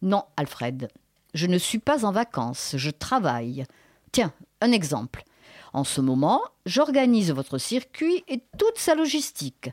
Non, 0.00 0.24
Alfred, 0.36 0.88
je 1.34 1.46
ne 1.46 1.58
suis 1.58 1.78
pas 1.78 2.04
en 2.04 2.12
vacances, 2.12 2.74
je 2.76 2.90
travaille. 2.90 3.64
Tiens, 4.12 4.32
un 4.60 4.72
exemple. 4.72 5.24
En 5.72 5.84
ce 5.84 6.00
moment, 6.00 6.40
j'organise 6.66 7.32
votre 7.32 7.58
circuit 7.58 8.24
et 8.28 8.42
toute 8.58 8.78
sa 8.78 8.94
logistique. 8.94 9.70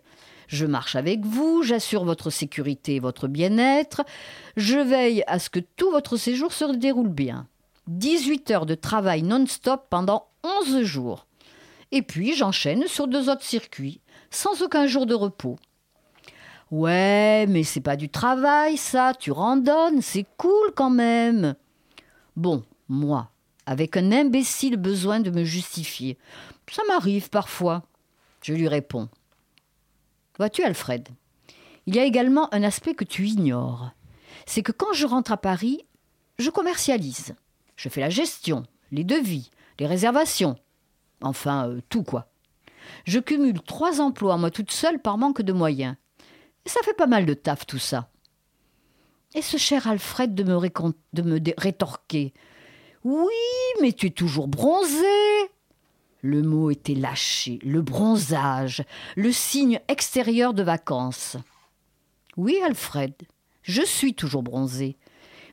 Je 0.47 0.65
marche 0.65 0.95
avec 0.95 1.25
vous, 1.25 1.63
j'assure 1.63 2.05
votre 2.05 2.29
sécurité 2.29 2.95
et 2.95 2.99
votre 2.99 3.27
bien-être, 3.27 4.03
je 4.55 4.77
veille 4.77 5.23
à 5.27 5.39
ce 5.39 5.49
que 5.49 5.59
tout 5.59 5.91
votre 5.91 6.15
séjour 6.15 6.53
se 6.53 6.65
déroule 6.75 7.09
bien. 7.09 7.47
18 7.87 8.51
heures 8.51 8.65
de 8.65 8.75
travail 8.75 9.23
non-stop 9.23 9.87
pendant 9.89 10.27
11 10.43 10.83
jours. 10.83 11.25
Et 11.91 12.01
puis 12.01 12.33
j'enchaîne 12.33 12.87
sur 12.87 13.07
deux 13.07 13.29
autres 13.29 13.43
circuits, 13.43 14.01
sans 14.29 14.61
aucun 14.61 14.87
jour 14.87 15.05
de 15.05 15.15
repos. 15.15 15.57
Ouais, 16.69 17.45
mais 17.47 17.63
c'est 17.63 17.81
pas 17.81 17.95
du 17.95 18.09
travail, 18.09 18.75
ça, 18.75 19.13
tu 19.17 19.31
randonnes, 19.31 20.01
c'est 20.01 20.25
cool 20.37 20.73
quand 20.75 20.89
même. 20.89 21.55
Bon, 22.35 22.63
moi, 22.89 23.29
avec 23.68 23.97
un 23.97 24.11
imbécile 24.11 24.78
besoin 24.78 25.20
de 25.20 25.30
me 25.30 25.43
justifier, 25.43 26.18
ça 26.72 26.82
m'arrive 26.88 27.30
parfois. 27.30 27.84
Je 28.41 28.53
lui 28.53 28.68
réponds. 28.68 29.09
Vois-tu, 30.38 30.63
Alfred, 30.63 31.07
il 31.86 31.95
y 31.95 31.99
a 31.99 32.05
également 32.05 32.53
un 32.53 32.63
aspect 32.63 32.95
que 32.95 33.03
tu 33.03 33.28
ignores. 33.28 33.91
C'est 34.45 34.63
que 34.63 34.72
quand 34.72 34.93
je 34.93 35.05
rentre 35.05 35.32
à 35.32 35.38
Paris, 35.38 35.86
je 36.39 36.49
commercialise. 36.49 37.36
Je 37.76 37.89
fais 37.89 38.01
la 38.01 38.09
gestion, 38.09 38.63
les 38.91 39.03
devis, 39.03 39.51
les 39.80 39.86
réservations. 39.86 40.57
Enfin, 41.22 41.70
euh, 41.70 41.82
tout 41.89 42.03
quoi. 42.03 42.30
Je 43.05 43.20
cumule 43.20 43.61
trois 43.61 44.01
emplois, 44.01 44.38
moi 44.38 44.51
toute 44.51 44.72
seule, 44.72 45.01
par 45.01 45.18
manque 45.18 45.41
de 45.41 45.53
moyens. 45.53 45.95
Ça 46.65 46.80
fait 46.84 46.93
pas 46.93 47.07
mal 47.07 47.26
de 47.26 47.34
taf, 47.34 47.65
tout 47.65 47.80
ça. 47.80 48.09
Et 49.34 49.41
ce 49.41 49.57
cher 49.57 49.88
Alfred 49.88 50.34
de 50.36 50.43
me, 50.43 51.39
rétorquer. 51.57 52.34
Oui, 53.07 53.81
mais 53.81 53.93
tu 53.93 54.07
es 54.07 54.09
toujours 54.09 54.49
bronzé. 54.49 55.05
Le 56.21 56.41
mot 56.41 56.71
était 56.71 56.93
lâché, 56.93 57.57
le 57.63 57.81
bronzage, 57.81 58.83
le 59.15 59.31
signe 59.31 59.79
extérieur 59.87 60.53
de 60.53 60.61
vacances. 60.63 61.37
Oui, 62.35 62.59
Alfred, 62.65 63.13
je 63.61 63.81
suis 63.81 64.13
toujours 64.13 64.43
bronzé. 64.43 64.97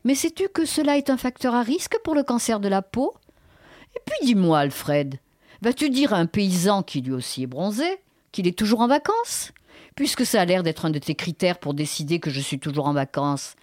Mais 0.02 0.16
sais-tu 0.16 0.48
que 0.48 0.64
cela 0.64 0.96
est 0.96 1.10
un 1.10 1.16
facteur 1.16 1.54
à 1.54 1.62
risque 1.62 1.96
pour 2.02 2.16
le 2.16 2.24
cancer 2.24 2.58
de 2.58 2.66
la 2.66 2.82
peau? 2.82 3.14
Et 3.94 4.00
puis 4.04 4.26
dis-moi, 4.26 4.58
Alfred, 4.58 5.20
Vas-tu 5.62 5.88
dire 5.88 6.12
à 6.12 6.18
un 6.18 6.26
paysan 6.26 6.82
qui 6.82 7.00
lui 7.00 7.12
aussi 7.12 7.44
est 7.44 7.46
bronzé 7.46 7.86
qu'il 8.32 8.48
est 8.48 8.58
toujours 8.58 8.80
en 8.80 8.88
vacances? 8.88 9.52
Puisque 9.94 10.26
ça 10.26 10.40
a 10.40 10.44
l'air 10.44 10.64
d'être 10.64 10.86
un 10.86 10.90
de 10.90 10.98
tes 10.98 11.14
critères 11.14 11.58
pour 11.58 11.72
décider 11.72 12.18
que 12.18 12.30
je 12.30 12.40
suis 12.40 12.58
toujours 12.58 12.88
en 12.88 12.92
vacances. 12.92 13.54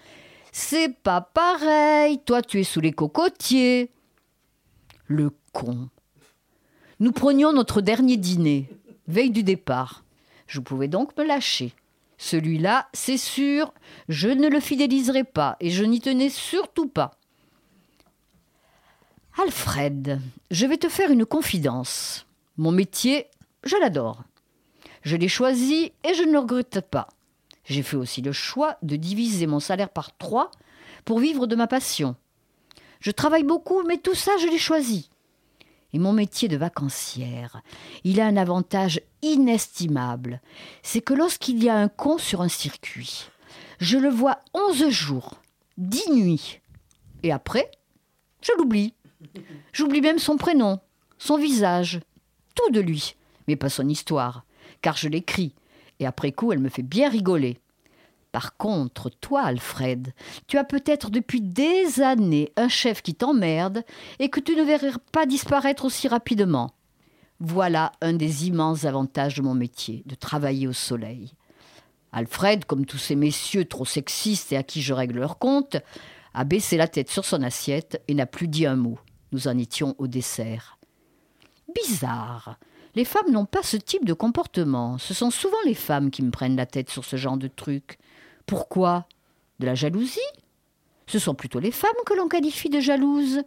C'est 0.52 0.94
pas 1.02 1.22
pareil, 1.22 2.20
toi 2.20 2.42
tu 2.42 2.60
es 2.60 2.64
sous 2.64 2.82
les 2.82 2.92
cocotiers. 2.92 3.90
Le 5.08 5.32
con. 5.54 5.90
Nous 7.00 7.12
prenions 7.12 7.54
notre 7.54 7.82
dernier 7.82 8.18
dîner, 8.18 8.70
veille 9.08 9.32
du 9.32 9.44
départ. 9.44 10.04
Je 10.48 10.60
pouvais 10.60 10.88
donc 10.88 11.18
me 11.18 11.24
lâcher. 11.24 11.74
Celui-là, 12.18 12.88
c'est 12.94 13.18
sûr, 13.18 13.74
je 14.08 14.28
ne 14.28 14.48
le 14.48 14.60
fidéliserai 14.60 15.24
pas 15.24 15.56
et 15.60 15.72
je 15.72 15.84
n'y 15.84 16.00
tenais 16.00 16.30
surtout 16.30 16.88
pas. 16.88 17.12
Alfred, 19.42 20.20
je 20.52 20.66
vais 20.68 20.78
te 20.78 20.90
faire 20.90 21.10
une 21.10 21.26
confidence. 21.26 22.28
Mon 22.58 22.72
métier, 22.72 23.28
je 23.64 23.76
l'adore. 23.78 24.24
Je 25.04 25.16
l'ai 25.16 25.30
choisi 25.30 25.94
et 26.04 26.14
je 26.14 26.24
ne 26.24 26.34
le 26.34 26.40
regrette 26.40 26.82
pas. 26.82 27.08
J'ai 27.66 27.84
fait 27.84 27.98
aussi 27.98 28.22
le 28.22 28.32
choix 28.32 28.78
de 28.82 28.96
diviser 28.96 29.48
mon 29.48 29.60
salaire 29.60 29.90
par 29.90 30.18
trois 30.18 30.52
pour 31.06 31.20
vivre 31.20 31.48
de 31.48 31.56
ma 31.56 31.68
passion. 31.68 32.16
Je 33.00 33.12
travaille 33.12 33.44
beaucoup, 33.44 33.84
mais 33.84 33.98
tout 33.98 34.16
ça, 34.16 34.32
je 34.40 34.48
l'ai 34.48 34.58
choisi. 34.58 35.10
Et 35.94 36.00
mon 36.00 36.14
métier 36.14 36.48
de 36.48 36.58
vacancière, 36.58 37.62
il 38.04 38.22
a 38.22 38.26
un 38.26 38.38
avantage 38.38 39.02
inestimable. 39.22 40.42
C'est 40.84 41.02
que 41.02 41.14
lorsqu'il 41.14 41.62
y 41.64 41.70
a 41.70 41.76
un 41.76 41.90
con 41.90 42.18
sur 42.18 42.42
un 42.42 42.48
circuit, 42.48 43.30
je 43.80 43.98
le 43.98 44.10
vois 44.10 44.40
onze 44.54 44.90
jours, 44.90 45.42
dix 45.78 46.10
nuits. 46.12 46.60
Et 47.24 47.32
après, 47.32 47.70
je 48.42 48.52
l'oublie. 48.58 48.94
J'oublie 49.74 50.02
même 50.02 50.20
son 50.20 50.38
prénom, 50.38 50.80
son 51.18 51.38
visage, 51.38 52.00
tout 52.56 52.72
de 52.72 52.80
lui, 52.80 53.16
mais 53.48 53.56
pas 53.56 53.70
son 53.70 53.88
histoire, 53.88 54.46
car 54.82 54.98
je 54.98 55.10
l'écris, 55.10 55.54
et 56.02 56.06
après 56.06 56.32
coup, 56.32 56.52
elle 56.52 56.60
me 56.60 56.70
fait 56.70 56.82
bien 56.84 57.10
rigoler. 57.10 57.60
Par 58.32 58.58
contre, 58.58 59.10
toi, 59.10 59.42
Alfred, 59.42 60.14
tu 60.48 60.58
as 60.58 60.64
peut-être 60.64 61.10
depuis 61.10 61.42
des 61.42 62.02
années 62.02 62.52
un 62.56 62.70
chef 62.70 63.02
qui 63.02 63.14
t'emmerde 63.14 63.84
et 64.20 64.30
que 64.30 64.40
tu 64.40 64.56
ne 64.56 64.64
verrais 64.64 64.92
pas 65.12 65.26
disparaître 65.26 65.86
aussi 65.86 66.08
rapidement. 66.08 66.72
Voilà 67.40 67.92
un 68.02 68.14
des 68.14 68.48
immenses 68.48 68.86
avantages 68.86 69.36
de 69.36 69.42
mon 69.42 69.54
métier, 69.54 70.04
de 70.06 70.16
travailler 70.16 70.68
au 70.68 70.74
soleil. 70.74 71.34
Alfred, 72.14 72.66
comme 72.66 72.86
tous 72.86 72.98
ces 72.98 73.16
messieurs 73.16 73.66
trop 73.66 73.86
sexistes 73.86 74.52
et 74.52 74.58
à 74.58 74.64
qui 74.64 74.82
je 74.82 74.94
règle 74.94 75.20
leur 75.20 75.38
compte, 75.38 75.78
a 76.34 76.44
baissé 76.44 76.78
la 76.78 76.88
tête 76.88 77.10
sur 77.10 77.26
son 77.26 77.42
assiette 77.42 78.02
et 78.08 78.14
n'a 78.14 78.26
plus 78.26 78.48
dit 78.48 78.66
un 78.66 78.76
mot. 78.76 79.00
Nous 79.32 79.48
en 79.48 79.58
étions 79.58 79.96
au 79.98 80.08
dessert. 80.08 80.78
Bizarre. 81.74 82.58
Les 82.96 83.06
femmes 83.06 83.32
n'ont 83.32 83.46
pas 83.46 83.64
ce 83.64 83.78
type 83.78 84.06
de 84.06 84.14
comportement. 84.14 84.98
Ce 84.98 85.14
sont 85.14 85.32
souvent 85.32 85.58
les 85.66 85.74
femmes 85.74 86.12
qui 86.12 86.24
me 86.24 86.32
prennent 86.32 86.58
la 86.58 86.66
tête 86.66 86.90
sur 86.90 87.06
ce 87.06 87.16
genre 87.16 87.38
de 87.38 87.48
truc. 87.48 87.98
Pourquoi? 88.46 89.06
De 89.60 89.66
la 89.66 89.76
jalousie? 89.76 90.20
Ce 91.08 91.20
sont 91.20 91.36
plutôt 91.36 91.60
les 91.60 91.72
femmes 91.72 91.92
que 92.06 92.14
l'on 92.14 92.28
qualifie 92.28 92.70
de 92.70 92.80
jalouses. 92.80 93.44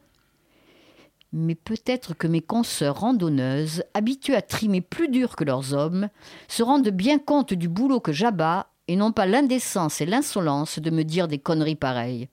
Mais 1.32 1.54
peut-être 1.54 2.14
que 2.14 2.26
mes 2.26 2.40
consoeurs 2.40 3.00
randonneuses, 3.00 3.82
habituées 3.92 4.36
à 4.36 4.42
trimer 4.42 4.80
plus 4.80 5.08
dur 5.08 5.34
que 5.34 5.44
leurs 5.44 5.74
hommes, 5.74 6.08
se 6.46 6.62
rendent 6.62 6.88
bien 6.88 7.18
compte 7.18 7.52
du 7.52 7.68
boulot 7.68 8.00
que 8.00 8.12
j'abats 8.12 8.68
et 8.86 8.96
n'ont 8.96 9.12
pas 9.12 9.26
l'indécence 9.26 10.00
et 10.00 10.06
l'insolence 10.06 10.78
de 10.78 10.90
me 10.90 11.02
dire 11.02 11.26
des 11.26 11.38
conneries 11.38 11.74
pareilles. 11.74 12.28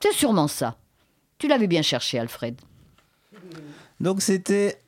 C'est 0.00 0.12
sûrement 0.12 0.48
ça. 0.48 0.76
Tu 1.38 1.46
l'avais 1.46 1.66
bien 1.66 1.82
cherché, 1.82 2.18
Alfred. 2.18 2.60
Donc 4.00 4.22
c'était 4.22 4.78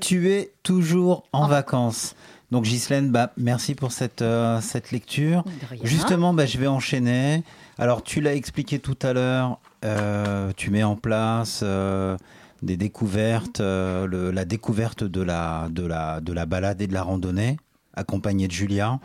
Tu 0.00 0.30
es 0.30 0.52
toujours 0.62 1.24
en 1.32 1.46
vacances. 1.48 2.14
Donc 2.50 2.64
Ghislaine, 2.64 3.10
bah, 3.10 3.32
merci 3.36 3.74
pour 3.74 3.92
cette, 3.92 4.22
euh, 4.22 4.60
cette 4.60 4.90
lecture. 4.90 5.44
Justement, 5.86 6.34
bah, 6.34 6.46
je 6.46 6.58
vais 6.58 6.66
enchaîner. 6.66 7.42
Alors 7.78 8.02
tu 8.02 8.20
l'as 8.20 8.34
expliqué 8.34 8.78
tout 8.78 8.98
à 9.02 9.12
l'heure, 9.12 9.58
euh, 9.84 10.52
tu 10.56 10.70
mets 10.70 10.82
en 10.82 10.96
place 10.96 11.60
euh, 11.62 12.16
des 12.62 12.76
découvertes, 12.76 13.60
le- 13.60 14.30
la 14.32 14.44
découverte 14.44 15.04
de 15.04 15.22
la, 15.22 15.68
de, 15.70 15.86
la, 15.86 16.20
de 16.20 16.32
la 16.32 16.44
balade 16.46 16.82
et 16.82 16.86
de 16.86 16.92
la 16.92 17.02
randonnée, 17.02 17.56
accompagnée 17.94 18.48
de 18.48 18.52
Julia. 18.52 18.98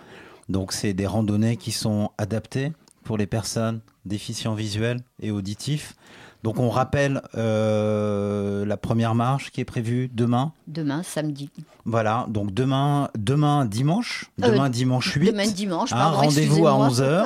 Donc 0.50 0.74
c'est 0.74 0.94
des 0.94 1.08
randonnées 1.08 1.56
qui 1.58 1.72
sont 1.72 2.12
adaptées 2.18 2.72
pour 3.04 3.18
les 3.18 3.28
personnes 3.28 3.80
déficients 4.06 4.56
visuels 4.56 5.02
et 5.22 5.32
auditifs. 5.32 5.96
Donc 6.44 6.60
on 6.60 6.70
rappelle 6.70 7.22
euh, 7.36 8.66
la 8.66 8.78
première 8.78 9.16
marche 9.16 9.52
qui 9.52 9.62
est 9.62 9.66
prévue 9.66 10.10
demain. 10.14 10.52
Demain, 10.68 11.02
samedi. 11.04 11.50
Voilà, 11.86 12.26
donc 12.30 12.54
demain, 12.54 13.10
demain 13.18 13.66
dimanche, 13.66 14.26
Euh, 14.44 14.50
demain 14.52 14.70
dimanche 14.70 15.14
8. 15.14 15.32
demain 15.32 15.48
dimanche, 15.48 15.92
Hein, 15.94 15.98
pardon, 15.98 16.18
rendez-vous 16.18 16.68
à 16.68 16.88
excusez-moi. 16.88 17.24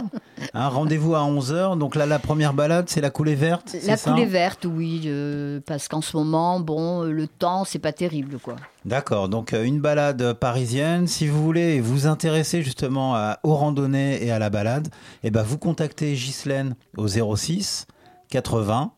11h. 0.54 0.54
rendez-vous 0.54 1.16
à 1.16 1.20
11h. 1.22 1.78
Donc 1.78 1.96
là, 1.96 2.06
la 2.06 2.20
première 2.20 2.54
balade, 2.54 2.86
c'est 2.90 3.02
la 3.02 3.10
coulée 3.10 3.36
verte. 3.36 3.76
La 3.86 3.98
coulée 3.98 4.26
verte, 4.26 4.66
oui, 4.66 5.04
euh, 5.06 5.60
parce 5.66 5.88
qu'en 5.88 6.02
ce 6.02 6.16
moment, 6.16 6.60
bon, 6.60 7.04
le 7.04 7.28
temps, 7.28 7.64
c'est 7.66 7.80
pas 7.80 7.94
terrible, 7.94 8.38
quoi. 8.40 8.56
D'accord, 8.86 9.28
donc 9.28 9.52
une 9.54 9.82
balade 9.82 10.34
parisienne. 10.34 11.08
Si 11.08 11.28
vous 11.28 11.42
voulez 11.44 11.82
vous 11.82 12.08
intéresser 12.08 12.62
justement 12.62 13.16
à- 13.16 13.40
aux 13.44 13.56
randonnées 13.56 14.24
et 14.26 14.32
à 14.32 14.40
la 14.40 14.50
balade, 14.50 14.88
eh 15.24 15.32
ben 15.32 15.44
vous 15.44 15.58
contactez 15.58 16.14
Ghislaine 16.14 16.76
au 16.98 17.08
06 17.08 17.86
80 18.30 18.92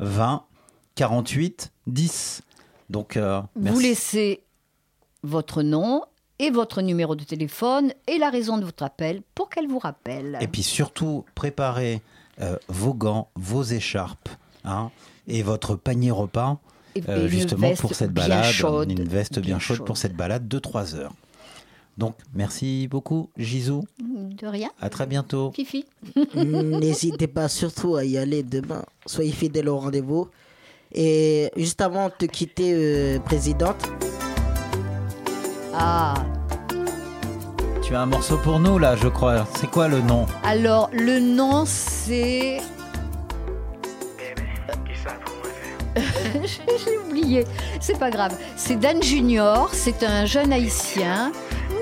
20 0.00 0.44
48 0.94 1.70
10. 1.86 2.42
Donc, 2.90 3.16
euh, 3.16 3.40
Vous 3.56 3.78
laissez 3.78 4.42
votre 5.22 5.62
nom 5.62 6.02
et 6.38 6.50
votre 6.50 6.82
numéro 6.82 7.14
de 7.16 7.24
téléphone 7.24 7.92
et 8.06 8.18
la 8.18 8.30
raison 8.30 8.58
de 8.58 8.64
votre 8.64 8.82
appel 8.84 9.22
pour 9.34 9.48
qu'elle 9.50 9.66
vous 9.68 9.78
rappelle. 9.78 10.38
Et 10.40 10.48
puis 10.48 10.62
surtout, 10.62 11.24
préparez 11.34 12.00
euh, 12.40 12.56
vos 12.68 12.94
gants, 12.94 13.28
vos 13.34 13.62
écharpes 13.64 14.28
hein, 14.64 14.90
et 15.26 15.42
votre 15.42 15.74
panier 15.74 16.10
repas, 16.12 16.58
Et- 16.94 17.02
euh, 17.08 17.26
et 17.26 17.28
justement 17.28 17.74
pour 17.74 17.94
cette 17.94 18.12
balade. 18.12 18.44
chaude, 18.44 18.90
une 18.92 19.08
veste 19.08 19.34
bien, 19.40 19.42
bien 19.56 19.58
chaude, 19.58 19.78
chaude. 19.78 19.86
pour 19.86 19.96
cette 19.96 20.14
balade 20.14 20.46
de 20.48 20.58
3 20.58 20.94
heures. 20.94 21.12
Donc, 21.98 22.14
merci 22.32 22.86
beaucoup, 22.88 23.28
Gisou. 23.36 23.84
De 24.00 24.46
rien. 24.46 24.70
À 24.80 24.88
très 24.88 25.04
bientôt. 25.06 25.50
Fifi. 25.52 25.84
N'hésitez 26.34 27.26
pas 27.26 27.48
surtout 27.48 27.96
à 27.96 28.04
y 28.04 28.16
aller 28.16 28.42
demain. 28.44 28.84
Soyez 29.04 29.32
fidèles 29.32 29.68
au 29.68 29.78
rendez-vous. 29.78 30.28
Et 30.94 31.50
juste 31.56 31.80
avant 31.80 32.06
de 32.06 32.12
te 32.16 32.24
quitter, 32.26 32.72
euh, 32.72 33.18
présidente, 33.18 33.84
Ah, 35.74 36.14
Tu 37.82 37.94
as 37.94 38.00
un 38.02 38.06
morceau 38.06 38.36
pour 38.38 38.58
nous, 38.60 38.78
là, 38.78 38.94
je 38.96 39.08
crois. 39.08 39.46
C'est 39.56 39.70
quoi 39.70 39.88
le 39.88 40.00
nom? 40.00 40.26
Alors 40.44 40.90
le 40.92 41.18
nom 41.18 41.64
c'est. 41.66 42.58
J'ai 45.98 46.98
oublié, 46.98 47.44
c'est 47.80 47.98
pas 47.98 48.10
grave. 48.10 48.36
C'est 48.56 48.76
Dan 48.76 49.02
Junior, 49.02 49.70
c'est 49.72 50.02
un 50.04 50.26
jeune 50.26 50.52
haïtien, 50.52 51.32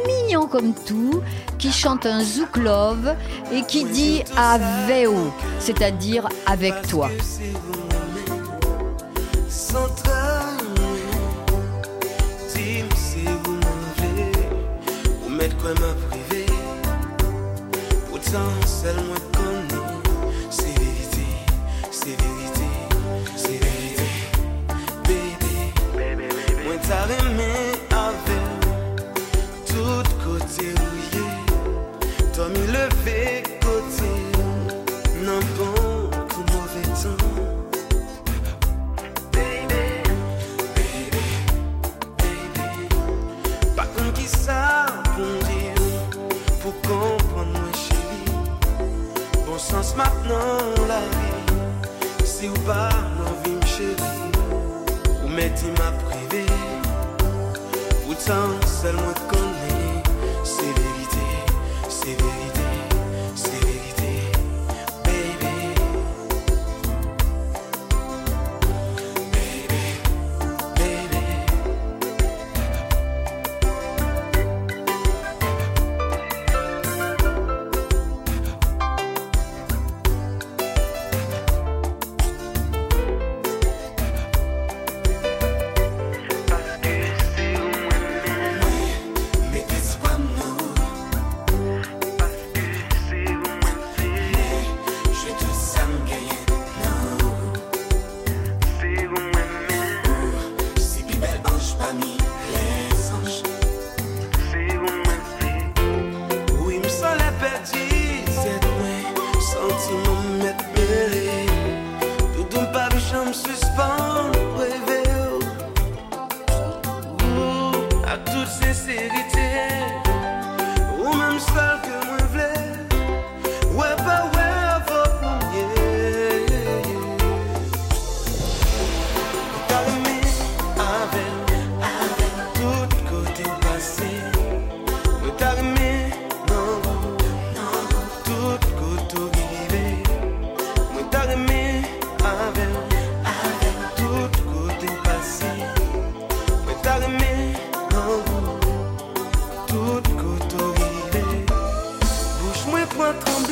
mignon 0.07 0.47
comme 0.47 0.75
tout, 0.75 1.23
qui 1.59 1.73
chante 1.73 2.07
un 2.07 2.23
zouk 2.23 2.57
love 2.57 3.15
et 3.53 3.63
qui 3.63 3.85
dit 3.85 4.23
Aveo, 4.37 5.33
c'est-à-dire 5.59 6.29
avec 6.47 6.75
toi. 6.89 7.11
maintenant 49.97 50.87
la 50.87 51.01
vie. 51.01 52.25
Si 52.25 52.49
ou 52.49 52.55
pas, 52.67 52.91
l'envie 53.19 53.57
me 53.57 53.67
chérie 53.67 54.31
Ou 55.25 55.29
m'est-il 55.29 55.73
m'a 55.73 55.93
privé 56.07 56.45
Pourtant, 58.05 58.49
seulement 58.67 59.15
quand 59.29 59.46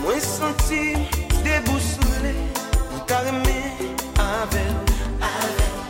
Mwen 0.02 0.22
senti 0.22 0.82
debousole 1.44 2.34
Mwen 2.92 3.06
kareme 3.08 3.58
avel 4.24 4.76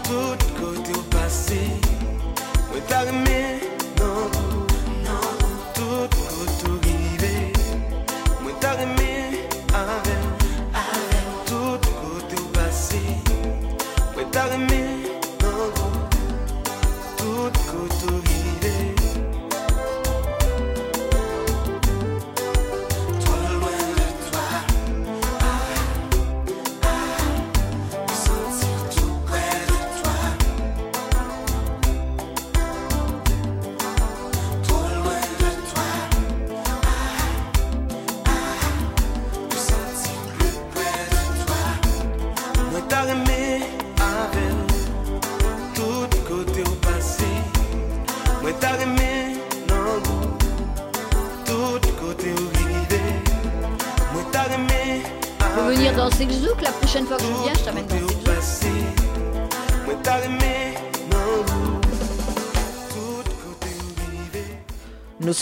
Tout 0.08 0.46
kote 0.60 0.98
ou 0.98 1.04
pase 1.14 1.64
Mwen 2.70 2.86
kareme 2.90 3.77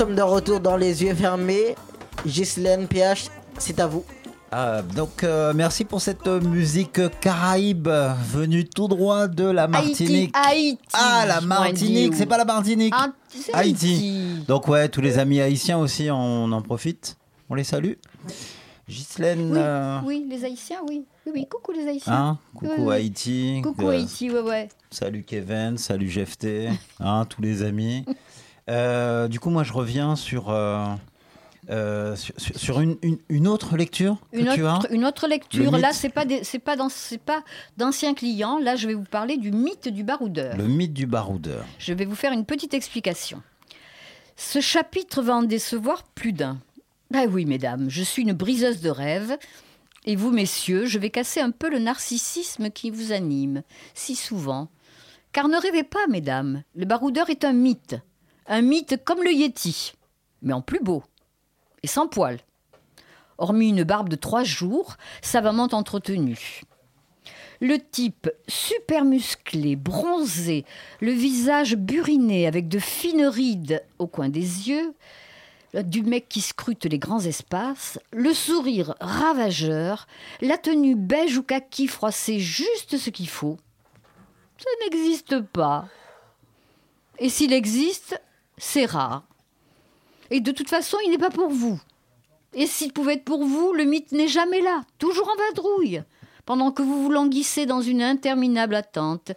sommes 0.05 0.15
de 0.15 0.21
retour 0.21 0.59
dans 0.59 0.77
les 0.77 1.03
yeux 1.03 1.15
fermés. 1.15 1.75
Ghislaine 2.27 2.87
PH, 2.87 3.25
c'est 3.57 3.79
à 3.79 3.87
vous. 3.87 4.03
Ah, 4.51 4.81
donc 4.83 5.23
euh, 5.23 5.51
merci 5.55 5.83
pour 5.83 5.99
cette 5.99 6.27
euh, 6.27 6.39
musique 6.39 6.99
caraïbe 7.19 7.89
venue 8.31 8.65
tout 8.65 8.87
droit 8.87 9.27
de 9.27 9.45
la 9.45 9.67
Martinique. 9.67 10.31
Haïti, 10.35 10.77
Ah, 10.93 11.25
la 11.27 11.41
Martinique, 11.41 12.13
c'est 12.15 12.27
pas 12.27 12.37
la 12.37 12.45
Martinique. 12.45 12.93
Ah, 12.95 13.09
Haïti. 13.53 14.43
Donc 14.47 14.67
ouais, 14.67 14.87
tous 14.89 15.01
les 15.01 15.17
amis 15.17 15.41
haïtiens 15.41 15.79
aussi, 15.79 16.09
on 16.11 16.51
en 16.51 16.61
profite. 16.61 17.17
On 17.49 17.55
les 17.55 17.63
salue. 17.63 17.93
Ghislaine, 18.87 19.49
Oui, 19.51 19.57
euh, 19.59 19.99
oui, 20.05 20.25
les 20.29 20.45
Haïtiens, 20.45 20.81
oui. 20.87 21.05
Oui, 21.25 21.31
oui, 21.33 21.47
coucou 21.49 21.71
les 21.71 21.87
Haïtiens. 21.87 22.13
hein, 22.13 22.37
coucou 22.53 22.71
oui, 22.77 22.83
oui. 22.85 22.93
Haïti. 22.95 23.61
Coucou 23.63 23.87
Euh, 23.87 23.93
Haïti, 23.93 24.29
ouais, 24.29 24.41
ouais. 24.41 24.69
Salut 24.91 25.23
Kevin, 25.23 25.75
salut 25.79 26.07
GFT, 26.07 26.69
hein, 26.99 27.25
tous 27.27 27.41
les 27.41 27.63
amis. 27.63 28.05
Euh, 28.70 29.28
du 29.28 29.39
coup, 29.39 29.49
moi, 29.49 29.63
je 29.63 29.74
reviens 29.74 30.16
sur, 30.16 30.49
euh, 30.49 30.86
euh, 31.70 32.16
sur, 32.55 32.80
une, 32.82 32.97
une- 33.01 33.20
une 33.30 33.47
autre 33.47 33.78
lecture 33.78 34.18
que 34.32 34.38
Une 34.39 34.53
tu 34.53 34.66
as. 34.66 34.78
autre, 34.78 34.88
une 34.91 35.05
autre 35.05 35.28
lecture. 35.28 35.72
Le 35.72 35.78
Là, 35.80 35.93
c'est 35.93 36.09
pas 36.09 36.26
c'est 36.43 36.59
pas 36.59 36.76
dans- 36.76 36.89
c'est 36.89 37.18
pas 37.20 37.43
d'anciens 37.78 38.13
clients. 38.13 38.57
Là, 38.59 38.76
je 38.76 38.88
vais 38.88 38.93
vous 38.95 39.03
parler 39.03 39.38
du 39.38 39.51
mythe 39.51 39.88
du 39.88 40.03
baroudeur. 40.03 40.57
Le 40.57 40.68
mythe 40.68 40.93
du 40.93 41.05
baroudeur. 41.05 41.63
Je 41.80 41.93
vais 41.93 42.05
vous 42.05 42.16
faire 42.16 42.32
une 42.34 42.45
petite 42.45 42.74
explication. 42.74 43.41
Ce 44.36 44.59
chapitre 44.61 45.22
va 45.22 45.36
en 45.36 45.43
décevoir 45.43 46.03
plus 46.03 46.34
d'un. 46.34 46.57
Ah 47.13 47.26
oui, 47.30 47.45
mesdames, 47.45 47.89
je 47.89 48.01
suis 48.03 48.24
une 48.24 48.34
briseuse 48.34 48.82
de 48.82 48.89
rêves. 48.89 49.38
Et 50.07 50.16
vous, 50.16 50.32
messieurs, 50.32 50.86
je 50.86 50.99
vais 50.99 51.09
casser 51.09 51.39
un 51.39 51.51
peu 51.51 51.70
le 51.70 51.80
narcissisme 51.80 52.70
qui 52.70 52.89
vous 52.91 53.11
anime 53.11 53.63
si 53.95 54.16
souvent. 54.16 54.70
Car 55.32 55.47
ne 55.47 55.57
rêvez 55.59 55.84
pas, 55.84 56.05
mesdames, 56.09 56.63
le 56.76 56.86
baroudeur 56.86 57.30
est 57.30 57.43
un 57.43 57.53
mythe. 57.53 57.95
Un 58.47 58.61
mythe 58.61 59.03
comme 59.03 59.23
le 59.23 59.31
Yéti, 59.31 59.93
mais 60.41 60.53
en 60.53 60.61
plus 60.61 60.79
beau 60.79 61.03
et 61.85 61.87
sans 61.87 62.07
poils. 62.07 62.39
Hormis 63.37 63.69
une 63.69 63.83
barbe 63.83 64.09
de 64.09 64.15
trois 64.15 64.43
jours, 64.43 64.97
savamment 65.21 65.69
entretenue. 65.71 66.61
Le 67.61 67.77
type 67.77 68.29
super 68.47 69.05
musclé, 69.05 69.75
bronzé, 69.75 70.65
le 70.99 71.11
visage 71.11 71.75
buriné 71.75 72.47
avec 72.47 72.67
de 72.67 72.79
fines 72.79 73.25
rides 73.25 73.83
au 73.99 74.07
coin 74.07 74.29
des 74.29 74.69
yeux, 74.69 74.93
du 75.73 76.01
mec 76.01 76.27
qui 76.27 76.41
scrute 76.41 76.85
les 76.85 76.99
grands 76.99 77.19
espaces, 77.19 77.99
le 78.11 78.33
sourire 78.33 78.95
ravageur, 78.99 80.07
la 80.41 80.57
tenue 80.57 80.95
beige 80.95 81.37
ou 81.37 81.43
kaki 81.43 81.87
froissée 81.87 82.39
juste 82.39 82.97
ce 82.97 83.09
qu'il 83.09 83.29
faut. 83.29 83.57
Ça 84.57 84.69
n'existe 84.83 85.41
pas. 85.41 85.87
Et 87.19 87.29
s'il 87.29 87.53
existe, 87.53 88.19
c'est 88.57 88.85
rare. 88.85 89.23
Et 90.31 90.39
de 90.39 90.51
toute 90.51 90.69
façon, 90.69 90.97
il 91.05 91.11
n'est 91.11 91.17
pas 91.17 91.29
pour 91.29 91.49
vous. 91.49 91.79
Et 92.53 92.67
s'il 92.67 92.93
pouvait 92.93 93.15
être 93.15 93.25
pour 93.25 93.45
vous, 93.45 93.73
le 93.73 93.83
mythe 93.83 94.11
n'est 94.11 94.27
jamais 94.27 94.61
là, 94.61 94.81
toujours 94.97 95.29
en 95.29 95.35
vadrouille, 95.35 96.03
pendant 96.45 96.71
que 96.71 96.81
vous 96.81 97.03
vous 97.03 97.11
languissez 97.11 97.65
dans 97.65 97.81
une 97.81 98.01
interminable 98.01 98.75
attente, 98.75 99.33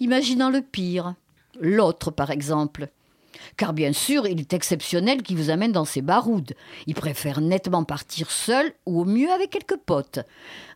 imaginant 0.00 0.50
le 0.50 0.62
pire. 0.62 1.14
L'autre, 1.60 2.10
par 2.10 2.30
exemple. 2.30 2.88
Car 3.56 3.72
bien 3.72 3.92
sûr, 3.92 4.26
il 4.26 4.40
est 4.40 4.54
exceptionnel 4.54 5.22
qui 5.22 5.34
vous 5.34 5.50
amène 5.50 5.72
dans 5.72 5.84
ses 5.84 6.00
baroudes. 6.00 6.54
Il 6.86 6.94
préfère 6.94 7.40
nettement 7.40 7.84
partir 7.84 8.30
seul 8.30 8.72
ou 8.86 9.02
au 9.02 9.04
mieux 9.04 9.30
avec 9.30 9.50
quelques 9.50 9.76
potes. 9.76 10.20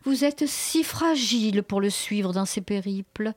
Vous 0.03 0.23
êtes 0.23 0.45
si 0.47 0.83
fragile 0.83 1.63
pour 1.63 1.81
le 1.81 1.89
suivre 1.89 2.33
dans 2.33 2.45
ses 2.45 2.61
périples. 2.61 3.33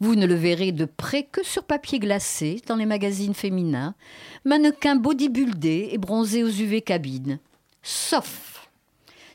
Vous 0.00 0.14
ne 0.14 0.26
le 0.26 0.34
verrez 0.34 0.72
de 0.72 0.86
près 0.86 1.24
que 1.24 1.44
sur 1.44 1.64
papier 1.64 1.98
glacé 1.98 2.62
dans 2.66 2.76
les 2.76 2.86
magazines 2.86 3.34
féminins, 3.34 3.94
mannequin 4.44 4.96
bodybuildé 4.96 5.90
et 5.92 5.98
bronzé 5.98 6.42
aux 6.42 6.48
UV 6.48 6.80
cabines. 6.80 7.38
Sauf 7.82 8.50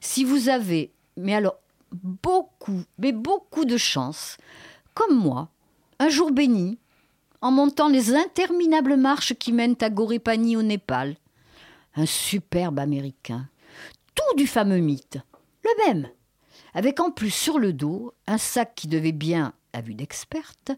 si 0.06 0.24
vous 0.24 0.50
avez, 0.50 0.92
mais 1.18 1.34
alors 1.34 1.58
beaucoup, 1.92 2.84
mais 3.00 3.12
beaucoup 3.12 3.66
de 3.66 3.78
chance, 3.78 4.38
comme 4.94 5.18
moi, 5.18 5.50
un 6.00 6.10
jour 6.10 6.32
béni, 6.32 6.78
en 7.42 7.52
montant 7.52 7.88
les 7.88 8.14
interminables 8.14 8.98
marches 8.98 9.34
qui 9.34 9.52
mènent 9.52 9.78
à 9.82 9.90
Gorépani 9.90 10.58
au 10.58 10.62
Népal. 10.62 11.16
Un 11.96 12.06
superbe 12.06 12.80
Américain, 12.80 13.50
tout 14.14 14.36
du 14.38 14.48
fameux 14.48 14.80
mythe, 14.80 15.18
le 15.64 15.86
même, 15.86 16.10
avec 16.74 17.00
en 17.00 17.10
plus 17.10 17.32
sur 17.32 17.58
le 17.58 17.74
dos 17.74 18.14
un 18.28 18.38
sac 18.38 18.74
qui 18.76 18.88
devait 18.88 19.12
bien, 19.12 19.54
à 19.76 19.82
vue 19.82 19.94
d'experte, 19.94 20.72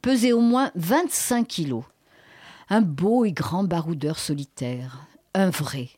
peser 0.00 0.32
au 0.32 0.40
moins 0.40 0.70
25 0.74 1.46
kilos. 1.46 1.84
Un 2.68 2.80
beau 2.80 3.24
et 3.24 3.32
grand 3.32 3.64
baroudeur 3.64 4.18
solitaire, 4.18 5.06
un 5.34 5.50
vrai. 5.50 5.90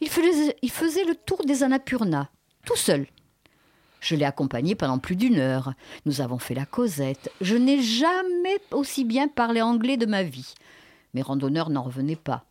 Il 0.00 0.08
faisait, 0.10 1.04
le 1.04 1.14
tour 1.14 1.44
des 1.44 1.62
Annapurna, 1.62 2.30
tout 2.66 2.76
seul. 2.76 3.06
Je 4.00 4.16
l'ai 4.16 4.24
accompagné 4.26 4.74
pendant 4.74 4.98
plus 4.98 5.16
d'une 5.16 5.38
heure. 5.38 5.72
Nous 6.04 6.20
avons 6.20 6.38
fait 6.38 6.54
la 6.54 6.66
causette. 6.66 7.32
Je 7.40 7.56
n'ai 7.56 7.80
jamais 7.80 8.58
aussi 8.70 9.04
bien 9.04 9.28
parlé 9.28 9.62
anglais 9.62 9.96
de 9.96 10.04
ma 10.04 10.22
vie. 10.22 10.54
Mes 11.14 11.22
randonneurs 11.22 11.70
n'en 11.70 11.82
revenaient 11.82 12.16
pas. 12.16 12.44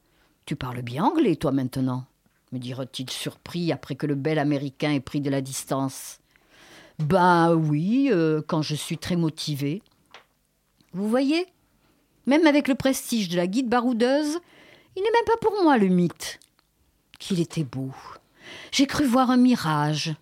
Tu 0.45 0.55
parles 0.55 0.81
bien 0.81 1.03
anglais, 1.03 1.35
toi, 1.35 1.51
maintenant 1.51 2.05
me 2.53 2.59
dira-t-il 2.59 3.09
surpris 3.09 3.71
après 3.71 3.95
que 3.95 4.05
le 4.05 4.15
bel 4.15 4.37
Américain 4.37 4.91
ait 4.91 4.99
pris 4.99 5.19
de 5.19 5.29
la 5.29 5.41
distance. 5.41 6.19
Ben 6.99 7.53
oui, 7.53 8.09
euh, 8.11 8.41
quand 8.45 8.61
je 8.61 8.75
suis 8.75 8.97
très 8.97 9.15
motivée. 9.15 9.81
Vous 10.93 11.09
voyez 11.09 11.47
Même 12.27 12.45
avec 12.47 12.67
le 12.67 12.75
prestige 12.75 13.29
de 13.29 13.37
la 13.37 13.47
guide 13.47 13.69
baroudeuse, 13.69 14.39
il 14.95 15.01
n'est 15.01 15.11
même 15.11 15.25
pas 15.25 15.37
pour 15.41 15.63
moi 15.63 15.77
le 15.77 15.87
mythe. 15.87 16.39
Qu'il 17.19 17.39
était 17.39 17.63
beau. 17.63 17.91
J'ai 18.71 18.85
cru 18.85 19.05
voir 19.05 19.31
un 19.31 19.37
mirage. 19.37 20.15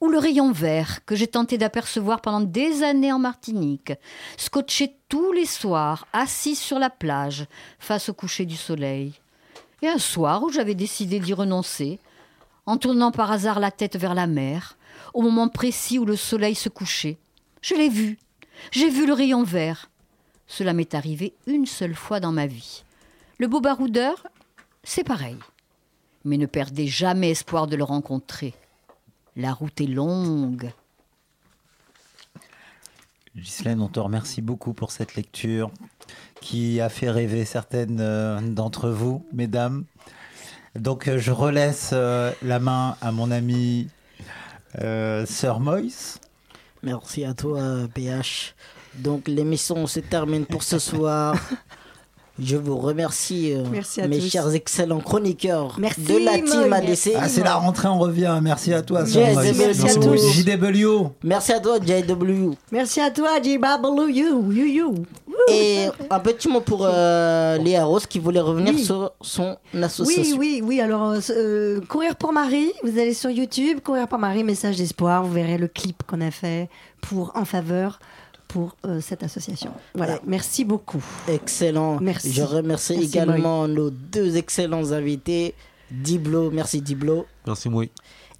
Ou 0.00 0.08
le 0.08 0.18
rayon 0.18 0.52
vert 0.52 1.04
que 1.04 1.14
j'ai 1.14 1.26
tenté 1.26 1.58
d'apercevoir 1.58 2.20
pendant 2.22 2.40
des 2.40 2.82
années 2.82 3.12
en 3.12 3.18
Martinique, 3.18 3.92
scotché 4.38 4.96
tous 5.08 5.32
les 5.32 5.46
soirs, 5.46 6.06
assis 6.12 6.56
sur 6.56 6.78
la 6.78 6.90
plage, 6.90 7.46
face 7.78 8.08
au 8.08 8.14
coucher 8.14 8.46
du 8.46 8.56
soleil. 8.56 9.12
Et 9.82 9.88
un 9.88 9.98
soir 9.98 10.42
où 10.42 10.50
j'avais 10.50 10.74
décidé 10.74 11.20
d'y 11.20 11.34
renoncer, 11.34 11.98
en 12.64 12.78
tournant 12.78 13.12
par 13.12 13.30
hasard 13.30 13.60
la 13.60 13.70
tête 13.70 13.96
vers 13.96 14.14
la 14.14 14.26
mer, 14.26 14.75
au 15.16 15.22
moment 15.22 15.48
précis 15.48 15.98
où 15.98 16.04
le 16.04 16.14
soleil 16.14 16.54
se 16.54 16.68
couchait. 16.68 17.16
Je 17.62 17.74
l'ai 17.74 17.88
vu. 17.88 18.18
J'ai 18.70 18.90
vu 18.90 19.06
le 19.06 19.14
rayon 19.14 19.44
vert. 19.44 19.90
Cela 20.46 20.74
m'est 20.74 20.94
arrivé 20.94 21.32
une 21.46 21.64
seule 21.64 21.94
fois 21.94 22.20
dans 22.20 22.32
ma 22.32 22.46
vie. 22.46 22.84
Le 23.38 23.48
beau 23.48 23.62
baroudeur, 23.62 24.26
c'est 24.84 25.04
pareil. 25.04 25.38
Mais 26.26 26.36
ne 26.36 26.44
perdez 26.44 26.86
jamais 26.86 27.30
espoir 27.30 27.66
de 27.66 27.76
le 27.76 27.82
rencontrer. 27.82 28.52
La 29.36 29.54
route 29.54 29.80
est 29.80 29.86
longue. 29.86 30.70
Ghislaine, 33.34 33.80
on 33.80 33.88
te 33.88 34.00
remercie 34.00 34.42
beaucoup 34.42 34.74
pour 34.74 34.92
cette 34.92 35.14
lecture 35.14 35.70
qui 36.42 36.78
a 36.82 36.90
fait 36.90 37.10
rêver 37.10 37.46
certaines 37.46 38.00
euh, 38.00 38.40
d'entre 38.42 38.90
vous, 38.90 39.24
mesdames. 39.32 39.84
Donc 40.74 41.08
euh, 41.08 41.16
je 41.18 41.32
relaisse 41.32 41.90
euh, 41.94 42.32
la 42.42 42.58
main 42.58 42.98
à 43.00 43.12
mon 43.12 43.30
ami 43.30 43.88
Sir 44.78 45.60
Moïse. 45.60 46.18
Merci 46.82 47.24
à 47.24 47.34
toi, 47.34 47.88
PH. 47.94 48.54
Donc 48.94 49.28
l'émission 49.28 49.86
se 49.86 50.00
termine 50.00 50.46
pour 50.46 50.62
ce 50.62 50.78
soir. 50.78 51.36
Je 52.38 52.56
vous 52.56 52.76
remercie, 52.76 53.54
euh, 53.54 53.62
Merci 53.72 54.02
à 54.02 54.08
mes 54.08 54.18
tous. 54.18 54.28
chers 54.30 54.54
excellents 54.54 55.00
chroniqueurs 55.00 55.76
Merci, 55.78 56.02
de 56.02 56.18
la 56.22 56.34
team 56.34 56.68
Moïse. 56.68 56.72
ADC. 57.08 57.12
Ah, 57.18 57.28
c'est 57.28 57.42
la 57.42 57.54
rentrée, 57.54 57.88
on 57.88 57.98
revient. 57.98 58.38
Merci 58.42 58.74
à 58.74 58.82
toi. 58.82 59.00
Moïse. 59.02 59.56
Merci 59.56 59.88
à 59.88 59.94
tous. 59.94 60.32
JW. 60.34 61.06
Merci 61.24 61.52
à 61.52 61.60
toi, 61.60 61.78
JW. 61.78 62.50
Merci 62.70 63.00
à 63.00 63.10
toi, 63.10 63.40
J-Babble, 63.42 64.10
you, 64.10 64.52
you, 64.52 64.66
you. 64.66 64.94
Et 65.50 65.86
un 66.10 66.18
petit 66.18 66.48
mot 66.48 66.60
pour 66.60 66.80
euh, 66.82 67.56
Léa 67.58 67.84
Rose 67.84 68.06
qui 68.06 68.18
voulait 68.18 68.40
revenir 68.40 68.74
Oui. 68.74 68.84
sur 68.84 69.12
son 69.22 69.56
Oui, 69.72 69.82
association. 69.84 70.36
oui, 70.38 70.60
oui. 70.62 70.80
Alors, 70.80 71.10
euh, 71.12 71.20
euh, 71.30 71.80
Courir 71.88 72.16
pour 72.16 72.32
Marie, 72.32 72.72
vous 72.82 72.98
allez 72.98 73.14
sur 73.14 73.30
YouTube, 73.30 73.78
Courir 73.82 74.08
pour 74.08 74.18
Marie, 74.18 74.44
message 74.44 74.76
d'espoir. 74.76 75.24
Vous 75.24 75.32
verrez 75.32 75.56
le 75.56 75.68
clip 75.68 76.02
qu'on 76.06 76.20
a 76.20 76.30
fait 76.30 76.68
pour 77.00 77.32
en 77.36 77.44
faveur 77.44 77.98
pour 78.56 78.74
euh, 78.86 79.02
cette 79.02 79.22
association. 79.22 79.70
Voilà, 79.94 80.18
merci 80.26 80.64
beaucoup. 80.64 81.04
Excellent. 81.28 81.98
Merci. 82.00 82.32
Je 82.32 82.40
remercie 82.40 82.94
Merci, 82.94 83.06
également 83.06 83.68
nos 83.68 83.90
deux 83.90 84.38
excellents 84.38 84.92
invités, 84.92 85.52
Diblo, 85.90 86.50
merci 86.50 86.80
Diblo, 86.80 87.26
Merci, 87.46 87.68
Moui. 87.68 87.90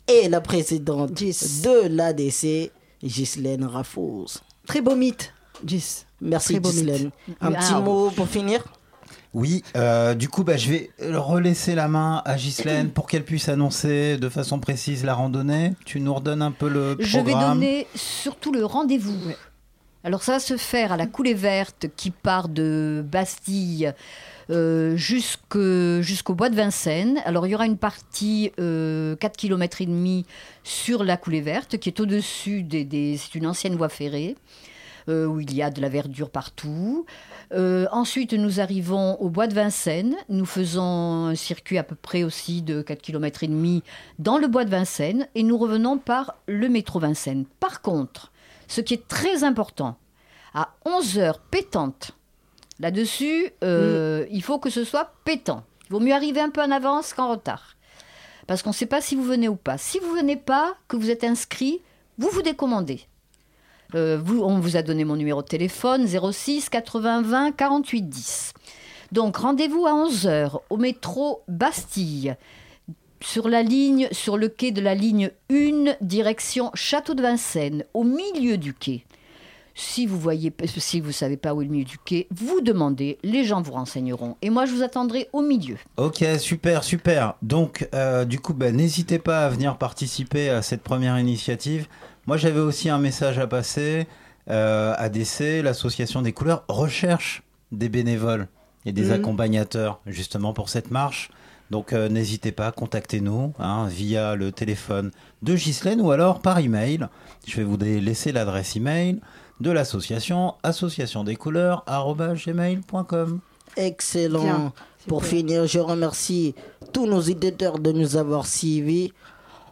et 0.08 0.30
la 0.30 0.40
présidente 0.40 1.12
de 1.12 1.88
l'ADC, 1.88 2.72
Ghislaine 3.04 3.64
Raffos. 3.66 4.26
Très 4.66 4.80
beau 4.80 4.96
mythe, 4.96 5.34
Gis. 5.66 6.04
Merci 6.22 6.60
Ghislaine. 6.60 7.10
Un 7.42 7.52
petit 7.52 7.74
mot 7.74 8.10
pour 8.10 8.26
finir 8.26 8.64
Oui, 9.34 9.62
euh, 9.76 10.14
du 10.14 10.30
coup, 10.30 10.44
bah, 10.44 10.56
je 10.56 10.70
vais 10.70 10.90
relaisser 10.98 11.74
la 11.74 11.88
main 11.88 12.22
à 12.24 12.36
Ghislaine 12.36 12.88
pour 12.88 13.06
qu'elle 13.06 13.24
puisse 13.24 13.50
annoncer 13.50 14.16
de 14.16 14.28
façon 14.30 14.60
précise 14.60 15.04
la 15.04 15.12
randonnée. 15.12 15.74
Tu 15.84 16.00
nous 16.00 16.14
redonnes 16.14 16.40
un 16.40 16.52
peu 16.52 16.70
le 16.70 16.96
Je 17.00 17.18
vais 17.18 17.24
programme. 17.32 17.58
donner 17.60 17.86
surtout 17.94 18.50
le 18.50 18.64
rendez-vous. 18.64 19.12
Alors 20.06 20.22
ça 20.22 20.32
va 20.34 20.38
se 20.38 20.56
faire 20.56 20.92
à 20.92 20.96
la 20.96 21.06
coulée 21.06 21.34
verte 21.34 21.86
qui 21.96 22.12
part 22.12 22.48
de 22.48 23.04
Bastille 23.04 23.92
euh, 24.50 24.94
jusqu'au 24.96 26.34
bois 26.34 26.48
de 26.48 26.54
Vincennes. 26.54 27.18
Alors 27.24 27.44
il 27.44 27.50
y 27.50 27.54
aura 27.56 27.66
une 27.66 27.76
partie 27.76 28.52
euh, 28.60 29.16
4 29.16 29.36
km 29.36 29.82
et 29.82 29.86
demi 29.86 30.24
sur 30.62 31.02
la 31.02 31.16
coulée 31.16 31.40
verte 31.40 31.78
qui 31.78 31.88
est 31.88 31.98
au-dessus 31.98 32.62
des, 32.62 32.84
des- 32.84 33.16
c'est 33.16 33.34
une 33.34 33.48
ancienne 33.48 33.74
voie 33.74 33.88
ferrée 33.88 34.36
euh, 35.08 35.26
où 35.26 35.40
il 35.40 35.52
y 35.52 35.60
a 35.60 35.70
de 35.70 35.80
la 35.80 35.88
verdure 35.88 36.30
partout. 36.30 37.04
Euh, 37.52 37.88
ensuite, 37.90 38.32
nous 38.32 38.60
arrivons 38.60 39.16
au 39.20 39.28
bois 39.28 39.48
de 39.48 39.54
Vincennes. 39.54 40.14
Nous 40.28 40.46
faisons 40.46 41.26
un 41.26 41.34
circuit 41.34 41.78
à 41.78 41.82
peu 41.82 41.96
près 41.96 42.22
aussi 42.22 42.62
de 42.62 42.80
4 42.80 43.02
km 43.02 43.42
et 43.42 43.48
demi 43.48 43.82
dans 44.20 44.38
le 44.38 44.46
bois 44.46 44.64
de 44.64 44.70
Vincennes 44.70 45.26
et 45.34 45.42
nous 45.42 45.58
revenons 45.58 45.98
par 45.98 46.36
le 46.46 46.68
métro 46.68 47.00
Vincennes. 47.00 47.44
Par 47.58 47.82
contre, 47.82 48.30
ce 48.68 48.80
qui 48.80 48.94
est 48.94 49.08
très 49.08 49.44
important, 49.44 49.96
à 50.54 50.70
11 50.84 51.18
heures 51.18 51.38
pétantes, 51.38 52.12
là-dessus, 52.80 53.50
euh, 53.62 54.26
il 54.30 54.42
faut 54.42 54.58
que 54.58 54.70
ce 54.70 54.84
soit 54.84 55.12
pétant. 55.24 55.64
Il 55.88 55.92
vaut 55.92 56.00
mieux 56.00 56.14
arriver 56.14 56.40
un 56.40 56.50
peu 56.50 56.62
en 56.62 56.70
avance 56.70 57.12
qu'en 57.12 57.30
retard. 57.30 57.76
Parce 58.46 58.62
qu'on 58.62 58.70
ne 58.70 58.74
sait 58.74 58.86
pas 58.86 59.00
si 59.00 59.16
vous 59.16 59.24
venez 59.24 59.48
ou 59.48 59.56
pas. 59.56 59.78
Si 59.78 59.98
vous 59.98 60.14
venez 60.14 60.36
pas, 60.36 60.76
que 60.88 60.96
vous 60.96 61.10
êtes 61.10 61.24
inscrit, 61.24 61.82
vous 62.18 62.28
vous 62.30 62.42
décommandez. 62.42 63.00
Euh, 63.94 64.20
on 64.26 64.58
vous 64.58 64.76
a 64.76 64.82
donné 64.82 65.04
mon 65.04 65.16
numéro 65.16 65.42
de 65.42 65.46
téléphone 65.46 66.06
06 66.06 66.68
80 66.68 67.22
20 67.22 67.52
48 67.52 68.02
10. 68.02 68.52
Donc 69.12 69.36
rendez-vous 69.36 69.86
à 69.86 69.92
11h 69.92 70.60
au 70.70 70.76
métro 70.76 71.42
Bastille 71.46 72.36
sur 73.20 73.48
la 73.48 73.62
ligne 73.62 74.08
sur 74.12 74.36
le 74.36 74.48
quai 74.48 74.72
de 74.72 74.80
la 74.80 74.94
ligne 74.94 75.30
1 75.50 75.96
direction 76.00 76.70
Château 76.74 77.14
de 77.14 77.22
Vincennes 77.22 77.84
au 77.94 78.04
milieu 78.04 78.56
du 78.58 78.74
quai. 78.74 79.04
Si 79.78 80.06
vous 80.06 80.18
voyez 80.18 80.52
si 80.78 81.00
vous 81.02 81.12
savez 81.12 81.36
pas 81.36 81.52
où 81.54 81.60
est 81.60 81.66
le 81.66 81.70
milieu 81.70 81.84
du 81.84 81.98
quai, 81.98 82.26
vous 82.30 82.62
demandez, 82.62 83.18
les 83.22 83.44
gens 83.44 83.60
vous 83.60 83.72
renseigneront 83.72 84.36
et 84.40 84.48
moi 84.48 84.64
je 84.64 84.72
vous 84.72 84.82
attendrai 84.82 85.28
au 85.34 85.42
milieu. 85.42 85.76
Ok, 85.98 86.24
super, 86.38 86.82
super. 86.82 87.34
Donc, 87.42 87.86
euh, 87.94 88.24
du 88.24 88.40
coup, 88.40 88.54
bah, 88.54 88.72
n'hésitez 88.72 89.18
pas 89.18 89.44
à 89.44 89.48
venir 89.50 89.76
participer 89.76 90.48
à 90.48 90.62
cette 90.62 90.82
première 90.82 91.18
initiative. 91.18 91.88
Moi, 92.26 92.38
j'avais 92.38 92.60
aussi 92.60 92.88
un 92.88 92.98
message 92.98 93.38
à 93.38 93.46
passer. 93.46 94.06
Euh, 94.48 94.94
ADC, 94.96 95.62
l'association 95.62 96.22
des 96.22 96.32
couleurs, 96.32 96.64
recherche 96.68 97.42
des 97.70 97.88
bénévoles 97.90 98.48
et 98.86 98.92
des 98.92 99.06
Mhm. 99.06 99.12
accompagnateurs 99.12 100.00
justement 100.06 100.52
pour 100.54 100.68
cette 100.70 100.90
marche. 100.90 101.30
Donc, 101.70 101.92
euh, 101.92 102.08
n'hésitez 102.08 102.52
pas, 102.52 102.70
contactez-nous 102.72 103.52
hein, 103.58 103.86
via 103.88 104.36
le 104.36 104.52
téléphone 104.52 105.10
de 105.42 105.54
Ghislaine 105.54 106.00
ou 106.00 106.10
alors 106.10 106.40
par 106.40 106.58
email. 106.58 107.08
Je 107.46 107.56
vais 107.56 107.64
vous 107.64 107.76
laisser 107.76 108.32
l'adresse 108.32 108.76
email 108.76 109.20
de 109.60 109.70
l'association 109.70 110.54
association 110.62 111.24
des 111.24 111.36
couleurs 111.36 111.84
gmail.com. 111.86 113.40
Excellent. 113.76 114.42
Bien, 114.42 114.72
Pour 115.08 115.24
finir, 115.24 115.66
je 115.66 115.78
remercie 115.78 116.54
tous 116.92 117.06
nos 117.06 117.20
éditeurs 117.20 117.78
de 117.78 117.92
nous 117.92 118.16
avoir 118.16 118.46
suivis. 118.46 119.12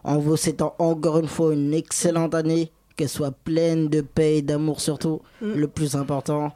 En 0.02 0.18
vous 0.18 0.36
souhaitant 0.36 0.74
encore 0.78 1.18
une 1.18 1.28
fois 1.28 1.54
une 1.54 1.72
excellente 1.72 2.34
année, 2.34 2.70
qu'elle 2.96 3.08
soit 3.08 3.32
pleine 3.32 3.88
de 3.88 4.02
paix 4.02 4.38
et 4.38 4.42
d'amour 4.42 4.80
surtout. 4.80 5.22
Mm. 5.40 5.54
Le 5.54 5.68
plus 5.68 5.96
important, 5.96 6.52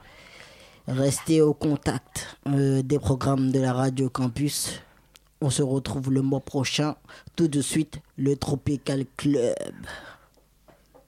restez 0.86 1.40
au 1.40 1.54
contact 1.54 2.38
euh, 2.48 2.82
des 2.82 2.98
programmes 2.98 3.50
de 3.50 3.60
la 3.60 3.72
Radio 3.72 4.10
Campus. 4.10 4.82
On 5.40 5.50
se 5.50 5.62
retrouve 5.62 6.10
le 6.12 6.22
mois 6.22 6.40
prochain. 6.40 6.96
Tout 7.36 7.48
de 7.48 7.60
suite, 7.62 7.98
le 8.16 8.36
Tropical 8.36 9.04
Club. 9.16 9.54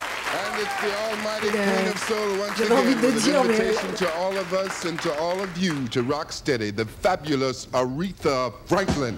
And 0.03 0.61
it's 0.61 0.81
the 0.81 0.93
almighty 1.11 1.49
queen 1.51 1.89
of 1.89 1.99
soul 1.99 2.39
once 2.39 2.57
J'avais 2.57 2.75
envie 2.75 2.95
de 2.95 3.11
dire, 3.21 3.45
mais- 3.45 3.97
to 3.99 4.07
all 4.19 4.37
of 4.39 4.53
us 4.53 4.85
and 4.87 4.97
to 5.03 5.11
all 5.21 5.41
of 5.43 5.59
you 5.59 5.89
to 5.89 6.03
rock 6.03 6.33
steady, 6.33 6.71
the 6.71 6.85
fabulous 6.87 7.67
Aretha 7.73 8.53
Franklin. 8.67 9.17